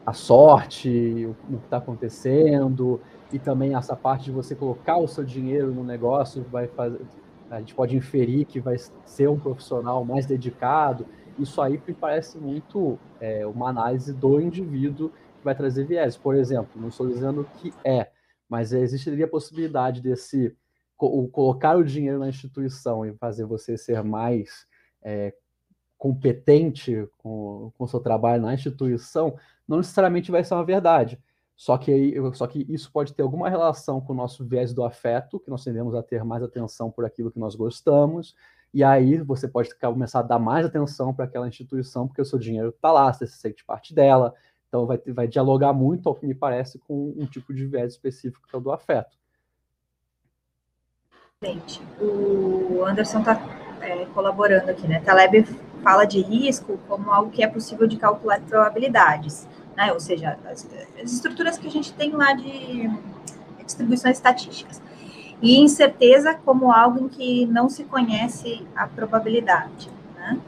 a 0.06 0.12
sorte, 0.12 1.26
o, 1.26 1.54
o 1.54 1.58
que 1.58 1.64
está 1.64 1.78
acontecendo, 1.78 3.00
e 3.32 3.38
também 3.38 3.74
essa 3.74 3.96
parte 3.96 4.24
de 4.24 4.30
você 4.30 4.54
colocar 4.54 4.98
o 4.98 5.08
seu 5.08 5.24
dinheiro 5.24 5.72
no 5.72 5.82
negócio 5.82 6.44
vai 6.50 6.66
fazer, 6.68 7.00
a 7.50 7.58
gente 7.58 7.74
pode 7.74 7.96
inferir 7.96 8.46
que 8.46 8.58
vai 8.58 8.76
ser 9.04 9.28
um 9.28 9.38
profissional 9.38 10.04
mais 10.04 10.24
dedicado. 10.24 11.06
Isso 11.38 11.60
aí 11.60 11.80
me 11.86 11.94
parece 11.94 12.38
muito 12.38 12.98
é, 13.20 13.46
uma 13.46 13.68
análise 13.68 14.12
do 14.12 14.40
indivíduo 14.40 15.10
que 15.10 15.44
vai 15.44 15.54
trazer 15.54 15.84
viés. 15.84 16.16
Por 16.16 16.34
exemplo, 16.34 16.80
não 16.80 16.88
estou 16.88 17.08
dizendo 17.08 17.46
que 17.58 17.72
é, 17.84 18.10
mas 18.48 18.72
existiria 18.72 19.24
a 19.24 19.28
possibilidade 19.28 20.00
desse 20.00 20.56
colocar 20.96 21.76
o 21.76 21.84
dinheiro 21.84 22.20
na 22.20 22.28
instituição 22.28 23.04
e 23.04 23.12
fazer 23.14 23.44
você 23.44 23.76
ser 23.76 24.04
mais 24.04 24.66
é, 25.02 25.34
competente 25.98 27.08
com 27.18 27.72
o 27.76 27.86
seu 27.88 27.98
trabalho 27.98 28.42
na 28.42 28.54
instituição, 28.54 29.36
não 29.66 29.78
necessariamente 29.78 30.30
vai 30.30 30.44
ser 30.44 30.54
uma 30.54 30.64
verdade. 30.64 31.20
Só 31.56 31.78
que, 31.78 32.14
só 32.34 32.46
que 32.46 32.66
isso 32.68 32.90
pode 32.90 33.14
ter 33.14 33.22
alguma 33.22 33.48
relação 33.48 34.00
com 34.00 34.12
o 34.12 34.16
nosso 34.16 34.44
viés 34.44 34.74
do 34.74 34.84
afeto, 34.84 35.38
que 35.38 35.50
nós 35.50 35.62
tendemos 35.62 35.94
a 35.94 36.02
ter 36.02 36.24
mais 36.24 36.42
atenção 36.42 36.90
por 36.90 37.04
aquilo 37.04 37.30
que 37.30 37.38
nós 37.38 37.54
gostamos, 37.54 38.34
e 38.72 38.82
aí 38.82 39.18
você 39.18 39.46
pode 39.46 39.74
começar 39.76 40.20
a 40.20 40.22
dar 40.22 40.38
mais 40.38 40.66
atenção 40.66 41.12
para 41.12 41.24
aquela 41.24 41.48
instituição, 41.48 42.06
porque 42.06 42.22
o 42.22 42.24
seu 42.24 42.38
dinheiro 42.38 42.70
está 42.70 42.90
lá, 42.90 43.12
você 43.12 43.26
se 43.26 43.38
sente 43.38 43.64
parte 43.64 43.94
dela, 43.94 44.34
então 44.68 44.86
vai, 44.86 44.98
vai 45.08 45.28
dialogar 45.28 45.72
muito, 45.72 46.08
ao 46.08 46.14
que 46.14 46.26
me 46.26 46.34
parece, 46.34 46.78
com 46.78 47.14
um 47.16 47.26
tipo 47.26 47.52
de 47.52 47.66
viés 47.66 47.92
específico 47.92 48.46
que 48.48 48.54
é 48.54 48.58
o 48.58 48.62
do 48.62 48.72
afeto. 48.72 49.16
Gente, 51.42 51.82
o 52.00 52.84
Anderson 52.84 53.18
está 53.20 53.40
é, 53.80 54.06
colaborando 54.06 54.70
aqui, 54.70 54.86
né? 54.86 55.00
Taleb 55.00 55.44
fala 55.82 56.04
de 56.04 56.22
risco 56.22 56.78
como 56.88 57.10
algo 57.10 57.30
que 57.30 57.42
é 57.42 57.48
possível 57.48 57.86
de 57.86 57.96
calcular 57.96 58.40
probabilidades 58.40 59.46
né? 59.76 59.92
ou 59.92 60.00
seja, 60.00 60.38
as, 60.44 60.68
as 61.02 61.12
estruturas 61.12 61.58
que 61.58 61.66
a 61.66 61.70
gente 61.70 61.92
tem 61.94 62.10
lá 62.12 62.32
de 62.32 62.90
distribuições 63.64 64.16
estatísticas. 64.16 64.82
E 65.42 65.58
incerteza 65.58 66.34
como 66.34 66.72
algo 66.72 67.04
em 67.04 67.08
que 67.08 67.46
não 67.46 67.68
se 67.68 67.84
conhece 67.84 68.64
a 68.74 68.86
probabilidade. 68.86 69.90
Né? 70.14 70.38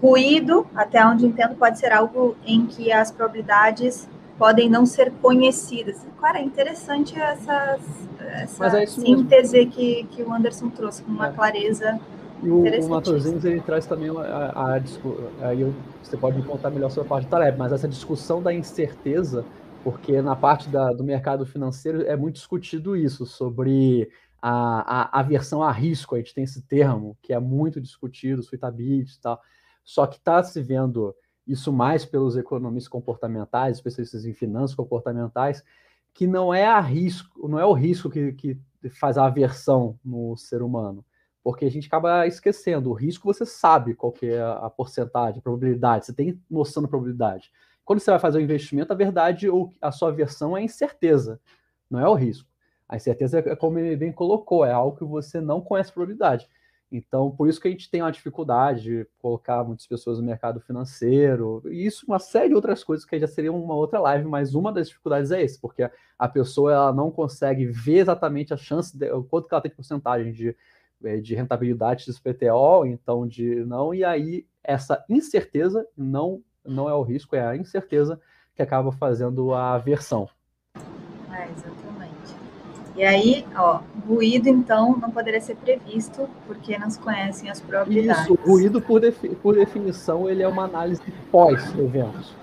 Ruído, 0.00 0.66
até 0.74 1.04
onde 1.06 1.26
entendo, 1.26 1.54
pode 1.54 1.78
ser 1.78 1.92
algo 1.92 2.34
em 2.44 2.66
que 2.66 2.90
as 2.90 3.12
probabilidades 3.12 4.08
podem 4.38 4.68
não 4.68 4.86
ser 4.86 5.12
conhecidas. 5.22 6.04
Cara, 6.20 6.38
é 6.38 6.42
interessante 6.42 7.20
essa, 7.20 7.78
essa 8.18 8.78
é 8.80 8.86
síntese 8.86 9.66
que, 9.66 10.04
que 10.10 10.22
o 10.22 10.32
Anderson 10.32 10.70
trouxe, 10.70 11.02
com 11.02 11.12
uma 11.12 11.28
é. 11.28 11.32
clareza 11.32 12.00
e 12.42 12.50
o, 12.50 12.64
o 12.64 12.88
Matosinhos, 12.88 13.44
ele 13.44 13.60
traz 13.60 13.86
também 13.86 14.10
a, 14.10 14.20
a, 14.20 14.76
a 14.76 15.48
aí 15.48 15.60
eu, 15.60 15.72
você 16.02 16.16
pode 16.16 16.36
me 16.36 16.42
contar 16.42 16.70
melhor 16.70 16.90
sobre 16.90 17.06
a 17.06 17.08
parte 17.08 17.24
da 17.24 17.30
Taleb, 17.30 17.56
mas 17.56 17.72
essa 17.72 17.86
discussão 17.86 18.42
da 18.42 18.52
incerteza, 18.52 19.44
porque 19.82 20.22
na 20.22 20.36
parte 20.36 20.68
da, 20.68 20.92
do 20.92 21.02
mercado 21.02 21.44
financeiro 21.44 22.02
é 22.02 22.16
muito 22.16 22.36
discutido 22.36 22.96
isso, 22.96 23.26
sobre 23.26 24.10
a, 24.40 25.16
a 25.16 25.20
aversão 25.20 25.62
a 25.62 25.70
risco, 25.70 26.14
a 26.14 26.18
gente 26.18 26.34
tem 26.34 26.44
esse 26.44 26.62
termo, 26.62 27.16
que 27.22 27.32
é 27.32 27.38
muito 27.38 27.80
discutido, 27.80 28.42
suitability 28.42 29.14
e 29.16 29.20
tal, 29.20 29.40
só 29.84 30.06
que 30.06 30.16
está 30.16 30.42
se 30.42 30.60
vendo 30.62 31.14
isso 31.46 31.72
mais 31.72 32.04
pelos 32.04 32.36
economistas 32.36 32.88
comportamentais, 32.88 33.76
especialistas 33.76 34.24
em 34.24 34.32
finanças 34.32 34.76
comportamentais, 34.76 35.62
que 36.14 36.26
não 36.26 36.52
é 36.52 36.66
a 36.66 36.80
risco, 36.80 37.48
não 37.48 37.58
é 37.58 37.64
o 37.64 37.72
risco 37.72 38.08
que, 38.10 38.32
que 38.32 38.58
faz 38.90 39.16
a 39.18 39.26
aversão 39.26 39.98
no 40.04 40.36
ser 40.36 40.62
humano, 40.62 41.04
porque 41.42 41.64
a 41.64 41.70
gente 41.70 41.88
acaba 41.88 42.26
esquecendo. 42.26 42.90
O 42.90 42.94
risco 42.94 43.32
você 43.32 43.44
sabe 43.46 43.94
qual 43.94 44.12
que 44.12 44.26
é 44.26 44.40
a 44.40 44.70
porcentagem, 44.70 45.38
a 45.38 45.42
probabilidade, 45.42 46.06
você 46.06 46.12
tem 46.12 46.40
noção 46.48 46.82
da 46.82 46.88
probabilidade. 46.88 47.50
Quando 47.84 48.00
você 48.00 48.10
vai 48.10 48.20
fazer 48.20 48.38
um 48.38 48.42
investimento, 48.42 48.92
a 48.92 48.96
verdade 48.96 49.48
ou 49.48 49.72
a 49.80 49.90
sua 49.90 50.10
versão 50.10 50.56
é 50.56 50.62
incerteza, 50.62 51.40
não 51.90 52.00
é 52.00 52.08
o 52.08 52.14
risco. 52.14 52.48
A 52.88 52.96
incerteza 52.96 53.38
é 53.38 53.56
como 53.56 53.78
ele 53.78 53.96
bem 53.96 54.12
colocou, 54.12 54.64
é 54.64 54.72
algo 54.72 54.96
que 54.96 55.04
você 55.04 55.40
não 55.40 55.60
conhece 55.60 55.90
a 55.90 55.94
probabilidade. 55.94 56.48
Então, 56.90 57.30
por 57.30 57.48
isso 57.48 57.58
que 57.58 57.66
a 57.66 57.70
gente 57.70 57.90
tem 57.90 58.02
uma 58.02 58.12
dificuldade 58.12 58.82
de 58.82 59.06
colocar 59.18 59.64
muitas 59.64 59.86
pessoas 59.86 60.18
no 60.18 60.24
mercado 60.24 60.60
financeiro, 60.60 61.62
e 61.66 61.86
isso, 61.86 62.04
uma 62.06 62.18
série 62.18 62.50
de 62.50 62.54
outras 62.54 62.84
coisas 62.84 63.06
que 63.06 63.18
já 63.18 63.26
seria 63.26 63.50
uma 63.50 63.74
outra 63.74 63.98
live, 63.98 64.26
mas 64.26 64.54
uma 64.54 64.70
das 64.70 64.88
dificuldades 64.88 65.30
é 65.30 65.42
esse, 65.42 65.58
porque 65.58 65.90
a 66.18 66.28
pessoa 66.28 66.70
ela 66.70 66.92
não 66.92 67.10
consegue 67.10 67.64
ver 67.64 67.96
exatamente 67.98 68.52
a 68.52 68.58
chance, 68.58 68.96
de, 68.96 69.10
o 69.10 69.24
quanto 69.24 69.48
que 69.48 69.54
ela 69.54 69.62
tem 69.62 69.70
de 69.70 69.76
porcentagem 69.76 70.32
de 70.32 70.54
é, 71.04 71.16
de 71.16 71.34
rentabilidade 71.34 72.06
dos 72.06 72.20
PTO, 72.20 72.86
então 72.86 73.26
de 73.26 73.64
não, 73.64 73.92
e 73.92 74.04
aí 74.04 74.46
essa 74.62 75.04
incerteza 75.08 75.86
não, 75.96 76.42
não 76.64 76.88
é 76.88 76.94
o 76.94 77.02
risco, 77.02 77.36
é 77.36 77.46
a 77.46 77.56
incerteza 77.56 78.20
que 78.54 78.62
acaba 78.62 78.92
fazendo 78.92 79.52
a 79.54 79.74
aversão. 79.74 80.28
É, 81.30 81.48
exatamente. 81.50 82.36
E 82.94 83.02
aí, 83.02 83.46
ó, 83.56 83.80
ruído, 84.06 84.48
então, 84.48 84.96
não 84.98 85.10
poderia 85.10 85.40
ser 85.40 85.56
previsto, 85.56 86.28
porque 86.46 86.78
não 86.78 86.90
se 86.90 86.98
conhecem 86.98 87.48
as 87.48 87.60
probabilidades. 87.60 88.24
Isso, 88.24 88.34
ruído, 88.34 88.80
por, 88.82 89.00
defi 89.00 89.30
por 89.36 89.54
definição, 89.54 90.28
ele 90.28 90.42
é 90.42 90.48
uma 90.48 90.64
análise 90.64 91.00
pós-evento. 91.30 92.34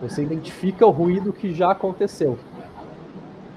Você 0.00 0.22
identifica 0.22 0.86
o 0.86 0.90
ruído 0.90 1.32
que 1.32 1.52
já 1.52 1.72
aconteceu. 1.72 2.38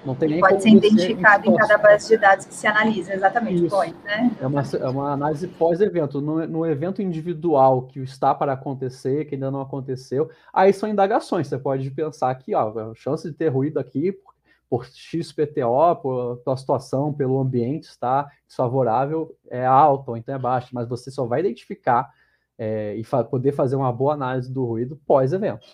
Não 0.05 0.15
tem 0.15 0.29
nem 0.29 0.39
pode 0.39 0.61
ser 0.61 0.69
identificado 0.69 1.49
em 1.49 1.55
cada 1.55 1.77
base 1.77 2.07
de 2.07 2.17
dados 2.17 2.45
que 2.45 2.53
se 2.53 2.65
analisa, 2.67 3.13
exatamente, 3.13 3.65
Isso. 3.65 3.75
pode, 3.75 3.93
né? 4.03 4.31
É 4.39 4.47
uma, 4.47 4.61
é 4.61 4.89
uma 4.89 5.11
análise 5.11 5.47
pós-evento. 5.47 6.21
No, 6.21 6.47
no 6.47 6.65
evento 6.65 7.01
individual 7.01 7.83
que 7.83 7.99
está 7.99 8.33
para 8.33 8.53
acontecer, 8.53 9.25
que 9.25 9.35
ainda 9.35 9.51
não 9.51 9.61
aconteceu, 9.61 10.29
aí 10.53 10.71
são 10.71 10.87
indagações. 10.87 11.47
Você 11.47 11.57
pode 11.57 11.89
pensar 11.91 12.33
que 12.35 12.55
ó, 12.55 12.91
a 12.91 12.95
chance 12.95 13.29
de 13.29 13.35
ter 13.35 13.49
ruído 13.49 13.79
aqui 13.79 14.11
por, 14.11 14.33
por 14.69 14.85
XPTO, 14.85 15.95
por, 16.01 16.37
pela 16.37 16.57
situação, 16.57 17.13
pelo 17.13 17.39
ambiente 17.39 17.85
está 17.85 18.29
desfavorável, 18.47 19.35
é 19.49 19.65
alta 19.65 20.11
ou 20.11 20.17
então 20.17 20.35
é 20.35 20.39
baixa, 20.39 20.69
mas 20.71 20.87
você 20.87 21.11
só 21.11 21.25
vai 21.25 21.41
identificar 21.41 22.09
é, 22.57 22.95
e 22.95 23.03
fa 23.03 23.23
poder 23.23 23.51
fazer 23.51 23.75
uma 23.75 23.91
boa 23.91 24.13
análise 24.13 24.51
do 24.51 24.65
ruído 24.65 24.99
pós-evento. 25.05 25.67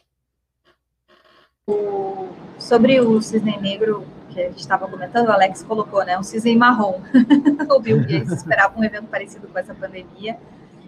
Sobre 2.59 2.99
o 2.99 3.21
cisne 3.21 3.57
negro 3.57 4.05
que 4.29 4.41
a 4.41 4.49
gente 4.49 4.59
estava 4.59 4.85
comentando, 4.85 5.29
o 5.29 5.31
Alex 5.31 5.63
colocou, 5.63 6.03
né, 6.03 6.19
um 6.19 6.23
cisne 6.23 6.57
marrom. 6.57 6.99
o 7.73 7.79
Bill 7.79 8.01
Gates 8.01 8.33
esperava 8.33 8.77
um 8.77 8.83
evento 8.83 9.07
parecido 9.07 9.47
com 9.47 9.57
essa 9.57 9.73
pandemia, 9.73 10.37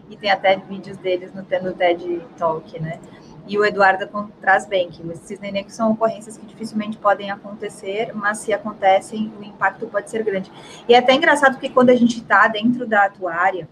e 0.09 0.17
tem 0.17 0.30
até 0.30 0.57
vídeos 0.57 0.97
deles 0.97 1.32
no, 1.34 1.43
no 1.43 1.73
TED 1.73 2.21
Talk, 2.38 2.78
né? 2.82 2.99
E 3.47 3.57
o 3.57 3.63
Eduardo 3.63 4.30
traz 4.41 4.65
bem 4.65 4.89
que 4.89 5.01
os 5.01 5.17
cisne 5.19 5.49
negros 5.49 5.76
são 5.76 5.93
ocorrências 5.93 6.38
que 6.38 6.45
dificilmente 6.45 6.97
podem 6.97 7.32
acontecer, 7.32 8.11
mas 8.13 8.39
se 8.39 8.51
acontecem, 8.51 9.32
o 9.39 9.43
impacto 9.45 9.88
pode 9.88 10.09
ser 10.09 10.23
grande. 10.23 10.51
E 10.89 10.93
é 10.93 10.97
até 10.97 11.13
engraçado 11.13 11.57
que 11.57 11.69
quando 11.69 11.89
a 11.89 11.95
gente 11.95 12.17
está 12.17 12.49
dentro 12.49 12.86
da 12.86 13.05
atuária, 13.05 13.65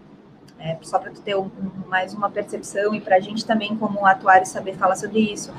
é, 0.58 0.78
só 0.80 0.98
para 0.98 1.10
tu 1.10 1.20
ter 1.20 1.36
um, 1.36 1.50
mais 1.86 2.14
uma 2.14 2.30
percepção 2.30 2.94
e 2.94 3.00
para 3.00 3.16
a 3.16 3.20
gente 3.20 3.44
também, 3.44 3.76
como 3.76 4.06
atuário, 4.06 4.46
saber 4.46 4.74
falar 4.74 4.96
sobre 4.96 5.20
isso. 5.20 5.52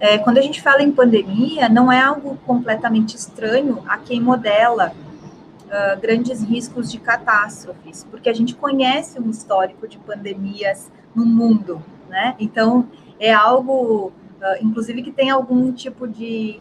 É, 0.00 0.16
quando 0.18 0.38
a 0.38 0.42
gente 0.42 0.62
fala 0.62 0.82
em 0.82 0.92
pandemia, 0.92 1.68
não 1.68 1.90
é 1.90 2.00
algo 2.00 2.38
completamente 2.46 3.16
estranho 3.16 3.82
a 3.88 3.98
quem 3.98 4.20
modela 4.20 4.92
uh, 5.66 6.00
grandes 6.00 6.42
riscos 6.42 6.90
de 6.90 6.98
catástrofes, 6.98 8.06
porque 8.08 8.28
a 8.28 8.32
gente 8.32 8.54
conhece 8.54 9.18
um 9.20 9.28
histórico 9.28 9.88
de 9.88 9.98
pandemias 9.98 10.90
no 11.14 11.26
mundo, 11.26 11.82
né? 12.08 12.36
Então, 12.38 12.88
é 13.18 13.32
algo, 13.32 14.12
uh, 14.40 14.62
inclusive, 14.62 15.02
que 15.02 15.10
tem 15.10 15.30
algum 15.30 15.72
tipo 15.72 16.06
de. 16.06 16.60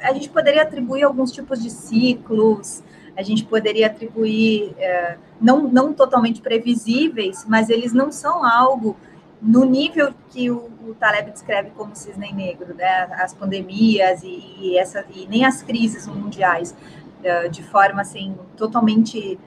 A 0.00 0.12
gente 0.12 0.28
poderia 0.28 0.62
atribuir 0.62 1.02
alguns 1.02 1.32
tipos 1.32 1.60
de 1.60 1.70
ciclos, 1.70 2.82
a 3.16 3.22
gente 3.22 3.44
poderia 3.44 3.86
atribuir, 3.86 4.74
é, 4.78 5.16
não, 5.40 5.68
não 5.68 5.92
totalmente 5.92 6.40
previsíveis, 6.40 7.44
mas 7.46 7.68
eles 7.68 7.92
não 7.92 8.10
são 8.10 8.44
algo 8.44 8.96
no 9.42 9.64
nível 9.64 10.14
que 10.30 10.50
o, 10.50 10.70
o 10.86 10.94
Taleb 10.94 11.32
descreve 11.32 11.70
como 11.70 11.96
cisne 11.96 12.32
negro, 12.32 12.74
né? 12.74 13.08
as 13.14 13.34
pandemias 13.34 14.22
e, 14.22 14.56
e, 14.60 14.78
essa, 14.78 15.04
e 15.12 15.26
nem 15.26 15.44
as 15.44 15.62
crises 15.62 16.06
mundiais, 16.06 16.76
é, 17.24 17.48
de 17.48 17.62
forma 17.62 18.02
assim, 18.02 18.36
totalmente. 18.56 19.38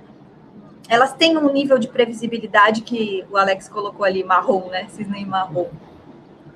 Elas 0.90 1.14
têm 1.14 1.38
um 1.38 1.52
nível 1.52 1.80
de 1.80 1.88
previsibilidade 1.88 2.82
que 2.82 3.26
o 3.32 3.38
Alex 3.38 3.70
colocou 3.70 4.06
ali, 4.06 4.24
marrom, 4.24 4.68
né? 4.70 4.86
Cisne 4.90 5.26
marrom. 5.26 5.68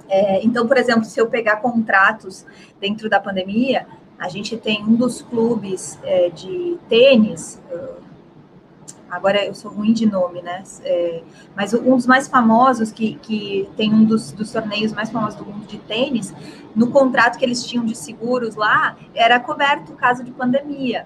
É, 0.07 0.43
então, 0.43 0.67
por 0.67 0.77
exemplo, 0.77 1.05
se 1.05 1.19
eu 1.19 1.27
pegar 1.27 1.57
contratos 1.57 2.45
dentro 2.79 3.09
da 3.09 3.19
pandemia, 3.19 3.87
a 4.19 4.27
gente 4.27 4.57
tem 4.57 4.83
um 4.83 4.95
dos 4.95 5.21
clubes 5.21 5.97
é, 6.03 6.29
de 6.29 6.77
tênis, 6.89 7.59
uh, 7.71 8.08
agora 9.09 9.45
eu 9.45 9.53
sou 9.53 9.71
ruim 9.71 9.93
de 9.93 10.05
nome, 10.05 10.41
né? 10.41 10.63
É, 10.83 11.23
mas 11.55 11.73
um 11.73 11.95
dos 11.95 12.05
mais 12.05 12.27
famosos, 12.27 12.91
que, 12.91 13.15
que 13.15 13.69
tem 13.75 13.93
um 13.93 14.05
dos, 14.05 14.31
dos 14.31 14.51
torneios 14.51 14.91
mais 14.93 15.09
famosos 15.09 15.35
do 15.35 15.45
mundo 15.45 15.65
de 15.65 15.77
tênis, 15.79 16.33
no 16.75 16.91
contrato 16.91 17.37
que 17.37 17.45
eles 17.45 17.63
tinham 17.65 17.85
de 17.85 17.95
seguros 17.95 18.55
lá, 18.55 18.95
era 19.13 19.39
coberto 19.39 19.93
caso 19.93 20.23
de 20.23 20.31
pandemia. 20.31 21.05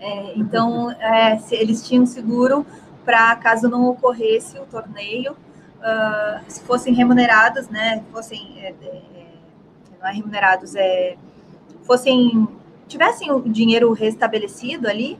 É, 0.00 0.32
então, 0.36 0.90
é, 0.90 1.38
eles 1.50 1.86
tinham 1.86 2.06
seguro 2.06 2.64
para 3.04 3.34
caso 3.36 3.68
não 3.68 3.88
ocorresse 3.88 4.58
o 4.58 4.66
torneio, 4.66 5.32
uh, 5.32 6.44
se 6.46 6.60
fossem 6.62 6.94
remunerados, 6.94 7.68
né? 7.68 8.04
Fossem. 8.12 8.58
É, 8.58 8.74
é, 8.82 9.02
não 10.00 10.08
é 10.08 10.12
remunerados, 10.12 10.74
é 10.76 11.16
fossem 11.82 12.46
tivessem 12.86 13.30
o 13.30 13.40
dinheiro 13.40 13.92
restabelecido 13.92 14.88
ali, 14.88 15.18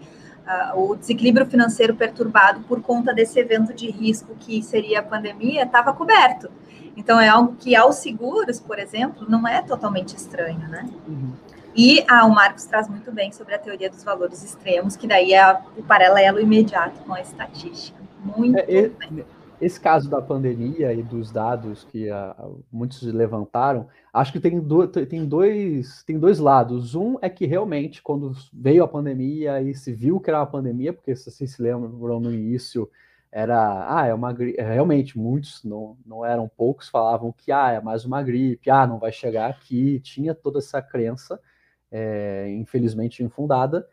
uh, 0.49 0.81
o 0.81 0.97
desequilíbrio 0.97 1.47
financeiro 1.47 1.95
perturbado 1.95 2.61
por 2.61 2.81
conta 2.81 3.13
desse 3.13 3.39
evento 3.39 3.75
de 3.75 3.91
risco 3.91 4.35
que 4.41 4.63
seria 4.63 5.01
a 5.01 5.03
pandemia 5.03 5.65
estava 5.65 5.93
coberto. 5.93 6.51
Então 6.97 7.21
é 7.21 7.29
algo 7.29 7.55
que 7.57 7.77
aos 7.77 7.97
seguros, 7.97 8.59
por 8.59 8.79
exemplo, 8.79 9.27
não 9.29 9.47
é 9.47 9.63
totalmente 9.63 10.17
estranho, 10.17 10.67
né? 10.69 10.89
Uhum. 11.07 11.33
E 11.77 12.05
ah, 12.09 12.27
o 12.27 12.35
Marcos 12.35 12.65
traz 12.65 12.89
muito 12.89 13.13
bem 13.13 13.31
sobre 13.31 13.55
a 13.55 13.59
teoria 13.59 13.89
dos 13.89 14.03
valores 14.03 14.43
extremos, 14.43 14.97
que 14.97 15.07
daí 15.07 15.33
é 15.33 15.61
o 15.77 15.83
paralelo 15.83 16.41
imediato 16.41 16.99
com 17.05 17.15
a 17.15 17.21
estatística. 17.21 17.97
Muito 18.25 18.59
é, 18.59 18.89
bem. 18.89 19.25
Esse 19.61 19.81
caso 19.81 20.09
da 20.09 20.23
pandemia 20.23 20.93
e 20.93 21.03
dos 21.03 21.33
dados 21.33 21.83
que 21.85 22.09
uh, 22.11 22.65
muitos 22.71 23.03
levantaram, 23.03 23.89
acho 24.13 24.33
que 24.33 24.39
tem, 24.39 24.61
do, 24.61 24.87
tem, 24.87 25.27
dois, 25.27 26.05
tem 26.05 26.17
dois 26.17 26.39
lados. 26.39 26.95
Um 26.95 27.17
é 27.21 27.29
que 27.29 27.45
realmente, 27.45 28.01
quando 28.01 28.33
veio 28.53 28.85
a 28.85 28.89
pandemia 28.89 29.61
e 29.61 29.75
se 29.75 29.93
viu 29.93 30.21
que 30.21 30.31
era 30.31 30.39
uma 30.39 30.47
pandemia, 30.47 30.93
porque 30.93 31.15
se 31.17 31.29
vocês 31.29 31.53
se 31.53 31.61
lembram 31.61 32.21
no 32.21 32.33
início, 32.33 32.89
era, 33.33 34.01
ah, 34.01 34.07
é 34.07 34.15
uma. 34.15 34.33
Realmente, 34.33 35.19
muitos, 35.19 35.63
não, 35.65 35.99
não 36.07 36.25
eram 36.25 36.49
poucos, 36.49 36.89
falavam 36.89 37.33
que, 37.33 37.51
ah, 37.51 37.73
é 37.73 37.81
mais 37.81 38.05
uma 38.05 38.23
gripe, 38.23 38.71
ah, 38.71 38.87
não 38.87 38.99
vai 38.99 39.11
chegar 39.11 39.51
aqui. 39.51 40.01
Tinha 40.01 40.35
toda 40.35 40.59
essa 40.61 40.81
crença, 40.81 41.39
é, 41.91 42.49
infelizmente 42.51 43.25
infundada. 43.25 43.87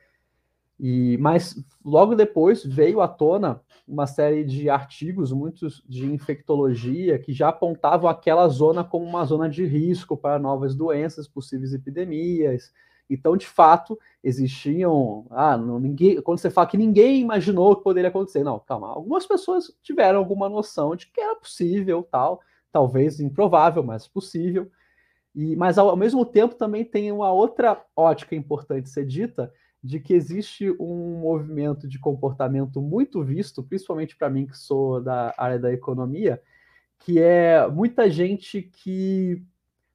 E, 0.79 1.17
mas 1.19 1.55
logo 1.83 2.15
depois 2.15 2.63
veio 2.65 3.01
à 3.01 3.07
tona 3.07 3.61
uma 3.87 4.07
série 4.07 4.43
de 4.43 4.69
artigos, 4.69 5.31
muitos 5.31 5.83
de 5.87 6.05
infectologia, 6.05 7.19
que 7.19 7.31
já 7.31 7.49
apontavam 7.49 8.09
aquela 8.09 8.47
zona 8.47 8.83
como 8.83 9.05
uma 9.05 9.23
zona 9.25 9.47
de 9.47 9.65
risco 9.65 10.17
para 10.17 10.39
novas 10.39 10.75
doenças, 10.75 11.27
possíveis 11.27 11.73
epidemias. 11.73 12.71
Então, 13.09 13.37
de 13.37 13.45
fato, 13.45 13.99
existiam. 14.23 15.27
Ah, 15.29 15.57
não, 15.57 15.79
ninguém, 15.79 16.19
quando 16.21 16.39
você 16.39 16.49
fala 16.49 16.67
que 16.67 16.77
ninguém 16.77 17.21
imaginou 17.21 17.75
que 17.75 17.83
poderia 17.83 18.09
acontecer, 18.09 18.43
não, 18.43 18.59
calma. 18.59 18.87
Algumas 18.87 19.27
pessoas 19.27 19.71
tiveram 19.83 20.17
alguma 20.19 20.49
noção 20.49 20.95
de 20.95 21.07
que 21.07 21.21
era 21.21 21.35
possível, 21.35 22.07
tal, 22.09 22.41
talvez 22.71 23.19
improvável, 23.19 23.83
mas 23.83 24.07
possível. 24.07 24.69
E, 25.35 25.55
mas 25.55 25.77
ao, 25.77 25.89
ao 25.89 25.97
mesmo 25.97 26.25
tempo 26.25 26.55
também 26.55 26.83
tem 26.83 27.11
uma 27.11 27.31
outra 27.31 27.83
ótica 27.95 28.35
importante 28.35 28.89
ser 28.89 29.05
dita, 29.05 29.53
de 29.85 29.99
que 29.99 30.15
existe 30.15 30.71
um 30.79 31.19
movimento 31.19 31.87
de 31.87 31.99
comportamento 31.99 32.81
muito 32.81 33.23
visto, 33.23 33.61
principalmente 33.61 34.17
para 34.17 34.31
mim 34.31 34.47
que 34.47 34.57
sou 34.57 34.99
da 34.99 35.31
área 35.37 35.59
da 35.59 35.71
economia, 35.71 36.41
que 36.97 37.19
é 37.19 37.67
muita 37.67 38.09
gente 38.09 38.63
que 38.63 39.43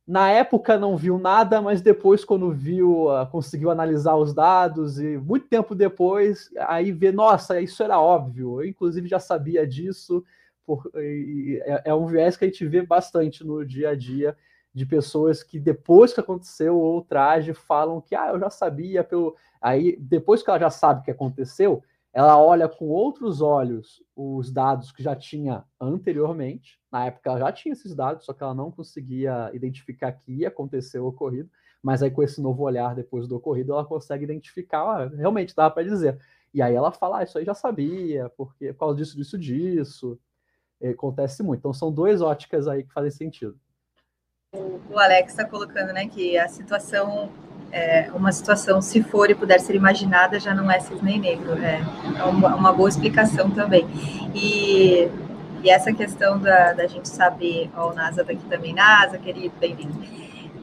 na 0.07 0.31
época 0.31 0.79
não 0.79 0.97
viu 0.97 1.19
nada, 1.19 1.61
mas 1.61 1.83
depois 1.83 2.25
quando 2.25 2.53
viu, 2.53 3.11
ah, 3.11 3.27
conseguiu 3.27 3.69
analisar 3.69 4.15
os 4.15 4.33
dados 4.33 5.01
e 5.01 5.19
muito 5.19 5.49
tempo 5.49 5.75
depois 5.75 6.49
aí 6.69 6.93
vê, 6.93 7.11
nossa, 7.11 7.61
isso 7.61 7.83
era 7.83 8.01
óbvio, 8.01 8.63
eu 8.63 8.69
inclusive 8.69 9.09
já 9.09 9.19
sabia 9.19 9.67
disso, 9.67 10.25
por, 10.65 10.89
é, 10.95 11.83
é 11.87 11.95
um 11.95 12.07
viés 12.07 12.37
que 12.37 12.45
a 12.45 12.49
gente 12.49 12.65
vê 12.65 12.81
bastante 12.81 13.45
no 13.45 13.67
dia 13.67 13.91
a 13.91 13.97
dia 13.97 14.37
de 14.73 14.87
pessoas 14.87 15.43
que 15.43 15.59
depois 15.59 16.13
que 16.13 16.21
aconteceu 16.21 16.77
o 16.77 16.95
ultraje 16.95 17.53
falam 17.53 18.01
que 18.01 18.15
ah, 18.15 18.31
eu 18.31 18.39
já 18.39 18.51
sabia 18.51 19.03
pelo 19.03 19.37
aí 19.61 19.97
depois 19.97 20.43
que 20.43 20.51
ela 20.51 20.59
já 20.59 20.71
sabe 20.71 21.05
que 21.05 21.11
aconteceu, 21.11 21.83
ela 22.13 22.41
olha 22.41 22.69
com 22.69 22.89
outros 22.89 23.41
olhos 23.41 24.03
os 24.17 24.51
dados 24.51 24.93
que 24.93 25.03
já 25.03 25.15
tinha 25.15 25.65
anteriormente. 25.81 26.81
Na 26.91 27.07
época 27.07 27.31
ela 27.31 27.39
já 27.41 27.53
tinha 27.53 27.73
esses 27.73 27.95
dados, 27.95 28.25
só 28.25 28.33
que 28.33 28.43
ela 28.43 28.55
não 28.55 28.71
conseguia 28.71 29.51
identificar 29.53 30.13
que 30.13 30.33
ia 30.33 30.49
acontecer 30.49 30.99
o 30.99 31.07
ocorrido, 31.07 31.51
mas 31.83 32.03
aí 32.03 32.11
com 32.11 32.23
esse 32.23 32.41
novo 32.41 32.63
olhar 32.63 32.95
depois 32.95 33.27
do 33.29 33.37
ocorrido, 33.37 33.73
ela 33.73 33.85
consegue 33.85 34.25
identificar, 34.25 34.83
ah, 34.83 35.09
realmente 35.09 35.55
dava 35.55 35.73
para 35.73 35.85
dizer. 35.85 36.19
E 36.53 36.61
aí 36.63 36.75
ela 36.75 36.91
fala, 36.93 37.19
ah, 37.19 37.23
isso 37.23 37.39
aí 37.39 37.45
já 37.45 37.55
sabia, 37.55 38.29
porque 38.37 38.73
por 38.73 38.81
causa 38.81 38.97
disso, 38.97 39.17
disso, 39.17 39.39
disso. 39.39 40.19
Acontece 40.83 41.43
muito. 41.43 41.61
Então 41.61 41.73
são 41.75 41.93
duas 41.93 42.23
óticas 42.23 42.67
aí 42.67 42.83
que 42.83 42.93
fazem 42.93 43.11
sentido 43.11 43.59
o 44.91 44.99
Alex 44.99 45.33
está 45.33 45.45
colocando, 45.45 45.93
né, 45.93 46.09
que 46.09 46.37
a 46.37 46.49
situação, 46.49 47.31
é, 47.71 48.11
uma 48.13 48.33
situação, 48.33 48.83
se 48.83 49.03
for 49.03 49.31
e 49.31 49.35
puder 49.35 49.61
ser 49.61 49.77
imaginada, 49.77 50.41
já 50.41 50.53
não 50.53 50.69
é 50.69 50.81
cisne 50.81 51.19
negro. 51.19 51.53
É, 51.63 51.81
é 52.19 52.25
uma, 52.25 52.57
uma, 52.57 52.73
boa 52.73 52.89
explicação 52.89 53.51
também. 53.51 53.87
E, 54.35 55.09
e 55.63 55.71
essa 55.71 55.93
questão 55.93 56.39
da, 56.39 56.73
da 56.73 56.87
gente 56.89 57.09
saber, 57.09 57.71
ó, 57.77 57.91
o 57.91 57.95
NASA 57.95 58.23
está 58.23 58.33
aqui 58.33 58.45
também, 58.47 58.75
NASA, 58.75 59.19
querido, 59.19 59.55
bem-vindo. 59.61 59.95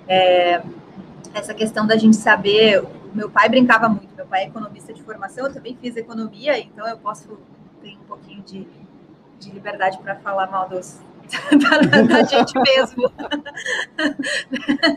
É, 0.07 0.61
essa 1.33 1.53
questão 1.53 1.88
da 1.88 1.95
gente 1.95 2.17
saber, 2.17 2.83
meu 3.13 3.29
pai 3.29 3.47
brincava 3.47 3.88
muito, 3.88 4.13
meu 4.15 4.25
pai 4.25 4.43
é 4.43 4.47
economista 4.47 4.93
de 4.93 5.01
formação, 5.03 5.47
eu 5.47 5.53
também 5.53 5.77
fiz 5.81 5.95
economia, 5.95 6.59
então 6.59 6.85
eu 6.88 6.97
posso 6.97 7.39
ter 7.81 7.95
um 7.95 8.05
pouquinho 8.07 8.41
de, 8.41 8.67
de 9.39 9.51
liberdade 9.51 9.97
para 9.99 10.15
falar 10.17 10.47
mal 10.47 10.67
dos, 10.67 10.99
da, 11.91 12.01
da, 12.01 12.23
gente 12.23 12.53
mesmo. 12.59 13.11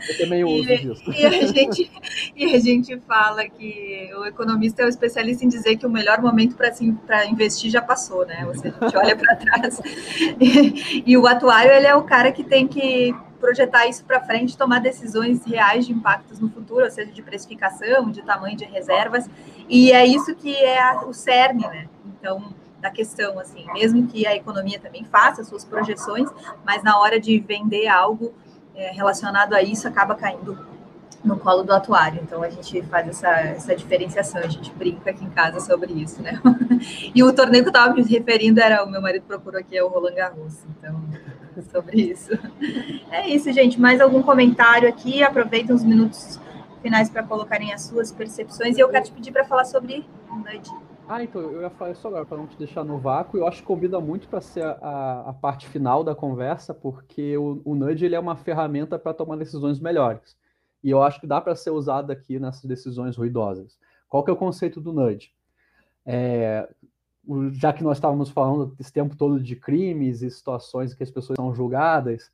Eu 0.09 0.17
também 0.17 0.43
uso 0.43 0.71
e, 0.71 0.77
disso. 0.77 1.11
E 1.11 1.25
a, 1.25 1.47
gente, 1.47 1.91
e 2.35 2.55
a 2.55 2.59
gente 2.59 2.99
fala 2.99 3.47
que 3.47 4.09
o 4.17 4.25
economista 4.25 4.83
é 4.83 4.85
o 4.85 4.89
especialista 4.89 5.43
em 5.45 5.49
dizer 5.49 5.77
que 5.77 5.85
o 5.85 5.89
melhor 5.89 6.21
momento 6.21 6.55
para 6.55 6.69
assim, 6.69 6.97
investir 7.29 7.69
já 7.69 7.81
passou, 7.81 8.25
né? 8.25 8.45
Ou 8.45 8.55
seja, 8.55 8.75
a 8.79 8.85
gente 8.85 8.97
olha 8.97 9.15
para 9.15 9.35
trás. 9.35 9.81
E, 10.39 11.03
e 11.05 11.17
o 11.17 11.27
atuário, 11.27 11.71
ele 11.71 11.87
é 11.87 11.95
o 11.95 12.03
cara 12.03 12.31
que 12.31 12.43
tem 12.43 12.67
que 12.67 13.13
projetar 13.39 13.87
isso 13.87 14.05
para 14.05 14.21
frente, 14.21 14.55
tomar 14.55 14.79
decisões 14.79 15.43
reais 15.43 15.87
de 15.87 15.91
impactos 15.91 16.39
no 16.39 16.49
futuro, 16.49 16.85
ou 16.85 16.91
seja, 16.91 17.11
de 17.11 17.21
precificação, 17.23 18.11
de 18.11 18.21
tamanho 18.21 18.55
de 18.55 18.65
reservas, 18.65 19.27
e 19.67 19.91
é 19.91 20.05
isso 20.05 20.35
que 20.35 20.55
é 20.55 20.79
a, 20.79 21.01
o 21.05 21.13
cerne, 21.13 21.63
né? 21.63 21.87
Então, 22.05 22.53
da 22.81 22.89
questão, 22.89 23.39
assim, 23.39 23.65
mesmo 23.73 24.07
que 24.07 24.25
a 24.25 24.35
economia 24.35 24.79
também 24.79 25.05
faça 25.05 25.43
suas 25.43 25.63
projeções, 25.63 26.29
mas 26.65 26.83
na 26.83 26.99
hora 26.99 27.19
de 27.19 27.39
vender 27.39 27.87
algo 27.87 28.33
é, 28.75 28.91
relacionado 28.91 29.53
a 29.53 29.61
isso 29.61 29.87
acaba 29.87 30.15
caindo 30.15 30.57
no 31.23 31.37
colo 31.37 31.63
do 31.63 31.71
atuário. 31.71 32.19
Então 32.23 32.41
a 32.41 32.49
gente 32.49 32.81
faz 32.83 33.07
essa, 33.07 33.29
essa 33.29 33.75
diferenciação, 33.75 34.41
a 34.41 34.47
gente 34.47 34.71
brinca 34.73 35.11
aqui 35.11 35.23
em 35.23 35.29
casa 35.29 35.59
sobre 35.59 35.93
isso, 35.93 36.21
né? 36.21 36.41
e 37.13 37.23
o 37.23 37.31
torneio 37.31 37.63
que 37.63 37.69
eu 37.69 37.73
estava 37.73 37.93
me 37.93 38.01
referindo 38.03 38.59
era 38.59 38.83
o 38.83 38.89
meu 38.89 39.01
marido 39.01 39.23
procurou 39.27 39.59
aqui, 39.59 39.77
é 39.77 39.83
o 39.83 39.87
Roland 39.87 40.15
Garros. 40.15 40.63
Então, 40.77 40.99
sobre 41.71 42.01
isso. 42.01 42.31
É 43.11 43.27
isso, 43.27 43.51
gente. 43.51 43.77
Mais 43.79 43.99
algum 43.99 44.23
comentário 44.23 44.87
aqui? 44.87 45.21
Aproveitem 45.21 45.75
os 45.75 45.83
minutos 45.83 46.39
finais 46.81 47.09
para 47.09 47.23
colocarem 47.23 47.73
as 47.73 47.81
suas 47.81 48.09
percepções. 48.09 48.77
E 48.77 48.79
eu 48.79 48.87
quero 48.87 49.03
te 49.03 49.11
pedir 49.11 49.33
para 49.33 49.43
falar 49.43 49.65
sobre 49.65 50.05
Nudge. 50.29 50.71
Ah, 51.13 51.21
então, 51.21 51.41
eu 51.41 51.61
ia 51.61 51.69
falar 51.69 51.91
isso 51.91 52.07
agora, 52.07 52.25
para 52.25 52.37
não 52.37 52.47
te 52.47 52.57
deixar 52.57 52.85
no 52.85 52.97
vácuo. 52.97 53.37
Eu 53.37 53.45
acho 53.45 53.59
que 53.59 53.67
combina 53.67 53.99
muito 53.99 54.29
para 54.29 54.39
ser 54.39 54.63
a, 54.63 55.25
a, 55.27 55.33
parte 55.33 55.67
final 55.67 56.05
da 56.05 56.15
conversa, 56.15 56.73
porque 56.73 57.37
o, 57.37 57.61
o 57.65 57.75
Nudge 57.75 58.05
ele 58.05 58.15
é 58.15 58.19
uma 58.19 58.37
ferramenta 58.37 58.97
para 58.97 59.13
tomar 59.13 59.35
decisões 59.35 59.77
melhores. 59.77 60.37
E 60.81 60.89
eu 60.89 61.03
acho 61.03 61.19
que 61.19 61.27
dá 61.27 61.41
para 61.41 61.53
ser 61.53 61.71
usado 61.71 62.11
aqui 62.11 62.39
nessas 62.39 62.63
decisões 62.63 63.17
ruidosas. 63.17 63.77
Qual 64.07 64.23
que 64.23 64.29
é 64.29 64.33
o 64.33 64.37
conceito 64.37 64.79
do 64.79 64.93
Nudge? 64.93 65.33
É, 66.05 66.69
já 67.51 67.73
que 67.73 67.83
nós 67.83 67.97
estávamos 67.97 68.29
falando 68.29 68.73
esse 68.79 68.93
tempo 68.93 69.13
todo 69.17 69.37
de 69.37 69.57
crimes 69.57 70.21
e 70.21 70.31
situações 70.31 70.93
em 70.93 70.95
que 70.95 71.03
as 71.03 71.11
pessoas 71.11 71.35
são 71.35 71.53
julgadas, 71.53 72.31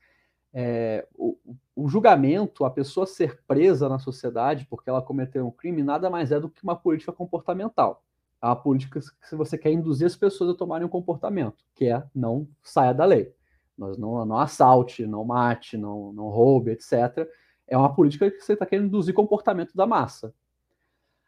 é, 0.53 1.07
o, 1.15 1.35
o, 1.75 1.89
julgamento, 1.89 2.63
a 2.63 2.69
pessoa 2.69 3.07
ser 3.07 3.41
presa 3.47 3.89
na 3.89 3.97
sociedade 3.97 4.67
porque 4.69 4.87
ela 4.87 5.01
cometeu 5.01 5.47
um 5.47 5.51
crime, 5.51 5.81
nada 5.81 6.11
mais 6.11 6.31
é 6.31 6.39
do 6.39 6.47
que 6.47 6.63
uma 6.63 6.75
política 6.75 7.11
comportamental. 7.11 8.03
Uma 8.41 8.55
política 8.55 8.99
que 8.99 9.35
você 9.35 9.57
quer 9.57 9.71
induzir 9.71 10.05
as 10.05 10.15
pessoas 10.15 10.51
a 10.51 10.57
tomarem 10.57 10.85
um 10.85 10.89
comportamento, 10.89 11.65
que 11.73 11.85
é 11.85 12.03
não 12.13 12.47
saia 12.61 12.93
da 12.93 13.05
lei. 13.05 13.33
Nós 13.77 13.97
não, 13.97 14.25
não 14.25 14.37
assalte, 14.37 15.05
não 15.05 15.23
mate, 15.23 15.77
não, 15.77 16.11
não 16.13 16.29
roube, 16.29 16.71
etc. 16.71 17.27
É 17.67 17.77
uma 17.77 17.93
política 17.93 18.29
que 18.29 18.39
você 18.39 18.53
está 18.53 18.65
querendo 18.65 18.87
induzir 18.87 19.13
comportamento 19.13 19.75
da 19.75 19.85
massa. 19.85 20.33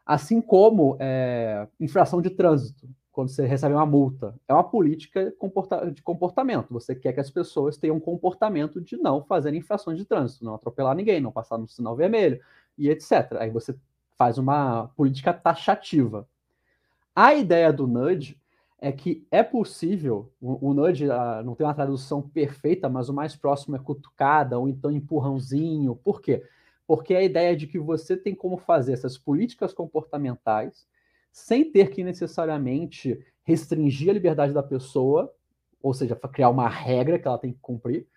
Assim 0.05 0.41
como 0.41 0.97
é, 0.99 1.68
infração 1.80 2.22
de 2.22 2.30
trânsito 2.30 2.89
quando 3.12 3.30
você 3.30 3.45
recebe 3.45 3.76
uma 3.76 3.86
multa. 3.86 4.34
É 4.47 4.53
uma 4.53 4.64
política 4.64 5.34
de 5.93 6.01
comportamento. 6.01 6.72
Você 6.72 6.95
quer 6.95 7.12
que 7.12 7.20
as 7.20 7.30
pessoas 7.30 7.78
tenham 7.78 7.97
um 7.97 7.99
comportamento 7.99 8.80
de 8.80 8.95
não 8.97 9.24
fazer 9.24 9.53
infrações 9.53 9.97
de 9.97 10.05
trânsito, 10.05 10.45
não 10.45 10.55
atropelar 10.55 10.95
ninguém, 10.95 11.20
não 11.20 11.32
passar 11.32 11.57
no 11.57 11.68
sinal 11.68 11.95
vermelho 11.95 12.39
e 12.78 12.89
etc. 12.89 13.34
Aí 13.39 13.49
você 13.49 13.76
faz 14.18 14.38
uma 14.38 14.88
política 14.95 15.34
taxativa. 15.34 16.26
A 17.16 17.34
ideia 17.34 17.72
do 17.74 17.88
nudge 17.88 18.39
é 18.82 18.91
que 18.91 19.28
é 19.30 19.43
possível, 19.43 20.32
o, 20.39 20.70
o 20.70 20.74
nudge 20.74 21.05
uh, 21.05 21.43
não 21.43 21.53
tem 21.53 21.68
uma 21.68 21.74
tradução 21.74 22.22
perfeita, 22.22 22.88
mas 22.88 23.10
o 23.10 23.14
mais 23.14 23.36
próximo 23.36 23.76
é 23.76 23.80
cutucada 23.80 24.57
ou 24.57 24.70
então 24.70 24.89
empurrãozinho. 24.89 25.95
Por 25.95 26.22
quê? 26.22 26.43
Porque 26.88 27.14
a 27.14 27.22
ideia 27.22 27.55
de 27.55 27.68
que 27.68 27.78
você 27.78 28.16
tem 28.16 28.34
como 28.34 28.57
fazer 28.57 28.93
essas 28.93 29.18
políticas 29.18 29.74
comportamentais 29.74 30.88
sem 31.32 31.70
ter 31.72 31.89
que 31.89 32.03
necessariamente 32.03 33.20
restringir 33.43 34.10
a 34.10 34.14
liberdade 34.14 34.53
da 34.53 34.64
pessoa, 34.64 35.32
ou 35.82 35.93
seja, 35.93 36.16
criar 36.16 36.49
uma 36.49 36.68
regra 36.68 37.20
que 37.20 37.28
ela 37.28 37.38
tem 37.38 37.51
que 37.51 37.60
cumprir, 37.62 38.07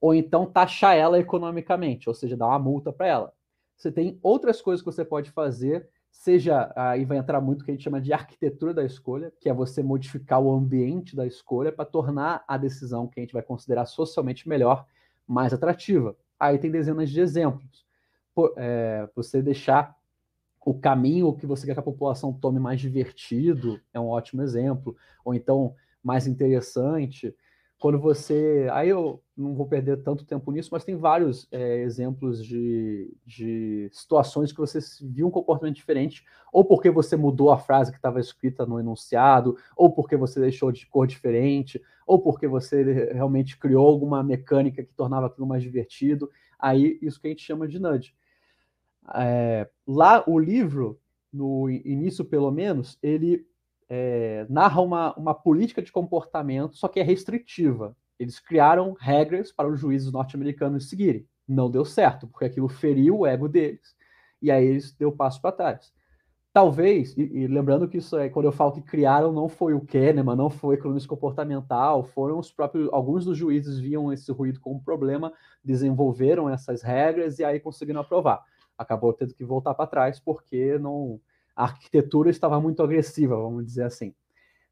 ou 0.00 0.14
então 0.14 0.46
taxar 0.46 0.96
ela 0.96 1.18
economicamente, 1.18 2.08
ou 2.08 2.14
seja, 2.14 2.36
dar 2.36 2.46
uma 2.46 2.58
multa 2.58 2.92
para 2.92 3.06
ela. 3.06 3.32
Você 3.76 3.92
tem 3.92 4.18
outras 4.22 4.60
coisas 4.60 4.82
que 4.82 4.90
você 4.90 5.04
pode 5.04 5.30
fazer, 5.30 5.88
seja 6.18 6.72
aí 6.74 7.04
vai 7.04 7.16
entrar 7.16 7.40
muito 7.40 7.62
o 7.62 7.64
que 7.64 7.70
a 7.70 7.74
gente 7.74 7.84
chama 7.84 8.00
de 8.00 8.12
arquitetura 8.12 8.74
da 8.74 8.84
escolha, 8.84 9.32
que 9.40 9.48
é 9.48 9.54
você 9.54 9.84
modificar 9.84 10.40
o 10.40 10.52
ambiente 10.52 11.14
da 11.14 11.24
escolha 11.24 11.70
para 11.70 11.84
tornar 11.84 12.44
a 12.48 12.58
decisão 12.58 13.06
que 13.06 13.20
a 13.20 13.22
gente 13.22 13.32
vai 13.32 13.42
considerar 13.42 13.86
socialmente 13.86 14.48
melhor 14.48 14.84
mais 15.24 15.52
atrativa. 15.52 16.16
Aí 16.38 16.58
tem 16.58 16.72
dezenas 16.72 17.08
de 17.08 17.20
exemplos. 17.20 17.86
Por, 18.34 18.52
é, 18.56 19.08
você 19.14 19.40
deixar 19.40 19.96
o 20.66 20.74
caminho 20.74 21.36
que 21.36 21.46
você 21.46 21.64
quer 21.64 21.74
que 21.74 21.80
a 21.80 21.84
população 21.84 22.32
tome 22.32 22.58
mais 22.58 22.80
divertido 22.80 23.80
é 23.94 24.00
um 24.00 24.08
ótimo 24.08 24.42
exemplo, 24.42 24.96
ou 25.24 25.34
então 25.34 25.76
mais 26.02 26.26
interessante. 26.26 27.32
Quando 27.78 27.98
você. 27.98 28.68
Aí 28.72 28.88
eu 28.88 29.22
não 29.36 29.54
vou 29.54 29.66
perder 29.66 30.02
tanto 30.02 30.24
tempo 30.24 30.50
nisso, 30.50 30.70
mas 30.72 30.84
tem 30.84 30.96
vários 30.96 31.46
é, 31.52 31.78
exemplos 31.78 32.44
de, 32.44 33.16
de 33.24 33.88
situações 33.92 34.50
que 34.50 34.58
você 34.58 34.80
viu 35.02 35.28
um 35.28 35.30
comportamento 35.30 35.76
diferente, 35.76 36.24
ou 36.52 36.64
porque 36.64 36.90
você 36.90 37.16
mudou 37.16 37.52
a 37.52 37.58
frase 37.58 37.92
que 37.92 37.98
estava 37.98 38.18
escrita 38.18 38.66
no 38.66 38.80
enunciado, 38.80 39.56
ou 39.76 39.92
porque 39.92 40.16
você 40.16 40.40
deixou 40.40 40.72
de 40.72 40.86
cor 40.88 41.06
diferente, 41.06 41.80
ou 42.04 42.20
porque 42.20 42.48
você 42.48 43.12
realmente 43.12 43.56
criou 43.56 43.86
alguma 43.86 44.24
mecânica 44.24 44.82
que 44.82 44.92
tornava 44.94 45.26
aquilo 45.26 45.46
mais 45.46 45.62
divertido. 45.62 46.28
Aí, 46.58 46.98
isso 47.00 47.20
que 47.20 47.28
a 47.28 47.30
gente 47.30 47.42
chama 47.42 47.68
de 47.68 47.78
nudge. 47.78 48.12
É, 49.14 49.68
lá, 49.86 50.24
o 50.26 50.38
livro, 50.38 51.00
no 51.32 51.70
início 51.70 52.24
pelo 52.24 52.50
menos, 52.50 52.98
ele 53.00 53.46
é, 53.88 54.46
narra 54.48 54.80
uma, 54.80 55.14
uma 55.14 55.34
política 55.34 55.82
de 55.82 55.90
comportamento, 55.90 56.76
só 56.76 56.88
que 56.88 57.00
é 57.00 57.02
restritiva. 57.02 57.96
Eles 58.18 58.38
criaram 58.38 58.94
regras 58.98 59.52
para 59.52 59.68
os 59.68 59.80
juízes 59.80 60.12
norte-americanos 60.12 60.88
seguirem. 60.88 61.26
Não 61.46 61.70
deu 61.70 61.84
certo, 61.84 62.26
porque 62.26 62.44
aquilo 62.44 62.68
feriu 62.68 63.20
o 63.20 63.26
ego 63.26 63.48
deles. 63.48 63.96
E 64.42 64.50
aí 64.50 64.66
eles 64.66 64.92
deu 64.92 65.10
passo 65.12 65.40
para 65.40 65.52
trás. 65.52 65.92
Talvez, 66.52 67.16
e, 67.16 67.22
e, 67.22 67.46
lembrando 67.46 67.88
que 67.88 67.98
isso 67.98 68.16
é 68.18 68.28
quando 68.28 68.46
eu 68.46 68.52
falo 68.52 68.72
que 68.72 68.82
criaram, 68.82 69.32
não 69.32 69.48
foi 69.48 69.74
o 69.74 69.80
Kahneman, 69.80 70.34
não 70.34 70.50
foi 70.50 70.74
economista 70.74 71.08
comportamental, 71.08 72.02
foram 72.02 72.38
os 72.38 72.50
próprios, 72.50 72.88
alguns 72.92 73.24
dos 73.24 73.38
juízes 73.38 73.78
viam 73.78 74.12
esse 74.12 74.32
ruído 74.32 74.58
como 74.58 74.76
um 74.76 74.82
problema, 74.82 75.32
desenvolveram 75.62 76.48
essas 76.48 76.82
regras 76.82 77.38
e 77.38 77.44
aí 77.44 77.60
conseguiram 77.60 78.00
aprovar 78.00 78.42
acabou 78.78 79.12
tendo 79.12 79.34
que 79.34 79.44
voltar 79.44 79.74
para 79.74 79.88
trás 79.88 80.20
porque 80.20 80.78
não 80.78 81.20
a 81.58 81.64
arquitetura 81.64 82.30
estava 82.30 82.60
muito 82.60 82.80
agressiva, 82.84 83.34
vamos 83.34 83.66
dizer 83.66 83.82
assim. 83.82 84.14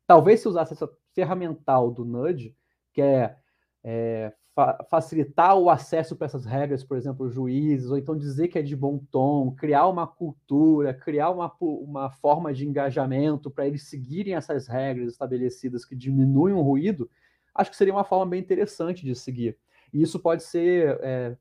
Talvez 0.06 0.38
se 0.38 0.46
usasse 0.46 0.72
essa 0.72 0.88
ferramental 1.12 1.90
do 1.90 2.04
nudge, 2.04 2.54
que 2.92 3.02
é, 3.02 3.36
é 3.82 4.32
fa 4.54 4.84
facilitar 4.88 5.58
o 5.58 5.68
acesso 5.68 6.14
para 6.14 6.26
essas 6.26 6.46
regras, 6.46 6.84
por 6.84 6.96
exemplo, 6.96 7.28
juízes, 7.28 7.90
ou 7.90 7.98
então 7.98 8.16
dizer 8.16 8.46
que 8.46 8.58
é 8.58 8.62
de 8.62 8.76
bom 8.76 8.98
tom, 9.10 9.50
criar 9.50 9.88
uma 9.88 10.06
cultura, 10.06 10.94
criar 10.94 11.30
uma, 11.30 11.52
uma 11.60 12.08
forma 12.08 12.54
de 12.54 12.64
engajamento 12.64 13.50
para 13.50 13.66
eles 13.66 13.82
seguirem 13.82 14.36
essas 14.36 14.68
regras 14.68 15.10
estabelecidas 15.10 15.84
que 15.84 15.96
diminuem 15.96 16.54
o 16.54 16.62
ruído, 16.62 17.10
acho 17.52 17.70
que 17.72 17.76
seria 17.76 17.92
uma 17.92 18.04
forma 18.04 18.26
bem 18.26 18.40
interessante 18.40 19.04
de 19.04 19.14
seguir. 19.16 19.58
E 19.92 20.00
isso 20.00 20.20
pode 20.20 20.44
ser 20.44 21.00
é, 21.02 21.36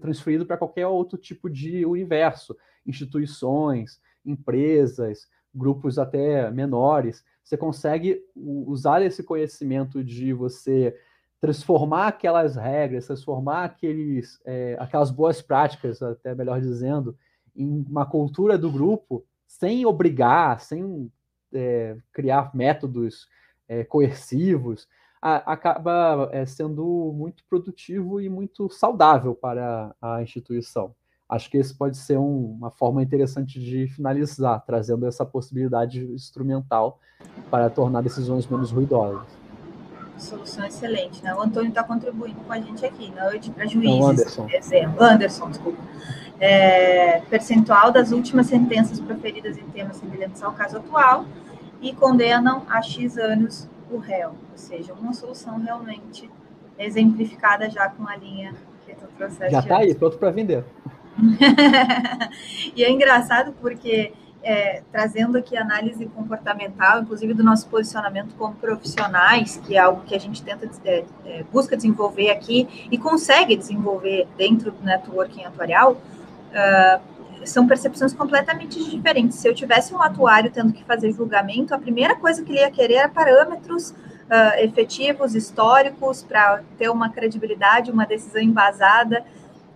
transferido 0.00 0.44
para 0.44 0.58
qualquer 0.58 0.88
outro 0.88 1.16
tipo 1.16 1.48
de 1.48 1.86
universo, 1.86 2.56
instituições, 2.84 4.00
empresas, 4.24 5.28
grupos 5.54 5.98
até 5.98 6.50
menores. 6.50 7.24
Você 7.42 7.56
consegue 7.56 8.20
usar 8.34 9.02
esse 9.02 9.22
conhecimento 9.22 10.04
de 10.04 10.32
você 10.32 10.96
transformar 11.40 12.08
aquelas 12.08 12.54
regras, 12.54 13.06
transformar 13.06 13.64
aqueles, 13.64 14.38
é, 14.44 14.76
aquelas 14.78 15.10
boas 15.10 15.40
práticas, 15.40 16.02
até 16.02 16.34
melhor 16.34 16.60
dizendo, 16.60 17.16
em 17.56 17.84
uma 17.88 18.04
cultura 18.04 18.58
do 18.58 18.70
grupo, 18.70 19.24
sem 19.46 19.84
obrigar, 19.86 20.60
sem 20.60 21.10
é, 21.52 21.96
criar 22.12 22.54
métodos 22.54 23.26
é, 23.66 23.84
coercivos, 23.84 24.86
a, 25.20 25.52
acaba 25.52 26.28
é, 26.32 26.44
sendo 26.46 27.12
muito 27.14 27.42
produtivo 27.48 28.20
e 28.20 28.28
muito 28.28 28.68
saudável 28.70 29.34
para 29.34 29.94
a 30.00 30.22
instituição. 30.22 30.94
Acho 31.30 31.48
que 31.48 31.58
esse 31.58 31.72
pode 31.72 31.96
ser 31.96 32.18
um, 32.18 32.56
uma 32.58 32.72
forma 32.72 33.00
interessante 33.00 33.60
de 33.60 33.86
finalizar, 33.86 34.64
trazendo 34.66 35.06
essa 35.06 35.24
possibilidade 35.24 36.04
instrumental 36.12 36.98
para 37.48 37.70
tornar 37.70 38.02
decisões 38.02 38.48
menos 38.48 38.72
ruidosas. 38.72 39.22
Solução 40.18 40.66
excelente, 40.66 41.22
né? 41.22 41.32
O 41.32 41.40
Antônio 41.40 41.68
está 41.68 41.84
contribuindo 41.84 42.40
com 42.40 42.52
a 42.52 42.58
gente 42.60 42.84
aqui, 42.84 43.12
noite 43.14 43.48
para 43.52 43.64
juízes, 43.64 44.00
Não, 44.00 44.08
Anderson. 44.08 44.48
exemplo. 44.50 45.04
Anderson, 45.04 45.50
desculpa. 45.50 45.78
É, 46.40 47.20
percentual 47.30 47.92
das 47.92 48.10
últimas 48.10 48.46
sentenças 48.46 48.98
proferidas 48.98 49.56
em 49.56 49.64
temas 49.66 49.98
semelhantes 49.98 50.42
ao 50.42 50.52
caso 50.52 50.78
atual 50.78 51.26
e 51.80 51.94
condenam 51.94 52.64
a 52.68 52.82
X 52.82 53.16
anos 53.16 53.68
o 53.88 53.98
réu, 53.98 54.30
ou 54.30 54.58
seja, 54.58 54.92
uma 54.94 55.12
solução 55.12 55.58
realmente 55.60 56.28
exemplificada 56.76 57.70
já 57.70 57.88
com 57.88 58.08
a 58.08 58.16
linha 58.16 58.52
que 58.84 58.94
tu 58.94 59.06
trouxeste. 59.16 59.52
Já 59.52 59.60
está 59.60 59.78
aí, 59.78 59.94
pronto 59.94 60.18
para 60.18 60.30
vender. 60.32 60.64
e 62.74 62.84
é 62.84 62.90
engraçado 62.90 63.52
porque 63.60 64.12
é, 64.42 64.82
trazendo 64.90 65.36
aqui 65.36 65.56
análise 65.56 66.06
comportamental, 66.06 67.02
inclusive 67.02 67.34
do 67.34 67.44
nosso 67.44 67.68
posicionamento 67.68 68.34
como 68.36 68.54
profissionais, 68.54 69.60
que 69.66 69.76
é 69.76 69.78
algo 69.78 70.02
que 70.02 70.14
a 70.14 70.18
gente 70.18 70.42
tenta 70.42 70.68
é, 70.84 71.04
é, 71.26 71.44
busca 71.52 71.76
desenvolver 71.76 72.30
aqui 72.30 72.88
e 72.90 72.96
consegue 72.96 73.56
desenvolver 73.56 74.26
dentro 74.36 74.70
do 74.70 74.82
networking 74.82 75.44
atuarial, 75.44 75.92
uh, 75.92 77.00
são 77.44 77.66
percepções 77.66 78.12
completamente 78.12 78.78
diferentes. 78.90 79.38
Se 79.38 79.48
eu 79.48 79.54
tivesse 79.54 79.94
um 79.94 80.02
atuário 80.02 80.50
tendo 80.50 80.72
que 80.72 80.84
fazer 80.84 81.12
julgamento, 81.12 81.74
a 81.74 81.78
primeira 81.78 82.14
coisa 82.16 82.42
que 82.42 82.52
ele 82.52 82.60
ia 82.60 82.70
querer 82.70 82.94
era 82.94 83.08
parâmetros 83.08 83.90
uh, 83.90 84.58
efetivos, 84.58 85.34
históricos, 85.34 86.22
para 86.22 86.62
ter 86.78 86.90
uma 86.90 87.08
credibilidade, 87.10 87.90
uma 87.90 88.06
decisão 88.06 88.40
embasada. 88.40 89.24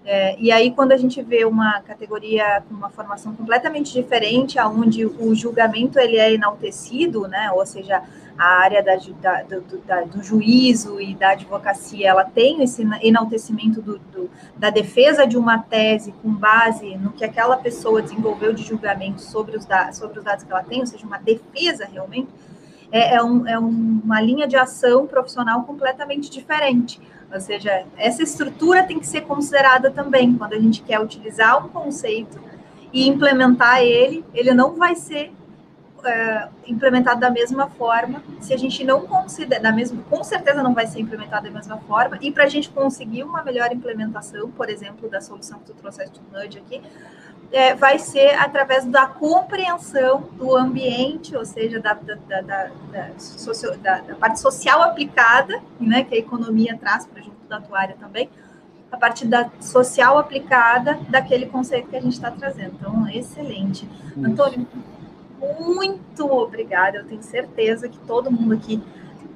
É, 0.06 0.38
e 0.38 0.52
aí, 0.52 0.70
quando 0.70 0.92
a 0.92 0.98
gente 0.98 1.22
vê 1.22 1.46
uma 1.46 1.80
categoria 1.80 2.62
com 2.68 2.74
uma 2.74 2.90
formação 2.90 3.34
completamente 3.34 3.90
diferente, 3.92 4.58
aonde 4.58 5.06
o 5.06 5.34
julgamento 5.34 5.98
ele 5.98 6.18
é 6.18 6.34
enaltecido, 6.34 7.26
né, 7.26 7.50
ou 7.50 7.64
seja, 7.64 8.02
a 8.36 8.44
área 8.44 8.82
da, 8.82 8.96
da, 8.96 9.42
do, 9.42 9.78
da, 9.78 10.00
do, 10.02 10.22
juízo 10.22 11.00
e 11.00 11.14
da 11.14 11.30
advocacia, 11.30 12.08
ela 12.08 12.24
tem 12.24 12.62
esse 12.62 12.82
enaltecimento 13.00 13.80
do, 13.80 13.98
do, 13.98 14.30
da 14.56 14.70
defesa 14.70 15.26
de 15.26 15.38
uma 15.38 15.58
tese 15.58 16.12
com 16.20 16.34
base 16.34 16.96
no 16.96 17.12
que 17.12 17.24
aquela 17.24 17.56
pessoa 17.56 18.02
desenvolveu 18.02 18.52
de 18.52 18.62
julgamento 18.62 19.22
sobre 19.22 19.56
os, 19.56 19.64
da, 19.64 19.92
sobre 19.92 20.18
os 20.18 20.24
dados 20.24 20.44
que 20.44 20.52
ela 20.52 20.64
tem, 20.64 20.80
ou 20.80 20.86
seja, 20.86 21.06
uma 21.06 21.18
defesa 21.18 21.88
realmente, 21.90 22.28
é, 22.90 23.14
é, 23.14 23.22
um, 23.22 23.46
é 23.46 23.58
uma 23.58 24.20
linha 24.20 24.46
de 24.46 24.56
ação 24.56 25.06
profissional 25.06 25.62
completamente 25.62 26.30
diferente. 26.30 27.00
Ou 27.34 27.40
seja, 27.40 27.84
essa 27.96 28.22
estrutura 28.22 28.84
tem 28.84 29.00
que 29.00 29.06
ser 29.06 29.22
considerada 29.22 29.90
também. 29.90 30.38
Quando 30.38 30.52
a 30.52 30.58
gente 30.60 30.82
quer 30.82 31.00
utilizar 31.00 31.66
um 31.66 31.68
conceito 31.68 32.40
e 32.92 33.08
implementar 33.08 33.80
ele, 33.80 34.24
ele 34.32 34.54
não 34.54 34.76
vai 34.76 34.94
ser 34.94 35.32
uh, 35.98 36.48
implementado 36.64 37.20
da 37.20 37.30
mesma 37.30 37.68
forma. 37.68 38.22
Se 38.40 38.54
a 38.54 38.56
gente 38.56 38.84
não 38.84 39.04
considera, 39.04 39.60
da 39.60 39.72
mesma, 39.72 40.00
com 40.08 40.22
certeza 40.22 40.62
não 40.62 40.74
vai 40.74 40.86
ser 40.86 41.00
implementado 41.00 41.46
da 41.46 41.50
mesma 41.50 41.78
forma, 41.78 42.18
e 42.20 42.30
para 42.30 42.44
a 42.44 42.48
gente 42.48 42.70
conseguir 42.70 43.24
uma 43.24 43.42
melhor 43.42 43.72
implementação, 43.72 44.50
por 44.52 44.70
exemplo, 44.70 45.10
da 45.10 45.20
solução 45.20 45.58
que 45.58 45.66
tu 45.66 45.74
trouxeste 45.74 46.20
do 46.20 46.38
Nudge 46.38 46.58
aqui, 46.58 46.80
é, 47.52 47.74
vai 47.74 47.98
ser 47.98 48.34
através 48.38 48.84
da 48.84 49.06
compreensão 49.06 50.28
do 50.32 50.56
ambiente, 50.56 51.36
ou 51.36 51.44
seja, 51.44 51.80
da, 51.80 51.94
da, 51.94 52.14
da, 52.14 52.40
da, 52.40 53.10
socio, 53.18 53.76
da 53.78 54.02
parte 54.18 54.40
social 54.40 54.82
aplicada, 54.82 55.60
né, 55.78 56.04
que 56.04 56.14
a 56.14 56.18
economia 56.18 56.76
traz 56.76 57.06
para 57.06 57.22
junto 57.22 57.46
da 57.48 57.58
atuária 57.58 57.96
também, 57.98 58.28
a 58.90 58.96
parte 58.96 59.26
da 59.26 59.50
social 59.60 60.18
aplicada 60.18 60.98
daquele 61.08 61.46
conceito 61.46 61.88
que 61.88 61.96
a 61.96 62.00
gente 62.00 62.14
está 62.14 62.30
trazendo. 62.30 62.76
Então, 62.78 63.08
excelente. 63.08 63.88
Isso. 64.16 64.24
Antônio, 64.24 64.66
muito 65.60 66.26
obrigada. 66.26 66.98
Eu 66.98 67.04
tenho 67.04 67.22
certeza 67.22 67.88
que 67.88 67.98
todo 67.98 68.30
mundo 68.30 68.54
aqui 68.54 68.82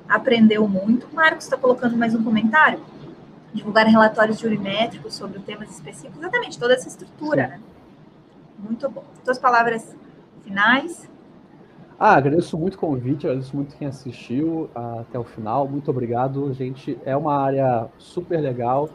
aprendeu 0.09 0.67
muito. 0.69 1.09
Marcos 1.13 1.45
está 1.45 1.57
colocando 1.57 1.97
mais 1.97 2.15
um 2.15 2.23
comentário. 2.23 2.81
Divulgar 3.53 3.87
relatórios 3.87 4.39
jurimétricos 4.39 5.15
sobre 5.15 5.41
temas 5.41 5.71
específicos. 5.71 6.19
Exatamente, 6.19 6.59
toda 6.59 6.75
essa 6.75 6.89
estrutura, 6.89 7.45
Sim. 7.45 7.51
né? 7.51 7.61
Muito 8.59 8.89
bom. 8.91 9.05
Suas 9.25 9.39
palavras 9.39 9.97
finais. 10.43 11.09
Ah, 11.99 12.15
agradeço 12.15 12.57
muito 12.57 12.75
o 12.75 12.79
convite, 12.79 13.27
agradeço 13.27 13.57
muito 13.57 13.77
quem 13.77 13.89
assistiu 13.89 14.71
até 14.75 15.19
o 15.19 15.25
final. 15.25 15.69
Muito 15.69 15.91
obrigado, 15.91 16.53
gente. 16.53 16.99
É 17.05 17.17
uma 17.17 17.37
área 17.37 17.89
super 17.99 18.41
legal 18.41 18.89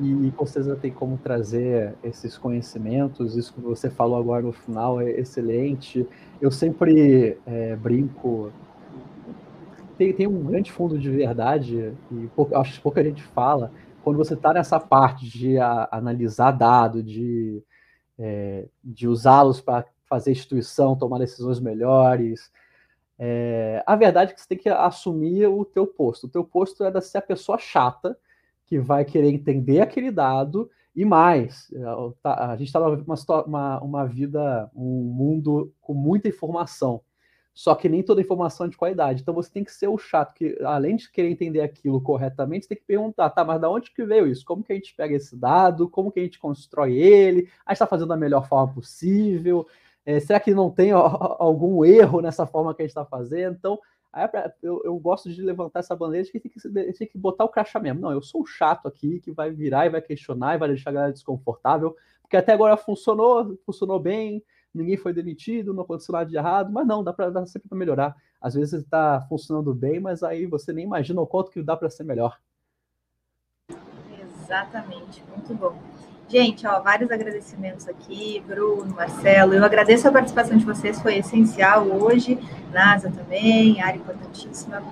e 0.00 0.32
com 0.36 0.46
certeza 0.46 0.76
tem 0.76 0.90
como 0.90 1.18
trazer 1.18 1.94
esses 2.02 2.36
conhecimentos. 2.38 3.36
Isso 3.36 3.52
que 3.54 3.60
você 3.60 3.90
falou 3.90 4.16
agora 4.16 4.42
no 4.42 4.52
final 4.52 5.00
é 5.00 5.10
excelente. 5.10 6.06
Eu 6.40 6.50
sempre 6.50 7.38
é, 7.46 7.76
brinco. 7.76 8.52
Tem, 9.98 10.12
tem 10.12 10.26
um 10.26 10.44
grande 10.44 10.72
fundo 10.72 10.98
de 10.98 11.10
verdade, 11.10 11.92
e 12.10 12.26
pouca, 12.34 12.58
acho 12.58 12.74
que 12.74 12.80
pouca 12.80 13.04
gente 13.04 13.22
fala, 13.22 13.70
quando 14.02 14.16
você 14.16 14.34
está 14.34 14.52
nessa 14.52 14.80
parte 14.80 15.26
de 15.26 15.58
a, 15.58 15.88
analisar 15.92 16.50
dado, 16.50 17.02
de, 17.02 17.62
é, 18.22 18.68
de 18.82 19.08
usá-los 19.08 19.60
para 19.60 19.84
fazer 20.06 20.30
instituição, 20.30 20.96
tomar 20.96 21.18
decisões 21.18 21.58
melhores. 21.58 22.52
É, 23.18 23.82
a 23.86 23.96
verdade 23.96 24.30
é 24.30 24.34
que 24.34 24.40
você 24.40 24.48
tem 24.48 24.58
que 24.58 24.68
assumir 24.68 25.46
o 25.46 25.64
teu 25.64 25.86
posto. 25.86 26.26
O 26.26 26.30
teu 26.30 26.44
posto 26.44 26.84
é 26.84 26.90
de 26.90 27.00
ser 27.00 27.18
a 27.18 27.22
pessoa 27.22 27.58
chata, 27.58 28.16
que 28.64 28.78
vai 28.78 29.04
querer 29.04 29.28
entender 29.28 29.80
aquele 29.80 30.10
dado 30.10 30.70
e 30.94 31.04
mais. 31.04 31.70
Eh, 31.72 32.12
tá, 32.22 32.52
a 32.52 32.56
gente 32.56 32.68
está 32.68 32.80
numa 32.80 33.44
uma, 33.46 33.80
uma 33.82 34.06
vida, 34.06 34.70
um 34.74 35.02
mundo 35.14 35.72
com 35.80 35.94
muita 35.94 36.28
informação. 36.28 37.02
Só 37.54 37.74
que 37.74 37.88
nem 37.88 38.02
toda 38.02 38.20
informação 38.20 38.66
é 38.66 38.68
de 38.68 38.76
qualidade. 38.76 39.20
Então 39.20 39.34
você 39.34 39.50
tem 39.50 39.62
que 39.62 39.72
ser 39.72 39.88
o 39.88 39.98
chato, 39.98 40.34
que 40.34 40.56
além 40.64 40.96
de 40.96 41.10
querer 41.10 41.30
entender 41.30 41.60
aquilo 41.60 42.00
corretamente, 42.00 42.66
tem 42.66 42.76
que 42.76 42.84
perguntar, 42.84 43.28
tá, 43.30 43.44
mas 43.44 43.60
da 43.60 43.68
onde 43.68 43.90
que 43.90 44.04
veio 44.04 44.26
isso? 44.26 44.44
Como 44.44 44.62
que 44.62 44.72
a 44.72 44.76
gente 44.76 44.94
pega 44.94 45.14
esse 45.14 45.36
dado? 45.36 45.88
Como 45.88 46.10
que 46.10 46.20
a 46.20 46.22
gente 46.22 46.38
constrói 46.38 46.96
ele? 46.96 47.48
A 47.66 47.72
gente 47.72 47.76
está 47.76 47.86
fazendo 47.86 48.08
da 48.08 48.16
melhor 48.16 48.48
forma 48.48 48.72
possível? 48.72 49.66
É, 50.04 50.18
será 50.18 50.40
que 50.40 50.54
não 50.54 50.70
tem 50.70 50.92
algum 50.94 51.84
erro 51.84 52.20
nessa 52.20 52.46
forma 52.46 52.74
que 52.74 52.82
a 52.82 52.84
gente 52.84 52.90
está 52.90 53.04
fazendo? 53.04 53.54
Então, 53.56 53.78
Aí 54.12 54.28
eu, 54.62 54.82
eu, 54.84 54.98
gosto 54.98 55.32
de 55.32 55.40
levantar 55.40 55.80
essa 55.80 55.96
bandeira 55.96 56.22
de 56.22 56.30
que 56.30 56.38
tem 56.38 56.52
que, 56.52 56.92
tem 56.92 57.08
que 57.08 57.16
botar 57.16 57.44
o 57.44 57.48
crachá 57.48 57.80
mesmo. 57.80 58.00
Não, 58.00 58.12
eu 58.12 58.20
sou 58.20 58.42
o 58.42 58.46
chato 58.46 58.86
aqui 58.86 59.20
que 59.20 59.32
vai 59.32 59.50
virar 59.50 59.86
e 59.86 59.90
vai 59.90 60.02
questionar 60.02 60.54
e 60.54 60.58
vai 60.58 60.68
deixar 60.68 60.90
a 60.90 60.92
galera 60.92 61.12
desconfortável, 61.14 61.96
porque 62.20 62.36
até 62.36 62.52
agora 62.52 62.76
funcionou, 62.76 63.58
funcionou 63.64 63.98
bem, 63.98 64.44
ninguém 64.74 64.96
foi 64.96 65.12
demitido, 65.12 65.74
não 65.74 65.82
aconteceu 65.82 66.12
nada 66.12 66.28
de 66.28 66.36
errado, 66.36 66.72
mas 66.72 66.86
não, 66.86 67.02
dá, 67.02 67.12
pra, 67.12 67.30
dá 67.30 67.44
sempre 67.46 67.68
para 67.68 67.78
melhorar. 67.78 68.16
Às 68.40 68.54
vezes 68.54 68.82
está 68.82 69.20
funcionando 69.28 69.74
bem, 69.74 70.00
mas 70.00 70.22
aí 70.22 70.46
você 70.46 70.72
nem 70.72 70.84
imagina 70.84 71.20
o 71.20 71.26
quanto 71.26 71.50
que 71.50 71.62
dá 71.62 71.76
para 71.76 71.90
ser 71.90 72.04
melhor. 72.04 72.38
Exatamente, 74.20 75.24
muito 75.34 75.54
bom. 75.54 75.76
Gente, 76.28 76.66
ó, 76.66 76.80
vários 76.80 77.10
agradecimentos 77.10 77.86
aqui, 77.86 78.42
Bruno, 78.46 78.94
Marcelo. 78.94 79.52
Eu 79.52 79.64
agradeço 79.64 80.08
a 80.08 80.12
participação 80.12 80.56
de 80.56 80.64
vocês, 80.64 81.00
foi 81.00 81.18
essencial 81.18 81.86
hoje. 81.86 82.38
NASA 82.72 83.10
também, 83.10 83.82
área 83.82 83.98
importantíssima 83.98 84.82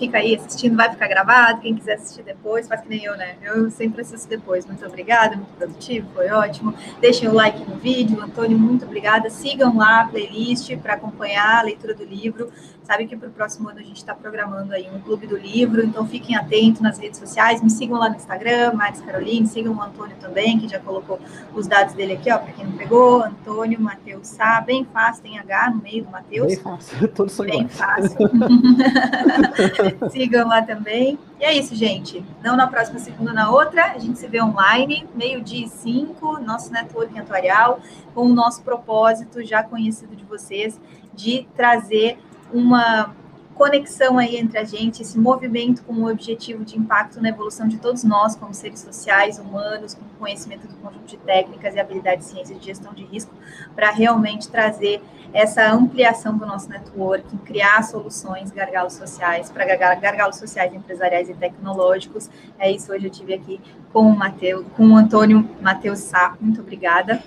fica 0.00 0.16
aí 0.16 0.34
assistindo, 0.34 0.76
vai 0.76 0.90
ficar 0.90 1.06
gravado. 1.06 1.60
Quem 1.60 1.74
quiser 1.74 1.94
assistir 1.94 2.22
depois, 2.22 2.66
faz 2.66 2.80
que 2.80 2.88
nem 2.88 3.04
eu, 3.04 3.16
né? 3.16 3.36
Eu 3.42 3.70
sempre 3.70 4.00
assisto 4.00 4.28
depois. 4.28 4.64
Muito 4.64 4.84
obrigada, 4.86 5.36
muito 5.36 5.52
produtivo, 5.52 6.08
foi 6.14 6.30
ótimo. 6.30 6.74
Deixem 7.00 7.28
o 7.28 7.34
like 7.34 7.62
no 7.68 7.76
vídeo. 7.76 8.20
Antônio, 8.20 8.58
muito 8.58 8.86
obrigada. 8.86 9.28
Sigam 9.28 9.76
lá 9.76 10.00
a 10.00 10.08
playlist 10.08 10.74
para 10.78 10.94
acompanhar 10.94 11.58
a 11.58 11.62
leitura 11.62 11.94
do 11.94 12.04
livro. 12.04 12.50
Sabe 12.90 13.06
que 13.06 13.16
para 13.16 13.28
o 13.28 13.30
próximo 13.30 13.68
ano 13.68 13.78
a 13.78 13.84
gente 13.84 13.98
está 13.98 14.16
programando 14.16 14.74
aí 14.74 14.90
um 14.92 14.98
clube 14.98 15.24
do 15.24 15.36
livro, 15.36 15.80
então 15.80 16.04
fiquem 16.08 16.34
atentos 16.34 16.80
nas 16.80 16.98
redes 16.98 17.20
sociais. 17.20 17.62
Me 17.62 17.70
sigam 17.70 17.96
lá 17.96 18.08
no 18.08 18.16
Instagram, 18.16 18.72
Maris 18.72 19.00
Caroline. 19.00 19.46
Sigam 19.46 19.74
o 19.74 19.80
Antônio 19.80 20.16
também, 20.20 20.58
que 20.58 20.66
já 20.66 20.80
colocou 20.80 21.20
os 21.54 21.68
dados 21.68 21.94
dele 21.94 22.14
aqui, 22.14 22.32
ó, 22.32 22.38
para 22.38 22.52
quem 22.52 22.66
não 22.66 22.72
pegou. 22.72 23.22
Antônio 23.22 23.80
Matheus 23.80 24.26
Sá, 24.26 24.60
bem 24.60 24.84
fácil, 24.92 25.22
tem 25.22 25.38
H 25.38 25.70
no 25.70 25.80
meio 25.80 26.02
do 26.02 26.10
Matheus. 26.10 26.48
Bem 26.48 26.56
fácil, 26.56 27.06
todos 27.14 27.32
são 27.32 27.46
Bem 27.46 27.68
fácil. 27.68 28.18
Sigam 30.10 30.48
lá 30.48 30.60
também. 30.60 31.16
E 31.38 31.44
é 31.44 31.56
isso, 31.56 31.76
gente. 31.76 32.24
Não 32.42 32.56
na 32.56 32.66
próxima 32.66 32.98
segunda, 32.98 33.32
na 33.32 33.52
outra. 33.52 33.92
A 33.92 33.98
gente 33.98 34.18
se 34.18 34.26
vê 34.26 34.42
online, 34.42 35.06
meio-dia 35.14 35.64
e 35.64 35.68
cinco, 35.68 36.40
nosso 36.40 36.72
networking 36.72 37.20
atuarial, 37.20 37.78
com 38.12 38.22
o 38.22 38.34
nosso 38.34 38.64
propósito 38.64 39.44
já 39.44 39.62
conhecido 39.62 40.16
de 40.16 40.24
vocês, 40.24 40.80
de 41.14 41.46
trazer 41.54 42.18
uma 42.52 43.14
conexão 43.60 44.16
aí 44.16 44.38
entre 44.38 44.58
a 44.58 44.64
gente, 44.64 45.02
esse 45.02 45.18
movimento 45.18 45.82
com 45.84 45.92
o 45.92 46.10
objetivo 46.10 46.64
de 46.64 46.78
impacto 46.78 47.20
na 47.20 47.28
evolução 47.28 47.68
de 47.68 47.76
todos 47.76 48.02
nós, 48.02 48.34
como 48.34 48.54
seres 48.54 48.80
sociais, 48.80 49.38
humanos, 49.38 49.92
com 49.92 50.02
conhecimento 50.18 50.66
do 50.66 50.74
conjunto 50.76 51.04
de 51.04 51.18
técnicas 51.18 51.74
e 51.74 51.78
habilidades 51.78 52.26
de 52.26 52.32
ciência 52.32 52.56
de 52.56 52.64
gestão 52.64 52.94
de 52.94 53.04
risco, 53.04 53.34
para 53.74 53.90
realmente 53.90 54.48
trazer 54.48 55.02
essa 55.34 55.70
ampliação 55.70 56.38
do 56.38 56.46
nosso 56.46 56.70
network, 56.70 57.36
criar 57.44 57.82
soluções, 57.82 58.50
gargalos 58.50 58.94
sociais, 58.94 59.50
para 59.50 59.66
gargalos 59.76 60.36
sociais, 60.36 60.72
empresariais 60.72 61.28
e 61.28 61.34
tecnológicos. 61.34 62.30
É 62.58 62.70
isso, 62.70 62.90
hoje 62.90 63.08
eu 63.08 63.10
tive 63.10 63.34
aqui 63.34 63.60
com 63.92 64.06
o 64.06 64.16
Mateus, 64.16 64.64
com 64.74 64.88
o 64.88 64.96
Antônio 64.96 65.46
Matheus 65.60 65.98
Sá. 65.98 66.34
Muito 66.40 66.62
obrigada 66.62 67.22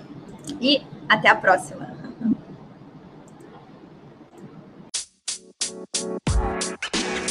e 0.60 0.82
até 1.08 1.28
a 1.28 1.36
próxima. 1.36 1.93
You 6.14 7.23